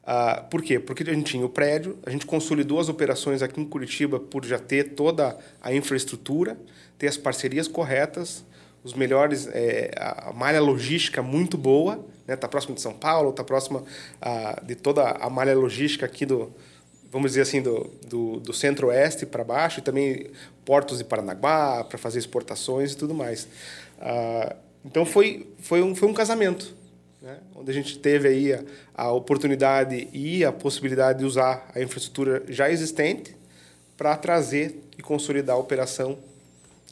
Ah, 0.06 0.46
por 0.50 0.62
quê? 0.62 0.80
Porque 0.80 1.04
a 1.04 1.14
gente 1.14 1.32
tinha 1.32 1.46
o 1.46 1.50
prédio, 1.50 1.98
a 2.06 2.12
gente 2.12 2.26
consolidou 2.26 2.80
as 2.80 2.90
operações 2.90 3.42
aqui 3.42 3.60
em 3.60 3.66
Curitiba 3.66 4.20
por 4.20 4.46
já 4.46 4.60
ter 4.60 4.94
toda 4.94 5.38
a 5.62 5.74
infraestrutura, 5.74 6.58
ter 6.98 7.08
as 7.08 7.18
parcerias 7.18 7.68
corretas, 7.68 8.46
os 8.84 8.94
melhores, 8.94 9.48
é, 9.48 9.92
a 9.98 10.32
malha 10.32 10.62
logística 10.62 11.24
muito 11.24 11.58
boa, 11.58 12.06
né? 12.28 12.36
Tá 12.36 12.48
próximo 12.48 12.76
de 12.76 12.82
São 12.82 12.94
Paulo, 12.94 13.32
está 13.32 13.44
próxima 13.44 13.84
ah, 14.22 14.62
de 14.64 14.76
toda 14.76 15.10
a 15.10 15.30
malha 15.30 15.56
logística 15.56 16.06
aqui 16.06 16.24
do, 16.24 16.54
vamos 17.12 17.32
dizer 17.32 17.42
assim, 17.42 17.62
do, 17.62 17.92
do, 18.08 18.40
do 18.40 18.54
centro-oeste 18.54 19.26
para 19.26 19.44
baixo, 19.44 19.80
e 19.80 19.82
também 19.82 20.30
portos 20.64 21.00
de 21.00 21.04
Paranaguá 21.04 21.84
para 21.84 21.98
fazer 21.98 22.20
exportações 22.20 22.94
e 22.94 22.98
tudo 22.98 23.14
mais. 23.14 23.48
Ah, 24.00 24.56
então 24.84 25.04
foi, 25.04 25.48
foi, 25.60 25.82
um, 25.82 25.96
foi 25.96 26.08
um 26.08 26.14
casamento, 26.14 26.76
né? 27.26 27.38
onde 27.56 27.72
a 27.72 27.74
gente 27.74 27.98
teve 27.98 28.28
aí 28.28 28.54
a, 28.54 28.64
a 28.94 29.12
oportunidade 29.12 30.08
e 30.14 30.46
a 30.46 30.52
possibilidade 30.52 31.20
de 31.20 31.26
usar 31.26 31.68
a 31.74 31.82
infraestrutura 31.82 32.44
já 32.48 32.70
existente 32.70 33.36
para 33.98 34.16
trazer 34.16 34.80
e 34.96 35.02
consolidar 35.02 35.56
a 35.56 35.60
operação 35.60 36.18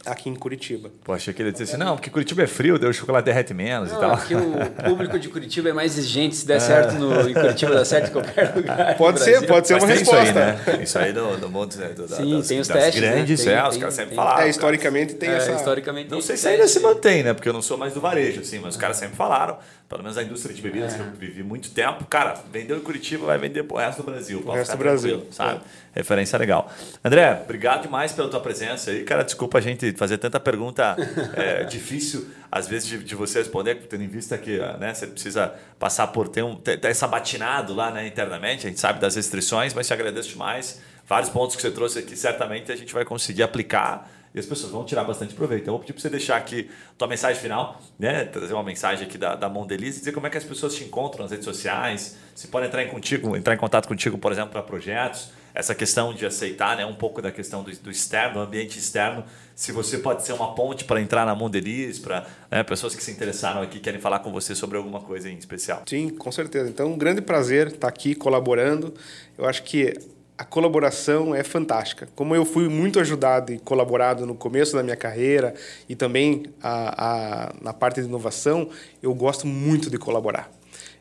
aqui 0.05 0.29
em 0.29 0.35
Curitiba. 0.35 0.91
Pô, 1.03 1.13
achei 1.13 1.33
que 1.33 1.41
ele 1.41 1.49
ia 1.49 1.53
dizer 1.53 1.63
assim, 1.63 1.77
não, 1.77 1.95
porque 1.95 2.09
Curitiba 2.09 2.43
é 2.43 2.47
frio, 2.47 2.77
deu 2.77 2.89
o 2.89 2.93
chocolate 2.93 3.25
derrete 3.25 3.53
menos 3.53 3.89
não, 3.91 3.97
e 3.97 4.01
tal. 4.01 4.17
Porque 4.17 4.35
o 4.35 4.89
público 4.89 5.17
de 5.17 5.29
Curitiba 5.29 5.69
é 5.69 5.73
mais 5.73 5.97
exigente, 5.97 6.35
se 6.35 6.45
der 6.45 6.59
certo 6.59 6.95
no, 6.95 7.29
em 7.29 7.33
Curitiba, 7.33 7.73
dá 7.73 7.85
certo 7.85 8.09
em 8.09 8.11
qualquer 8.11 8.51
lugar. 8.55 8.97
Pode 8.97 9.21
ser, 9.21 9.45
pode 9.47 9.67
ser 9.67 9.75
Mas 9.75 9.83
uma 9.83 9.93
resposta. 9.93 10.23
Isso 10.23 10.37
aí, 10.37 10.77
né? 10.77 10.83
Isso 10.83 10.99
aí 10.99 11.13
do, 11.13 11.37
do 11.37 11.49
mundo 11.49 11.75
né? 11.77 11.89
do, 11.89 12.07
Sim, 12.07 12.37
das, 12.37 12.47
tem 12.47 12.59
os 12.59 12.67
das 12.67 12.77
testes. 12.77 13.01
grandes, 13.01 13.45
né? 13.45 13.51
tem, 13.51 13.61
é, 13.61 13.69
os 13.69 13.77
caras 13.77 13.93
sempre 13.93 14.09
tem, 14.09 14.15
falaram. 14.17 14.41
É, 14.41 14.49
historicamente 14.49 15.13
tem 15.13 15.29
é, 15.29 15.35
essa. 15.37 15.53
Historicamente 15.53 16.11
não 16.11 16.21
sei 16.21 16.35
se 16.35 16.47
ainda 16.47 16.67
se 16.67 16.79
mantém, 16.81 17.23
né? 17.23 17.33
Porque 17.33 17.47
eu 17.47 17.53
não 17.53 17.61
sou 17.61 17.77
mais 17.77 17.93
do 17.93 18.01
varejo, 18.01 18.41
assim, 18.41 18.59
mas 18.59 18.75
os 18.75 18.77
caras 18.77 18.97
sempre 18.97 19.15
falaram 19.15 19.57
pelo 19.93 20.03
menos 20.03 20.17
a 20.17 20.23
indústria 20.23 20.55
de 20.55 20.61
bebidas 20.61 20.93
é. 20.93 20.97
que 20.97 21.03
eu 21.03 21.11
vivi 21.11 21.43
muito 21.43 21.69
tempo, 21.69 22.03
cara, 22.05 22.33
vendeu 22.51 22.77
em 22.77 22.79
Curitiba, 22.79 23.27
vai 23.27 23.37
vender 23.37 23.63
pro 23.63 23.77
resto 23.77 24.01
do 24.01 24.11
Brasil. 24.11 24.41
O 24.43 24.51
resto 24.51 24.71
do 24.71 24.77
Brasil. 24.77 25.27
Sabe? 25.31 25.61
É. 25.95 25.99
Referência 25.99 26.37
legal. 26.39 26.71
André, 27.03 27.41
obrigado 27.43 27.83
demais 27.83 28.11
pela 28.11 28.27
tua 28.27 28.39
presença 28.39 28.89
aí. 28.89 29.03
Cara, 29.03 29.23
desculpa 29.23 29.59
a 29.59 29.61
gente 29.61 29.93
fazer 29.93 30.17
tanta 30.17 30.39
pergunta 30.39 30.95
é, 31.35 31.63
difícil, 31.69 32.27
às 32.51 32.67
vezes, 32.67 32.87
de, 32.87 33.03
de, 33.03 33.15
você 33.15 33.39
responder, 33.39 33.75
tendo 33.87 34.03
em 34.03 34.07
vista 34.07 34.35
que 34.37 34.57
né, 34.79 34.93
você 34.93 35.05
precisa 35.05 35.53
passar 35.77 36.07
por 36.07 36.27
ter, 36.27 36.43
um, 36.43 36.55
ter, 36.55 36.79
ter 36.79 36.87
essa 36.87 37.07
batinado 37.07 37.75
lá 37.75 37.91
né, 37.91 38.07
internamente, 38.07 38.65
a 38.65 38.69
gente 38.69 38.79
sabe 38.79 38.99
das 38.99 39.15
restrições, 39.15 39.73
mas 39.73 39.85
te 39.85 39.93
agradeço 39.93 40.29
demais. 40.29 40.81
Vários 41.07 41.29
pontos 41.29 41.55
que 41.55 41.61
você 41.61 41.69
trouxe 41.69 41.99
aqui, 41.99 42.15
certamente 42.15 42.71
a 42.71 42.75
gente 42.75 42.93
vai 42.93 43.05
conseguir 43.05 43.43
aplicar 43.43 44.09
e 44.33 44.39
as 44.39 44.45
pessoas 44.45 44.71
vão 44.71 44.83
tirar 44.83 45.03
bastante 45.03 45.33
proveito. 45.33 45.63
Então, 45.63 45.73
eu 45.73 45.77
vou 45.77 45.81
pedir 45.81 45.93
para 45.93 46.01
você 46.01 46.09
deixar 46.09 46.37
aqui 46.37 46.69
tua 46.97 47.07
mensagem 47.07 47.39
final, 47.41 47.79
né? 47.99 48.25
trazer 48.25 48.53
uma 48.53 48.63
mensagem 48.63 49.05
aqui 49.05 49.17
da, 49.17 49.35
da 49.35 49.47
Mondeliz 49.47 49.97
e 49.97 49.99
dizer 49.99 50.11
como 50.11 50.25
é 50.25 50.29
que 50.29 50.37
as 50.37 50.43
pessoas 50.43 50.75
te 50.75 50.83
encontram 50.83 51.23
nas 51.23 51.31
redes 51.31 51.45
sociais, 51.45 52.17
se 52.33 52.47
podem 52.47 52.67
entrar 52.67 52.83
em, 52.83 52.87
contigo, 52.87 53.35
entrar 53.37 53.53
em 53.53 53.57
contato 53.57 53.87
contigo, 53.87 54.17
por 54.17 54.31
exemplo, 54.31 54.51
para 54.51 54.63
projetos, 54.63 55.29
essa 55.53 55.75
questão 55.75 56.13
de 56.13 56.25
aceitar 56.25 56.77
né? 56.77 56.85
um 56.85 56.95
pouco 56.95 57.21
da 57.21 57.31
questão 57.31 57.63
do, 57.63 57.71
do 57.77 57.91
externo, 57.91 58.33
do 58.35 58.39
ambiente 58.39 58.79
externo, 58.79 59.23
se 59.55 59.71
você 59.71 59.99
pode 59.99 60.23
ser 60.23 60.33
uma 60.33 60.55
ponte 60.55 60.83
para 60.83 60.99
entrar 60.99 61.25
na 61.27 61.35
Mondeliz, 61.35 61.99
para 61.99 62.25
né? 62.49 62.63
pessoas 62.63 62.95
que 62.95 63.03
se 63.03 63.11
interessaram 63.11 63.61
aqui, 63.61 63.79
querem 63.79 64.01
falar 64.01 64.19
com 64.19 64.31
você 64.31 64.55
sobre 64.55 64.77
alguma 64.77 64.99
coisa 64.99 65.29
em 65.29 65.37
especial. 65.37 65.83
Sim, 65.85 66.09
com 66.09 66.31
certeza. 66.31 66.67
Então, 66.67 66.91
um 66.91 66.97
grande 66.97 67.21
prazer 67.21 67.67
estar 67.67 67.87
aqui 67.87 68.15
colaborando. 68.15 68.95
Eu 69.37 69.45
acho 69.45 69.61
que 69.61 69.93
a 70.37 70.43
colaboração 70.43 71.33
é 71.35 71.43
fantástica. 71.43 72.07
Como 72.15 72.35
eu 72.35 72.43
fui 72.43 72.67
muito 72.67 72.99
ajudado 72.99 73.53
e 73.53 73.59
colaborado 73.59 74.25
no 74.25 74.35
começo 74.35 74.75
da 74.75 74.81
minha 74.81 74.95
carreira 74.95 75.53
e 75.87 75.95
também 75.95 76.45
a, 76.61 77.49
a, 77.49 77.53
na 77.61 77.73
parte 77.73 78.01
de 78.01 78.07
inovação, 78.07 78.69
eu 79.01 79.13
gosto 79.13 79.45
muito 79.45 79.89
de 79.89 79.97
colaborar. 79.97 80.51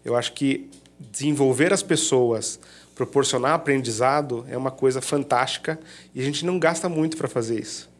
Eu 0.04 0.16
acho 0.16 0.32
que 0.32 0.68
desenvolver 0.98 1.72
as 1.72 1.82
pessoas, 1.82 2.60
proporcionar 2.94 3.54
aprendizado 3.54 4.44
é 4.48 4.56
uma 4.56 4.70
coisa 4.70 5.00
fantástica 5.00 5.80
e 6.14 6.20
a 6.20 6.24
gente 6.24 6.44
não 6.44 6.58
gasta 6.58 6.88
muito 6.88 7.16
para 7.16 7.28
fazer 7.28 7.58
isso. 7.58 7.90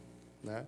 Né? 0.43 0.63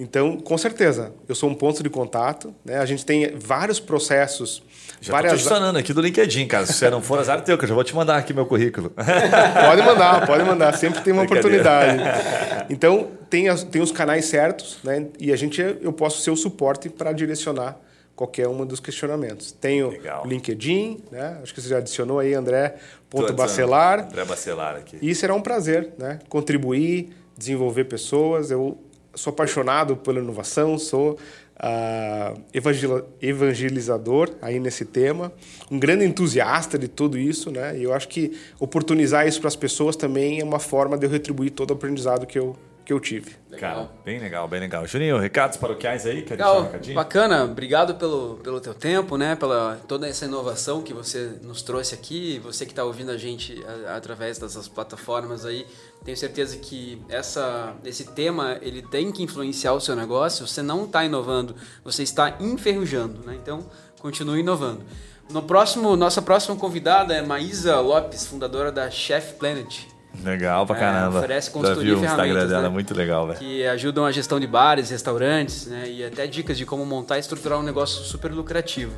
Então, 0.00 0.38
com 0.38 0.56
certeza, 0.56 1.12
eu 1.28 1.34
sou 1.34 1.50
um 1.50 1.54
ponto 1.54 1.82
de 1.82 1.90
contato. 1.90 2.54
Né? 2.64 2.78
A 2.78 2.86
gente 2.86 3.04
tem 3.04 3.36
vários 3.36 3.78
processos 3.78 4.62
já 4.98 5.12
várias... 5.12 5.32
tô 5.32 5.36
te 5.36 5.40
adicionando 5.42 5.78
aqui 5.78 5.92
do 5.92 6.00
LinkedIn, 6.00 6.46
cara. 6.46 6.64
Se 6.64 6.72
você 6.72 6.88
não 6.88 7.02
for, 7.02 7.18
azar 7.18 7.42
teu, 7.42 7.58
que 7.58 7.64
eu 7.64 7.68
já 7.68 7.74
vou 7.74 7.84
te 7.84 7.94
mandar 7.94 8.16
aqui 8.16 8.32
meu 8.32 8.46
currículo. 8.46 8.90
pode 8.96 9.82
mandar, 9.82 10.26
pode 10.26 10.42
mandar. 10.42 10.74
Sempre 10.78 11.02
tem 11.02 11.12
uma 11.12 11.24
oportunidade. 11.24 12.02
Então, 12.70 13.10
tem, 13.28 13.50
as, 13.50 13.62
tem 13.62 13.82
os 13.82 13.92
canais 13.92 14.24
certos, 14.24 14.78
né? 14.82 15.06
E 15.18 15.34
a 15.34 15.36
gente, 15.36 15.60
eu 15.60 15.92
posso 15.92 16.22
ser 16.22 16.30
o 16.30 16.36
suporte 16.36 16.88
para 16.88 17.12
direcionar 17.12 17.78
qualquer 18.16 18.48
um 18.48 18.64
dos 18.64 18.80
questionamentos. 18.80 19.52
Tenho 19.52 19.92
o 20.24 20.26
LinkedIn, 20.26 21.04
né? 21.12 21.38
Acho 21.42 21.52
que 21.52 21.60
você 21.60 21.68
já 21.68 21.76
adicionou 21.76 22.18
aí, 22.18 22.32
André 22.32 22.76
ponto 23.10 23.34
Bacelar. 23.34 24.06
André 24.06 24.24
Bacelar 24.24 24.76
aqui. 24.76 24.96
E 25.02 25.14
será 25.14 25.34
um 25.34 25.42
prazer, 25.42 25.92
né? 25.98 26.20
Contribuir, 26.30 27.10
desenvolver 27.36 27.84
pessoas. 27.84 28.50
Eu 28.50 28.78
sou 29.14 29.32
apaixonado 29.32 29.96
pela 29.96 30.20
inovação, 30.20 30.78
sou 30.78 31.18
uh, 31.60 32.40
evangelizador 33.20 34.30
aí 34.40 34.58
nesse 34.58 34.84
tema, 34.84 35.32
um 35.70 35.78
grande 35.78 36.04
entusiasta 36.04 36.78
de 36.78 36.88
tudo 36.88 37.18
isso, 37.18 37.50
né? 37.50 37.78
E 37.78 37.82
eu 37.82 37.92
acho 37.92 38.08
que 38.08 38.38
oportunizar 38.58 39.26
isso 39.26 39.40
para 39.40 39.48
as 39.48 39.56
pessoas 39.56 39.96
também 39.96 40.40
é 40.40 40.44
uma 40.44 40.58
forma 40.58 40.96
de 40.96 41.06
eu 41.06 41.10
retribuir 41.10 41.50
todo 41.50 41.70
o 41.70 41.74
aprendizado 41.74 42.26
que 42.26 42.38
eu 42.38 42.56
que 42.90 42.92
eu 42.92 42.98
tive. 42.98 43.36
Legal. 43.48 43.86
Cara, 43.86 43.90
bem 44.04 44.18
legal, 44.18 44.48
bem 44.48 44.58
legal. 44.58 44.84
Juninho, 44.84 45.16
recados 45.16 45.56
paroquiais 45.56 46.04
aí? 46.06 46.22
Quer 46.22 46.34
legal, 46.34 46.68
um 46.74 46.94
bacana. 46.94 47.44
Obrigado 47.44 47.94
pelo, 47.94 48.40
pelo 48.42 48.60
teu 48.60 48.74
tempo, 48.74 49.16
né? 49.16 49.36
Pela 49.36 49.80
toda 49.86 50.08
essa 50.08 50.24
inovação 50.24 50.82
que 50.82 50.92
você 50.92 51.38
nos 51.40 51.62
trouxe 51.62 51.94
aqui. 51.94 52.40
Você 52.40 52.66
que 52.66 52.72
está 52.72 52.82
ouvindo 52.82 53.12
a 53.12 53.16
gente 53.16 53.64
a, 53.86 53.96
através 53.96 54.38
dessas 54.38 54.66
plataformas 54.66 55.46
aí. 55.46 55.64
Tenho 56.04 56.16
certeza 56.16 56.56
que 56.56 57.00
essa, 57.08 57.76
esse 57.84 58.06
tema 58.06 58.58
ele 58.60 58.82
tem 58.82 59.12
que 59.12 59.22
influenciar 59.22 59.72
o 59.72 59.80
seu 59.80 59.94
negócio. 59.94 60.44
Você 60.48 60.60
não 60.60 60.84
está 60.84 61.04
inovando, 61.04 61.54
você 61.84 62.02
está 62.02 62.38
enferrujando, 62.40 63.24
né? 63.24 63.38
Então, 63.40 63.64
continue 64.00 64.40
inovando. 64.40 64.84
No 65.30 65.44
próximo, 65.44 65.94
nossa 65.94 66.20
próxima 66.20 66.56
convidada 66.56 67.14
é 67.14 67.22
Maísa 67.22 67.78
Lopes, 67.78 68.26
fundadora 68.26 68.72
da 68.72 68.90
Chef 68.90 69.34
Planet. 69.34 69.86
Legal 70.22 70.66
pra 70.66 70.76
é, 70.76 70.80
caramba. 70.80 71.16
É, 71.16 71.18
oferece 71.18 71.50
consultoria 71.50 71.90
Já 71.92 71.98
vi 71.98 72.04
o 72.04 72.08
Instagram 72.08 72.46
dela, 72.46 72.62
né? 72.62 72.68
muito 72.68 72.94
legal, 72.94 73.26
velho. 73.26 73.38
Que 73.38 73.66
ajudam 73.66 74.04
a 74.04 74.12
gestão 74.12 74.38
de 74.38 74.46
bares, 74.46 74.90
restaurantes, 74.90 75.66
né? 75.66 75.84
E 75.88 76.04
até 76.04 76.26
dicas 76.26 76.58
de 76.58 76.66
como 76.66 76.84
montar 76.84 77.16
e 77.16 77.20
estruturar 77.20 77.58
um 77.58 77.62
negócio 77.62 78.04
super 78.04 78.30
lucrativo. 78.30 78.92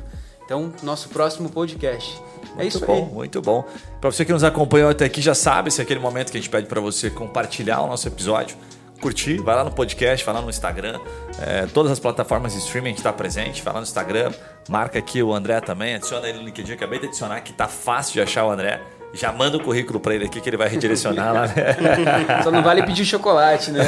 Então, 0.45 0.73
nosso 0.83 1.09
próximo 1.09 1.49
podcast. 1.49 2.15
É 2.15 2.47
muito 2.47 2.61
é 2.61 2.65
isso 2.65 2.85
bom, 2.85 2.93
aí. 2.93 3.13
Muito 3.13 3.41
bom. 3.41 3.65
Para 4.01 4.11
você 4.11 4.25
que 4.25 4.33
nos 4.33 4.43
acompanhou 4.43 4.89
até 4.89 5.05
aqui, 5.05 5.21
já 5.21 5.33
sabe, 5.33 5.69
esse 5.69 5.79
é 5.79 5.83
aquele 5.83 5.99
momento 5.99 6.31
que 6.31 6.37
a 6.37 6.41
gente 6.41 6.49
pede 6.49 6.67
para 6.67 6.81
você 6.81 7.09
compartilhar 7.09 7.81
o 7.81 7.87
nosso 7.87 8.07
episódio, 8.07 8.57
curtir, 9.01 9.37
vai 9.37 9.55
lá 9.55 9.63
no 9.63 9.71
podcast, 9.71 10.25
vai 10.25 10.33
lá 10.33 10.41
no 10.41 10.49
Instagram, 10.49 10.99
é, 11.41 11.65
todas 11.67 11.91
as 11.91 11.99
plataformas 11.99 12.53
de 12.53 12.59
streaming 12.59 12.87
a 12.87 12.89
gente 12.89 12.97
está 12.99 13.11
presente, 13.11 13.61
vai 13.61 13.73
lá 13.73 13.79
no 13.79 13.85
Instagram, 13.85 14.31
marca 14.69 14.99
aqui 14.99 15.21
o 15.21 15.33
André 15.33 15.59
também, 15.59 15.95
adiciona 15.95 16.27
ele 16.27 16.39
no 16.39 16.45
LinkedIn, 16.45 16.73
acabei 16.73 16.99
de 16.99 17.07
adicionar 17.07 17.41
que 17.41 17.51
tá 17.51 17.67
fácil 17.67 18.13
de 18.13 18.21
achar 18.21 18.45
o 18.45 18.51
André 18.51 18.81
já 19.13 19.31
manda 19.31 19.57
o 19.57 19.59
currículo 19.59 19.99
para 19.99 20.15
ele 20.15 20.25
aqui 20.25 20.41
que 20.41 20.49
ele 20.49 20.57
vai 20.57 20.67
redirecionar 20.67 21.31
lá. 21.31 21.47
Né? 21.47 22.41
Só 22.43 22.49
não 22.49 22.63
vale 22.63 22.81
pedir 22.81 23.05
chocolate, 23.05 23.71
né? 23.71 23.83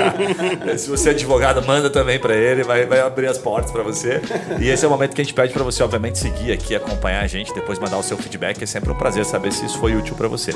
Se 0.78 0.88
você 0.88 1.10
é 1.10 1.12
advogado, 1.12 1.64
manda 1.66 1.90
também 1.90 2.18
para 2.18 2.34
ele, 2.34 2.62
vai, 2.62 2.86
vai 2.86 3.00
abrir 3.00 3.26
as 3.26 3.36
portas 3.36 3.70
para 3.70 3.82
você. 3.82 4.22
E 4.58 4.68
esse 4.68 4.82
é 4.82 4.88
o 4.88 4.90
momento 4.90 5.14
que 5.14 5.20
a 5.20 5.24
gente 5.24 5.34
pede 5.34 5.52
para 5.52 5.62
você, 5.62 5.82
obviamente, 5.82 6.18
seguir 6.18 6.52
aqui, 6.52 6.74
acompanhar 6.74 7.22
a 7.22 7.26
gente, 7.26 7.52
depois 7.52 7.78
mandar 7.78 7.98
o 7.98 8.02
seu 8.02 8.16
feedback. 8.16 8.62
É 8.62 8.66
sempre 8.66 8.90
um 8.90 8.96
prazer 8.96 9.26
saber 9.26 9.52
se 9.52 9.66
isso 9.66 9.78
foi 9.78 9.94
útil 9.94 10.16
para 10.16 10.26
você. 10.26 10.52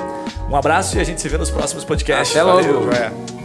Um 0.48 0.56
abraço 0.56 0.96
e 0.96 1.00
a 1.00 1.04
gente 1.04 1.20
se 1.20 1.28
vê 1.28 1.36
nos 1.36 1.50
próximos 1.50 1.84
podcasts. 1.84 2.34
Até 2.34 2.42
logo. 2.42 2.62
Valeu. 2.62 3.39